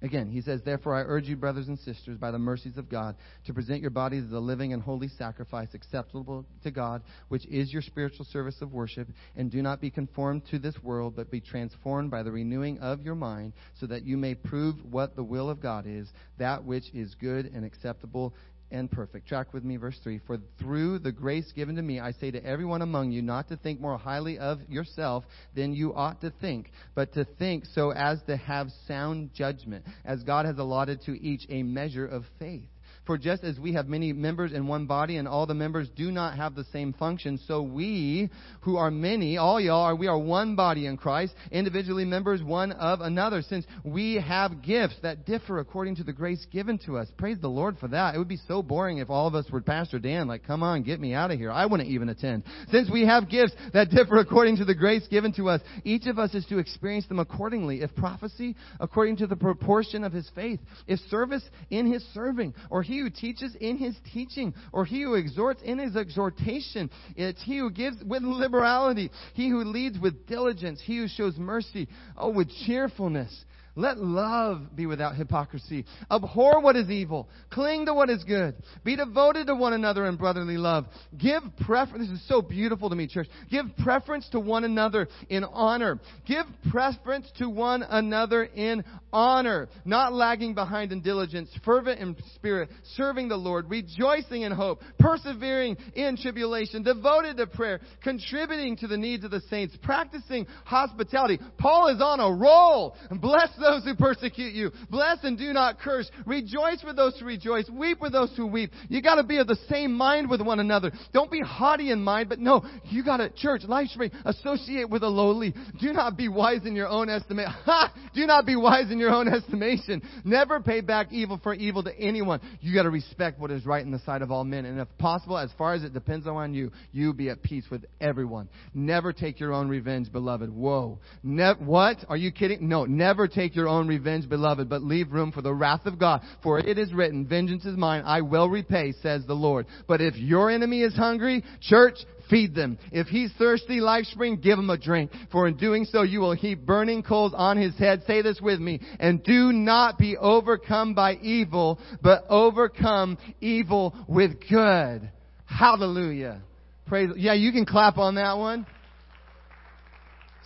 Again, 0.04 0.28
he 0.28 0.42
says, 0.42 0.60
Therefore 0.62 0.94
I 0.94 1.00
urge 1.00 1.28
you, 1.28 1.34
brothers 1.34 1.68
and 1.68 1.78
sisters, 1.78 2.18
by 2.18 2.30
the 2.30 2.38
mercies 2.38 2.76
of 2.76 2.90
God, 2.90 3.16
to 3.46 3.54
present 3.54 3.80
your 3.80 3.88
bodies 3.88 4.24
as 4.26 4.32
a 4.32 4.38
living 4.38 4.74
and 4.74 4.82
holy 4.82 5.08
sacrifice 5.08 5.68
acceptable 5.72 6.44
to 6.62 6.70
God, 6.70 7.02
which 7.28 7.46
is 7.46 7.72
your 7.72 7.80
spiritual 7.80 8.26
service 8.26 8.60
of 8.60 8.74
worship. 8.74 9.08
And 9.34 9.50
do 9.50 9.62
not 9.62 9.80
be 9.80 9.88
conformed 9.88 10.42
to 10.50 10.58
this 10.58 10.74
world, 10.82 11.16
but 11.16 11.30
be 11.30 11.40
transformed 11.40 12.10
by 12.10 12.22
the 12.22 12.30
renewing 12.30 12.78
of 12.80 13.00
your 13.00 13.14
mind, 13.14 13.54
so 13.80 13.86
that 13.86 14.04
you 14.04 14.18
may 14.18 14.34
prove 14.34 14.76
what 14.84 15.16
the 15.16 15.24
will 15.24 15.48
of 15.48 15.62
God 15.62 15.86
is, 15.86 16.12
that 16.36 16.62
which 16.62 16.92
is 16.92 17.14
good 17.14 17.46
and 17.46 17.64
acceptable 17.64 18.34
and 18.74 18.90
perfect. 18.90 19.28
Track 19.28 19.54
with 19.54 19.64
me, 19.64 19.76
verse 19.76 19.98
3. 20.02 20.20
For 20.26 20.38
through 20.58 20.98
the 20.98 21.12
grace 21.12 21.50
given 21.52 21.76
to 21.76 21.82
me, 21.82 22.00
I 22.00 22.10
say 22.12 22.30
to 22.32 22.44
everyone 22.44 22.82
among 22.82 23.12
you 23.12 23.22
not 23.22 23.48
to 23.48 23.56
think 23.56 23.80
more 23.80 23.96
highly 23.96 24.38
of 24.38 24.58
yourself 24.68 25.24
than 25.54 25.72
you 25.72 25.94
ought 25.94 26.20
to 26.22 26.30
think, 26.40 26.70
but 26.94 27.14
to 27.14 27.24
think 27.38 27.64
so 27.74 27.90
as 27.90 28.20
to 28.26 28.36
have 28.36 28.68
sound 28.88 29.32
judgment, 29.32 29.84
as 30.04 30.24
God 30.24 30.44
has 30.44 30.58
allotted 30.58 31.02
to 31.02 31.12
each 31.12 31.46
a 31.48 31.62
measure 31.62 32.06
of 32.06 32.24
faith. 32.38 32.68
For 33.06 33.18
just 33.18 33.44
as 33.44 33.58
we 33.58 33.74
have 33.74 33.86
many 33.86 34.12
members 34.12 34.52
in 34.52 34.66
one 34.66 34.86
body 34.86 35.18
and 35.18 35.28
all 35.28 35.46
the 35.46 35.54
members 35.54 35.88
do 35.94 36.10
not 36.10 36.36
have 36.36 36.54
the 36.54 36.64
same 36.72 36.94
function, 36.94 37.38
so 37.46 37.60
we, 37.62 38.30
who 38.62 38.76
are 38.76 38.90
many, 38.90 39.36
all 39.36 39.60
y'all 39.60 39.82
are, 39.82 39.94
we 39.94 40.06
are 40.06 40.18
one 40.18 40.56
body 40.56 40.86
in 40.86 40.96
Christ, 40.96 41.34
individually 41.50 42.06
members 42.06 42.42
one 42.42 42.72
of 42.72 43.00
another, 43.02 43.42
since 43.42 43.66
we 43.84 44.14
have 44.14 44.62
gifts 44.62 44.96
that 45.02 45.26
differ 45.26 45.58
according 45.58 45.96
to 45.96 46.04
the 46.04 46.12
grace 46.14 46.46
given 46.50 46.78
to 46.86 46.96
us. 46.96 47.08
Praise 47.18 47.36
the 47.40 47.48
Lord 47.48 47.76
for 47.78 47.88
that. 47.88 48.14
It 48.14 48.18
would 48.18 48.28
be 48.28 48.38
so 48.48 48.62
boring 48.62 48.98
if 48.98 49.10
all 49.10 49.26
of 49.26 49.34
us 49.34 49.50
were 49.50 49.60
Pastor 49.60 49.98
Dan, 49.98 50.26
like, 50.26 50.46
come 50.46 50.62
on, 50.62 50.82
get 50.82 50.98
me 51.00 51.12
out 51.12 51.30
of 51.30 51.38
here. 51.38 51.50
I 51.50 51.66
wouldn't 51.66 51.90
even 51.90 52.08
attend. 52.08 52.44
Since 52.70 52.90
we 52.90 53.06
have 53.06 53.28
gifts 53.28 53.52
that 53.74 53.90
differ 53.90 54.16
according 54.16 54.56
to 54.58 54.64
the 54.64 54.74
grace 54.74 55.06
given 55.08 55.32
to 55.34 55.48
us, 55.48 55.60
each 55.84 56.06
of 56.06 56.18
us 56.18 56.34
is 56.34 56.46
to 56.46 56.58
experience 56.58 57.06
them 57.06 57.18
accordingly. 57.18 57.82
If 57.82 57.94
prophecy, 57.94 58.56
according 58.80 59.18
to 59.18 59.26
the 59.26 59.36
proportion 59.36 60.04
of 60.04 60.12
his 60.12 60.30
faith. 60.34 60.60
If 60.86 61.00
service, 61.10 61.42
in 61.70 61.92
his 61.92 62.04
serving. 62.14 62.54
Or 62.70 62.82
he 62.82 62.93
he 62.94 63.00
who 63.00 63.10
teaches 63.10 63.56
in 63.60 63.76
his 63.76 63.96
teaching, 64.12 64.54
or 64.72 64.84
he 64.84 65.02
who 65.02 65.14
exhorts 65.14 65.60
in 65.62 65.78
his 65.78 65.96
exhortation. 65.96 66.88
It's 67.16 67.42
he 67.42 67.58
who 67.58 67.70
gives 67.70 67.96
with 68.04 68.22
liberality, 68.22 69.10
he 69.32 69.48
who 69.48 69.64
leads 69.64 69.98
with 69.98 70.28
diligence, 70.28 70.80
he 70.80 70.98
who 70.98 71.08
shows 71.08 71.36
mercy, 71.36 71.88
oh, 72.16 72.30
with 72.30 72.48
cheerfulness. 72.64 73.44
Let 73.76 73.98
love 73.98 74.76
be 74.76 74.86
without 74.86 75.16
hypocrisy. 75.16 75.84
Abhor 76.08 76.60
what 76.60 76.76
is 76.76 76.88
evil. 76.90 77.28
Cling 77.50 77.86
to 77.86 77.94
what 77.94 78.08
is 78.08 78.22
good. 78.22 78.54
Be 78.84 78.94
devoted 78.94 79.48
to 79.48 79.56
one 79.56 79.72
another 79.72 80.06
in 80.06 80.14
brotherly 80.14 80.56
love. 80.56 80.86
Give 81.18 81.42
preference. 81.66 82.08
This 82.08 82.20
is 82.20 82.28
so 82.28 82.40
beautiful 82.40 82.88
to 82.88 82.94
me, 82.94 83.08
church. 83.08 83.26
Give 83.50 83.66
preference 83.82 84.28
to 84.30 84.38
one 84.38 84.62
another 84.62 85.08
in 85.28 85.42
honor. 85.42 85.98
Give 86.24 86.44
preference 86.70 87.28
to 87.38 87.48
one 87.48 87.82
another 87.82 88.44
in 88.44 88.84
honor. 89.12 89.68
Not 89.84 90.12
lagging 90.12 90.54
behind 90.54 90.92
in 90.92 91.00
diligence. 91.00 91.50
Fervent 91.64 91.98
in 91.98 92.16
spirit. 92.36 92.70
Serving 92.94 93.28
the 93.28 93.36
Lord. 93.36 93.68
Rejoicing 93.68 94.42
in 94.42 94.52
hope. 94.52 94.82
Persevering 95.00 95.76
in 95.96 96.16
tribulation. 96.16 96.84
Devoted 96.84 97.38
to 97.38 97.48
prayer. 97.48 97.80
Contributing 98.04 98.76
to 98.76 98.86
the 98.86 98.96
needs 98.96 99.24
of 99.24 99.32
the 99.32 99.40
saints. 99.50 99.76
Practicing 99.82 100.46
hospitality. 100.64 101.40
Paul 101.58 101.88
is 101.88 102.00
on 102.00 102.20
a 102.20 102.32
roll. 102.32 102.96
Bless 103.20 103.50
those 103.64 103.84
who 103.84 103.94
persecute 103.94 104.52
you. 104.52 104.70
Bless 104.90 105.24
and 105.24 105.36
do 105.36 105.52
not 105.52 105.80
curse. 105.80 106.10
Rejoice 106.26 106.82
with 106.84 106.96
those 106.96 107.18
who 107.18 107.26
rejoice. 107.26 107.68
Weep 107.68 108.00
with 108.00 108.12
those 108.12 108.32
who 108.36 108.46
weep. 108.46 108.70
You 108.88 109.02
gotta 109.02 109.24
be 109.24 109.38
of 109.38 109.46
the 109.46 109.58
same 109.68 109.92
mind 109.92 110.30
with 110.30 110.40
one 110.40 110.60
another. 110.60 110.92
Don't 111.12 111.30
be 111.30 111.40
haughty 111.40 111.90
in 111.90 112.02
mind, 112.02 112.28
but 112.28 112.38
no, 112.38 112.64
you 112.84 113.04
gotta, 113.04 113.30
church, 113.30 113.62
life 113.66 113.88
spring, 113.88 114.10
associate 114.24 114.88
with 114.88 115.00
the 115.00 115.08
lowly. 115.08 115.54
Do 115.80 115.92
not 115.92 116.16
be 116.16 116.28
wise 116.28 116.66
in 116.66 116.76
your 116.76 116.88
own 116.88 117.08
estimate. 117.08 117.48
Ha! 117.64 117.94
Do 118.14 118.26
not 118.26 118.44
be 118.44 118.56
wise 118.56 118.90
in 118.90 118.98
your 118.98 119.10
own 119.10 119.26
estimation. 119.26 120.02
Never 120.22 120.60
pay 120.60 120.82
back 120.82 121.12
evil 121.12 121.40
for 121.42 121.54
evil 121.54 121.82
to 121.84 121.98
anyone. 121.98 122.40
You 122.60 122.74
gotta 122.74 122.90
respect 122.90 123.40
what 123.40 123.50
is 123.50 123.64
right 123.64 123.82
in 123.82 123.90
the 123.90 124.00
sight 124.00 124.20
of 124.20 124.30
all 124.30 124.44
men. 124.44 124.66
And 124.66 124.78
if 124.78 124.88
possible, 124.98 125.38
as 125.38 125.50
far 125.56 125.72
as 125.72 125.82
it 125.82 125.94
depends 125.94 126.26
on 126.26 126.52
you, 126.52 126.70
you 126.92 127.14
be 127.14 127.30
at 127.30 127.42
peace 127.42 127.64
with 127.70 127.86
everyone. 128.02 128.50
Never 128.74 129.14
take 129.14 129.40
your 129.40 129.54
own 129.54 129.68
revenge, 129.68 130.12
beloved. 130.12 130.50
Whoa. 130.50 130.98
Ne- 131.22 131.54
what? 131.58 132.04
Are 132.08 132.16
you 132.16 132.32
kidding? 132.32 132.68
No, 132.68 132.84
never 132.84 133.26
take 133.28 133.53
your 133.54 133.68
own 133.68 133.88
revenge, 133.88 134.28
beloved, 134.28 134.68
but 134.68 134.82
leave 134.82 135.12
room 135.12 135.32
for 135.32 135.42
the 135.42 135.54
wrath 135.54 135.86
of 135.86 135.98
God. 135.98 136.22
For 136.42 136.58
it 136.58 136.78
is 136.78 136.92
written, 136.92 137.26
vengeance 137.26 137.64
is 137.64 137.76
mine, 137.76 138.02
I 138.04 138.20
will 138.20 138.48
repay, 138.48 138.92
says 139.02 139.24
the 139.26 139.34
Lord. 139.34 139.66
But 139.86 140.00
if 140.00 140.16
your 140.16 140.50
enemy 140.50 140.82
is 140.82 140.94
hungry, 140.94 141.44
church, 141.60 141.98
feed 142.30 142.54
them. 142.54 142.78
If 142.92 143.06
he's 143.08 143.32
thirsty, 143.38 143.80
life 143.80 144.06
spring, 144.06 144.40
give 144.42 144.58
him 144.58 144.70
a 144.70 144.78
drink. 144.78 145.10
For 145.30 145.46
in 145.46 145.56
doing 145.56 145.84
so, 145.84 146.02
you 146.02 146.20
will 146.20 146.34
heap 146.34 146.64
burning 146.64 147.02
coals 147.02 147.32
on 147.36 147.56
his 147.56 147.76
head. 147.78 148.02
Say 148.06 148.22
this 148.22 148.40
with 148.40 148.60
me. 148.60 148.80
And 148.98 149.22
do 149.22 149.52
not 149.52 149.98
be 149.98 150.16
overcome 150.16 150.94
by 150.94 151.14
evil, 151.14 151.78
but 152.02 152.24
overcome 152.28 153.18
evil 153.40 153.94
with 154.08 154.32
good. 154.48 155.10
Hallelujah. 155.46 156.42
Praise. 156.86 157.10
Yeah, 157.16 157.34
you 157.34 157.52
can 157.52 157.64
clap 157.64 157.98
on 157.98 158.16
that 158.16 158.36
one. 158.36 158.66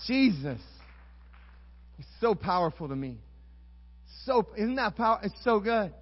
Jesus 0.06 0.60
so 2.20 2.34
powerful 2.34 2.88
to 2.88 2.96
me. 2.96 3.18
So, 4.24 4.46
isn't 4.56 4.76
that 4.76 4.96
power? 4.96 5.20
It's 5.22 5.34
so 5.44 5.60
good. 5.60 5.92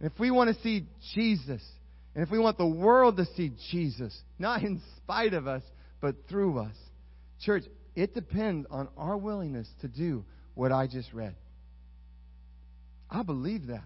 And 0.00 0.10
if 0.10 0.18
we 0.18 0.30
want 0.30 0.54
to 0.54 0.62
see 0.62 0.86
Jesus, 1.14 1.62
and 2.14 2.24
if 2.24 2.30
we 2.30 2.38
want 2.38 2.58
the 2.58 2.66
world 2.66 3.16
to 3.18 3.26
see 3.36 3.52
Jesus, 3.70 4.16
not 4.38 4.62
in 4.62 4.80
spite 4.96 5.34
of 5.34 5.46
us, 5.46 5.62
but 6.00 6.16
through 6.28 6.58
us, 6.58 6.74
church, 7.42 7.64
it 7.94 8.14
depends 8.14 8.66
on 8.70 8.88
our 8.96 9.16
willingness 9.16 9.68
to 9.82 9.88
do 9.88 10.24
what 10.54 10.72
I 10.72 10.86
just 10.86 11.12
read. 11.12 11.34
I 13.10 13.22
believe 13.22 13.66
that. 13.68 13.84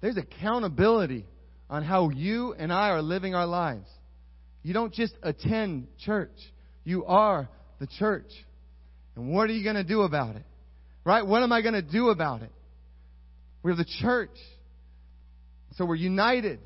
There's 0.00 0.16
accountability 0.16 1.26
on 1.68 1.82
how 1.82 2.10
you 2.10 2.54
and 2.54 2.72
I 2.72 2.90
are 2.90 3.02
living 3.02 3.34
our 3.34 3.46
lives. 3.46 3.88
You 4.62 4.72
don't 4.72 4.92
just 4.92 5.14
attend 5.22 5.88
church, 6.04 6.36
you 6.84 7.04
are 7.04 7.48
the 7.78 7.86
church. 7.98 8.30
And 9.14 9.32
what 9.32 9.48
are 9.48 9.52
you 9.52 9.64
going 9.64 9.76
to 9.76 9.84
do 9.84 10.02
about 10.02 10.36
it? 10.36 10.44
Right? 11.06 11.24
What 11.24 11.44
am 11.44 11.52
I 11.52 11.62
going 11.62 11.74
to 11.74 11.82
do 11.82 12.08
about 12.08 12.42
it? 12.42 12.50
We're 13.62 13.76
the 13.76 13.86
church. 14.00 14.36
So 15.76 15.86
we're 15.86 15.94
united. 15.94 16.58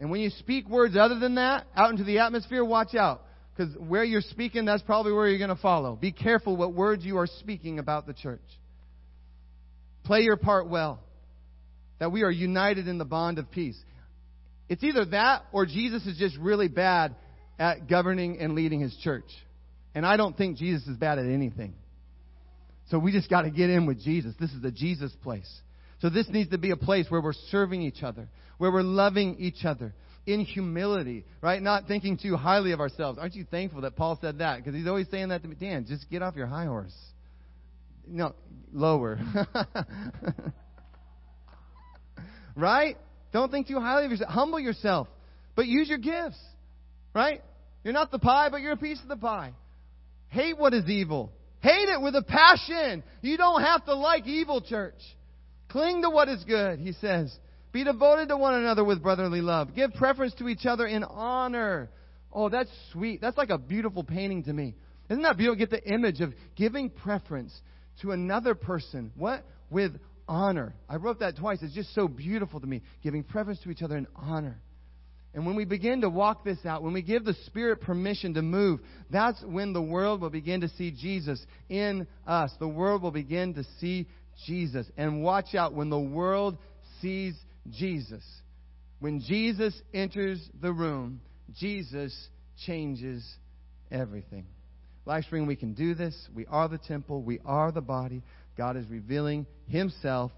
And 0.00 0.10
when 0.10 0.22
you 0.22 0.30
speak 0.30 0.66
words 0.66 0.96
other 0.96 1.18
than 1.18 1.34
that 1.34 1.66
out 1.76 1.90
into 1.90 2.04
the 2.04 2.20
atmosphere, 2.20 2.64
watch 2.64 2.94
out. 2.94 3.20
Because 3.54 3.74
where 3.76 4.02
you're 4.02 4.22
speaking, 4.22 4.64
that's 4.64 4.82
probably 4.82 5.12
where 5.12 5.28
you're 5.28 5.38
going 5.38 5.54
to 5.54 5.60
follow. 5.60 5.94
Be 5.94 6.10
careful 6.10 6.56
what 6.56 6.72
words 6.72 7.04
you 7.04 7.18
are 7.18 7.26
speaking 7.26 7.78
about 7.78 8.06
the 8.06 8.14
church. 8.14 8.40
Play 10.04 10.20
your 10.20 10.38
part 10.38 10.66
well. 10.70 11.00
That 11.98 12.12
we 12.12 12.22
are 12.22 12.30
united 12.30 12.88
in 12.88 12.96
the 12.96 13.04
bond 13.04 13.38
of 13.38 13.50
peace. 13.50 13.78
It's 14.70 14.82
either 14.82 15.04
that 15.06 15.42
or 15.52 15.66
Jesus 15.66 16.06
is 16.06 16.16
just 16.16 16.38
really 16.38 16.68
bad 16.68 17.14
at 17.58 17.90
governing 17.90 18.38
and 18.40 18.54
leading 18.54 18.80
his 18.80 18.96
church. 19.04 19.28
And 19.94 20.06
I 20.06 20.16
don't 20.16 20.34
think 20.34 20.56
Jesus 20.56 20.86
is 20.88 20.96
bad 20.96 21.18
at 21.18 21.26
anything. 21.26 21.74
So 22.90 22.98
we 22.98 23.12
just 23.12 23.30
got 23.30 23.42
to 23.42 23.50
get 23.50 23.70
in 23.70 23.86
with 23.86 24.02
Jesus. 24.02 24.34
This 24.38 24.50
is 24.50 24.60
the 24.60 24.70
Jesus 24.70 25.12
place. 25.22 25.50
So 26.00 26.10
this 26.10 26.28
needs 26.28 26.50
to 26.50 26.58
be 26.58 26.70
a 26.70 26.76
place 26.76 27.06
where 27.08 27.20
we're 27.20 27.32
serving 27.50 27.82
each 27.82 28.02
other, 28.02 28.28
where 28.58 28.70
we're 28.70 28.82
loving 28.82 29.36
each 29.38 29.64
other 29.64 29.94
in 30.26 30.40
humility, 30.40 31.24
right? 31.40 31.62
Not 31.62 31.86
thinking 31.86 32.18
too 32.18 32.36
highly 32.36 32.72
of 32.72 32.80
ourselves. 32.80 33.18
Aren't 33.18 33.34
you 33.34 33.46
thankful 33.50 33.82
that 33.82 33.96
Paul 33.96 34.18
said 34.20 34.38
that? 34.38 34.58
Because 34.58 34.74
he's 34.74 34.86
always 34.86 35.06
saying 35.10 35.28
that 35.28 35.42
to 35.42 35.48
me. 35.48 35.56
Dan, 35.58 35.86
just 35.88 36.10
get 36.10 36.22
off 36.22 36.36
your 36.36 36.46
high 36.46 36.66
horse. 36.66 36.94
No, 38.06 38.34
lower. 38.72 39.18
right? 42.56 42.98
Don't 43.32 43.50
think 43.50 43.68
too 43.68 43.80
highly 43.80 44.06
of 44.06 44.10
yourself. 44.10 44.30
Humble 44.30 44.60
yourself. 44.60 45.08
But 45.56 45.66
use 45.66 45.88
your 45.88 45.98
gifts. 45.98 46.38
Right? 47.14 47.42
You're 47.82 47.94
not 47.94 48.10
the 48.10 48.18
pie, 48.18 48.48
but 48.50 48.60
you're 48.60 48.72
a 48.72 48.76
piece 48.76 49.00
of 49.02 49.08
the 49.08 49.16
pie. 49.16 49.52
Hate 50.28 50.58
what 50.58 50.74
is 50.74 50.88
evil. 50.88 51.32
Hate 51.64 51.88
it 51.88 52.02
with 52.02 52.14
a 52.14 52.20
passion. 52.20 53.02
You 53.22 53.38
don't 53.38 53.62
have 53.62 53.86
to 53.86 53.94
like 53.94 54.26
evil, 54.26 54.60
church. 54.60 55.00
Cling 55.70 56.02
to 56.02 56.10
what 56.10 56.28
is 56.28 56.44
good, 56.44 56.78
he 56.78 56.92
says. 56.92 57.34
Be 57.72 57.84
devoted 57.84 58.28
to 58.28 58.36
one 58.36 58.52
another 58.52 58.84
with 58.84 59.02
brotherly 59.02 59.40
love. 59.40 59.74
Give 59.74 59.90
preference 59.94 60.34
to 60.34 60.48
each 60.50 60.66
other 60.66 60.86
in 60.86 61.02
honor. 61.04 61.88
Oh, 62.30 62.50
that's 62.50 62.68
sweet. 62.92 63.22
That's 63.22 63.38
like 63.38 63.48
a 63.48 63.56
beautiful 63.56 64.04
painting 64.04 64.42
to 64.42 64.52
me. 64.52 64.74
Isn't 65.08 65.22
that 65.22 65.38
beautiful? 65.38 65.56
Get 65.56 65.70
the 65.70 65.82
image 65.90 66.20
of 66.20 66.34
giving 66.54 66.90
preference 66.90 67.58
to 68.02 68.10
another 68.10 68.54
person. 68.54 69.10
What? 69.16 69.42
With 69.70 69.92
honor. 70.28 70.74
I 70.86 70.96
wrote 70.96 71.20
that 71.20 71.38
twice. 71.38 71.60
It's 71.62 71.74
just 71.74 71.94
so 71.94 72.08
beautiful 72.08 72.60
to 72.60 72.66
me. 72.66 72.82
Giving 73.02 73.24
preference 73.24 73.60
to 73.60 73.70
each 73.70 73.80
other 73.80 73.96
in 73.96 74.06
honor. 74.14 74.60
And 75.34 75.44
when 75.44 75.56
we 75.56 75.64
begin 75.64 76.02
to 76.02 76.08
walk 76.08 76.44
this 76.44 76.64
out, 76.64 76.82
when 76.82 76.92
we 76.92 77.02
give 77.02 77.24
the 77.24 77.34
Spirit 77.46 77.80
permission 77.80 78.34
to 78.34 78.42
move, 78.42 78.80
that's 79.10 79.42
when 79.42 79.72
the 79.72 79.82
world 79.82 80.20
will 80.20 80.30
begin 80.30 80.60
to 80.60 80.68
see 80.68 80.92
Jesus 80.92 81.44
in 81.68 82.06
us. 82.24 82.52
The 82.60 82.68
world 82.68 83.02
will 83.02 83.10
begin 83.10 83.54
to 83.54 83.64
see 83.80 84.06
Jesus. 84.46 84.86
And 84.96 85.24
watch 85.24 85.56
out, 85.56 85.74
when 85.74 85.90
the 85.90 85.98
world 85.98 86.56
sees 87.00 87.34
Jesus, 87.68 88.24
when 89.00 89.20
Jesus 89.20 89.74
enters 89.92 90.40
the 90.60 90.72
room, 90.72 91.20
Jesus 91.58 92.16
changes 92.64 93.28
everything. 93.90 94.46
Livestream, 95.06 95.46
we 95.46 95.56
can 95.56 95.74
do 95.74 95.94
this. 95.94 96.16
We 96.34 96.46
are 96.46 96.68
the 96.68 96.78
temple, 96.78 97.22
we 97.22 97.40
are 97.44 97.72
the 97.72 97.80
body. 97.80 98.22
God 98.56 98.76
is 98.76 98.88
revealing 98.88 99.46
Himself 99.66 100.30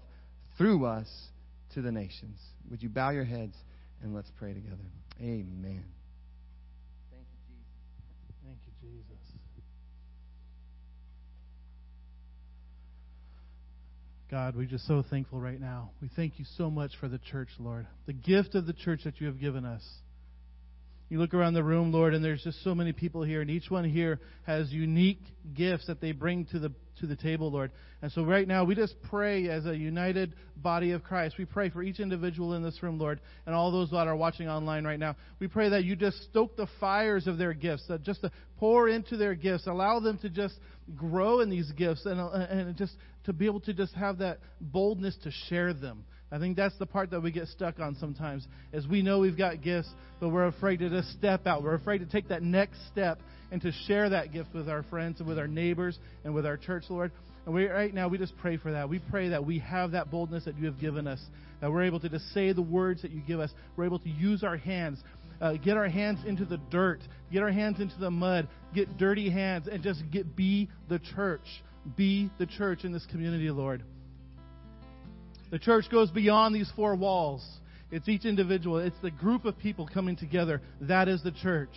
through 0.57 0.85
us 0.85 1.07
to 1.75 1.81
the 1.81 1.91
nations. 1.91 2.39
Would 2.71 2.81
you 2.81 2.89
bow 2.89 3.11
your 3.11 3.23
heads 3.23 3.55
and 4.01 4.13
let's 4.13 4.31
pray 4.37 4.53
together? 4.53 4.77
Amen. 5.19 5.85
Thank 7.11 7.25
you, 7.31 7.39
Jesus. 7.47 7.73
Thank 8.45 8.59
you, 8.65 8.73
Jesus. 8.81 9.37
God, 14.29 14.55
we're 14.55 14.65
just 14.65 14.85
so 14.85 15.03
thankful 15.09 15.39
right 15.39 15.59
now. 15.59 15.91
We 16.01 16.09
thank 16.15 16.37
you 16.37 16.45
so 16.57 16.69
much 16.69 16.91
for 16.99 17.07
the 17.07 17.17
church, 17.17 17.47
Lord. 17.59 17.87
The 18.07 18.13
gift 18.13 18.55
of 18.55 18.65
the 18.65 18.73
church 18.73 19.01
that 19.05 19.21
you 19.21 19.27
have 19.27 19.39
given 19.39 19.63
us. 19.63 19.83
You 21.09 21.19
look 21.19 21.33
around 21.33 21.53
the 21.53 21.63
room, 21.63 21.93
Lord, 21.93 22.13
and 22.13 22.23
there's 22.23 22.43
just 22.43 22.63
so 22.63 22.75
many 22.75 22.91
people 22.91 23.23
here, 23.23 23.41
and 23.41 23.49
each 23.49 23.71
one 23.71 23.85
here 23.85 24.19
has 24.45 24.71
unique 24.71 25.21
gifts 25.53 25.87
that 25.87 26.01
they 26.01 26.11
bring 26.11 26.45
to 26.47 26.59
the 26.59 26.73
to 26.99 27.05
the 27.05 27.15
table, 27.15 27.51
Lord. 27.51 27.71
And 28.01 28.11
so 28.11 28.23
right 28.23 28.47
now, 28.47 28.63
we 28.63 28.75
just 28.75 28.95
pray 29.03 29.49
as 29.49 29.65
a 29.65 29.75
united 29.75 30.33
body 30.55 30.91
of 30.91 31.03
Christ. 31.03 31.35
We 31.37 31.45
pray 31.45 31.69
for 31.69 31.83
each 31.83 31.99
individual 31.99 32.55
in 32.55 32.63
this 32.63 32.81
room, 32.81 32.97
Lord, 32.97 33.21
and 33.45 33.53
all 33.53 33.71
those 33.71 33.91
that 33.91 34.07
are 34.07 34.15
watching 34.15 34.49
online 34.49 34.83
right 34.83 34.99
now. 34.99 35.15
We 35.39 35.47
pray 35.47 35.69
that 35.69 35.83
you 35.83 35.95
just 35.95 36.21
stoke 36.23 36.55
the 36.57 36.67
fires 36.79 37.27
of 37.27 37.37
their 37.37 37.53
gifts, 37.53 37.85
that 37.87 38.03
just 38.03 38.21
to 38.21 38.31
pour 38.57 38.89
into 38.89 39.15
their 39.15 39.35
gifts, 39.35 39.67
allow 39.67 39.99
them 39.99 40.17
to 40.19 40.29
just 40.29 40.55
grow 40.95 41.41
in 41.41 41.49
these 41.49 41.71
gifts, 41.73 42.05
and 42.05 42.19
and 42.19 42.75
just 42.75 42.93
to 43.25 43.33
be 43.33 43.45
able 43.45 43.61
to 43.61 43.73
just 43.73 43.93
have 43.93 44.17
that 44.17 44.39
boldness 44.59 45.15
to 45.23 45.31
share 45.47 45.73
them. 45.73 46.03
I 46.31 46.39
think 46.39 46.57
that's 46.57 46.77
the 46.77 46.85
part 46.85 47.11
that 47.11 47.21
we 47.21 47.31
get 47.31 47.47
stuck 47.47 47.79
on 47.79 47.95
sometimes, 47.95 48.45
is 48.73 48.85
we 48.85 49.01
know 49.01 49.19
we've 49.19 49.37
got 49.37 49.61
gifts, 49.61 49.89
but 50.19 50.29
we're 50.29 50.47
afraid 50.47 50.79
to 50.79 50.89
just 50.89 51.11
step 51.13 51.47
out. 51.47 51.63
We're 51.63 51.75
afraid 51.75 51.99
to 51.99 52.05
take 52.05 52.27
that 52.29 52.43
next 52.43 52.85
step 52.91 53.19
and 53.51 53.61
to 53.61 53.71
share 53.85 54.09
that 54.09 54.33
gift 54.33 54.53
with 54.53 54.67
our 54.67 54.83
friends 54.83 55.19
and 55.19 55.27
with 55.27 55.39
our 55.39 55.47
neighbors 55.47 55.97
and 56.25 56.33
with 56.35 56.45
our 56.45 56.57
church, 56.57 56.83
Lord. 56.89 57.11
And 57.45 57.55
we, 57.55 57.65
right 57.67 57.93
now, 57.93 58.09
we 58.09 58.17
just 58.17 58.35
pray 58.37 58.57
for 58.57 58.73
that. 58.73 58.89
We 58.89 58.99
pray 58.99 59.29
that 59.29 59.45
we 59.45 59.59
have 59.59 59.91
that 59.91 60.11
boldness 60.11 60.43
that 60.43 60.57
you 60.57 60.65
have 60.65 60.81
given 60.81 61.07
us, 61.07 61.21
that 61.61 61.71
we're 61.71 61.83
able 61.83 62.01
to 62.01 62.09
just 62.09 62.33
say 62.33 62.51
the 62.51 62.61
words 62.61 63.03
that 63.03 63.11
you 63.11 63.21
give 63.21 63.39
us. 63.39 63.51
We're 63.77 63.85
able 63.85 63.99
to 63.99 64.09
use 64.09 64.43
our 64.43 64.57
hands, 64.57 65.01
uh, 65.39 65.53
get 65.53 65.77
our 65.77 65.87
hands 65.87 66.19
into 66.27 66.43
the 66.43 66.57
dirt, 66.69 66.99
get 67.31 67.41
our 67.41 67.51
hands 67.51 67.79
into 67.79 67.97
the 67.99 68.11
mud, 68.11 68.49
get 68.75 68.97
dirty 68.97 69.29
hands, 69.29 69.69
and 69.71 69.81
just 69.81 70.01
get 70.11 70.35
be 70.35 70.67
the 70.89 70.99
church. 71.15 71.63
Be 71.95 72.29
the 72.37 72.47
church 72.47 72.83
in 72.83 72.91
this 72.91 73.05
community, 73.05 73.49
Lord. 73.49 73.81
The 75.51 75.59
church 75.59 75.85
goes 75.89 76.11
beyond 76.11 76.53
these 76.55 76.71
four 76.75 76.95
walls. 76.95 77.45
It's 77.89 78.09
each 78.09 78.25
individual, 78.25 78.79
it's 78.79 78.99
the 79.01 79.11
group 79.11 79.45
of 79.45 79.57
people 79.57 79.89
coming 79.91 80.17
together. 80.17 80.61
That 80.81 81.07
is 81.07 81.23
the 81.23 81.31
church. 81.31 81.69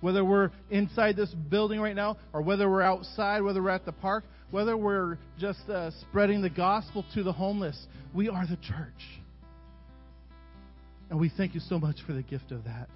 Whether 0.00 0.24
we're 0.24 0.50
inside 0.70 1.16
this 1.16 1.32
building 1.50 1.80
right 1.80 1.96
now, 1.96 2.16
or 2.32 2.40
whether 2.40 2.70
we're 2.70 2.82
outside, 2.82 3.42
whether 3.42 3.62
we're 3.62 3.70
at 3.70 3.84
the 3.84 3.92
park, 3.92 4.24
whether 4.50 4.76
we're 4.76 5.18
just 5.38 5.68
uh, 5.68 5.90
spreading 6.02 6.40
the 6.40 6.50
gospel 6.50 7.04
to 7.14 7.22
the 7.22 7.32
homeless, 7.32 7.86
we 8.14 8.28
are 8.28 8.46
the 8.46 8.56
church. 8.56 9.20
And 11.10 11.20
we 11.20 11.30
thank 11.36 11.54
you 11.54 11.60
so 11.60 11.78
much 11.78 11.96
for 12.06 12.12
the 12.12 12.22
gift 12.22 12.52
of 12.52 12.64
that. 12.64 12.88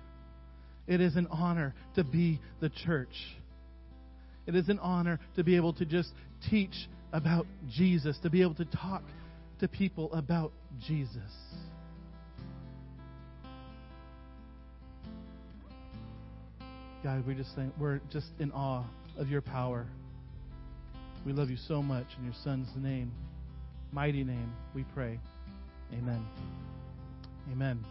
It 0.86 1.00
is 1.00 1.16
an 1.16 1.26
honor 1.30 1.74
to 1.96 2.04
be 2.04 2.40
the 2.61 2.70
church. 2.70 3.14
It 4.46 4.54
is 4.54 4.68
an 4.68 4.78
honor 4.78 5.20
to 5.36 5.44
be 5.44 5.56
able 5.56 5.72
to 5.74 5.84
just 5.84 6.11
teach 6.48 6.88
about 7.12 7.46
Jesus, 7.70 8.18
to 8.22 8.30
be 8.30 8.42
able 8.42 8.54
to 8.54 8.64
talk 8.64 9.02
to 9.61 9.68
people 9.68 10.12
about 10.14 10.52
Jesus. 10.86 11.22
God, 17.04 17.26
we 17.26 17.34
just 17.34 17.54
think 17.54 17.72
we're 17.78 18.00
just 18.11 18.28
in 18.38 18.50
awe 18.52 18.84
of 19.18 19.28
your 19.28 19.42
power. 19.42 19.86
We 21.26 21.32
love 21.32 21.50
you 21.50 21.58
so 21.68 21.82
much 21.82 22.06
in 22.18 22.24
your 22.24 22.34
son's 22.42 22.68
name, 22.76 23.12
mighty 23.92 24.24
name, 24.24 24.52
we 24.74 24.84
pray. 24.94 25.20
Amen. 25.92 26.24
Amen. 27.52 27.84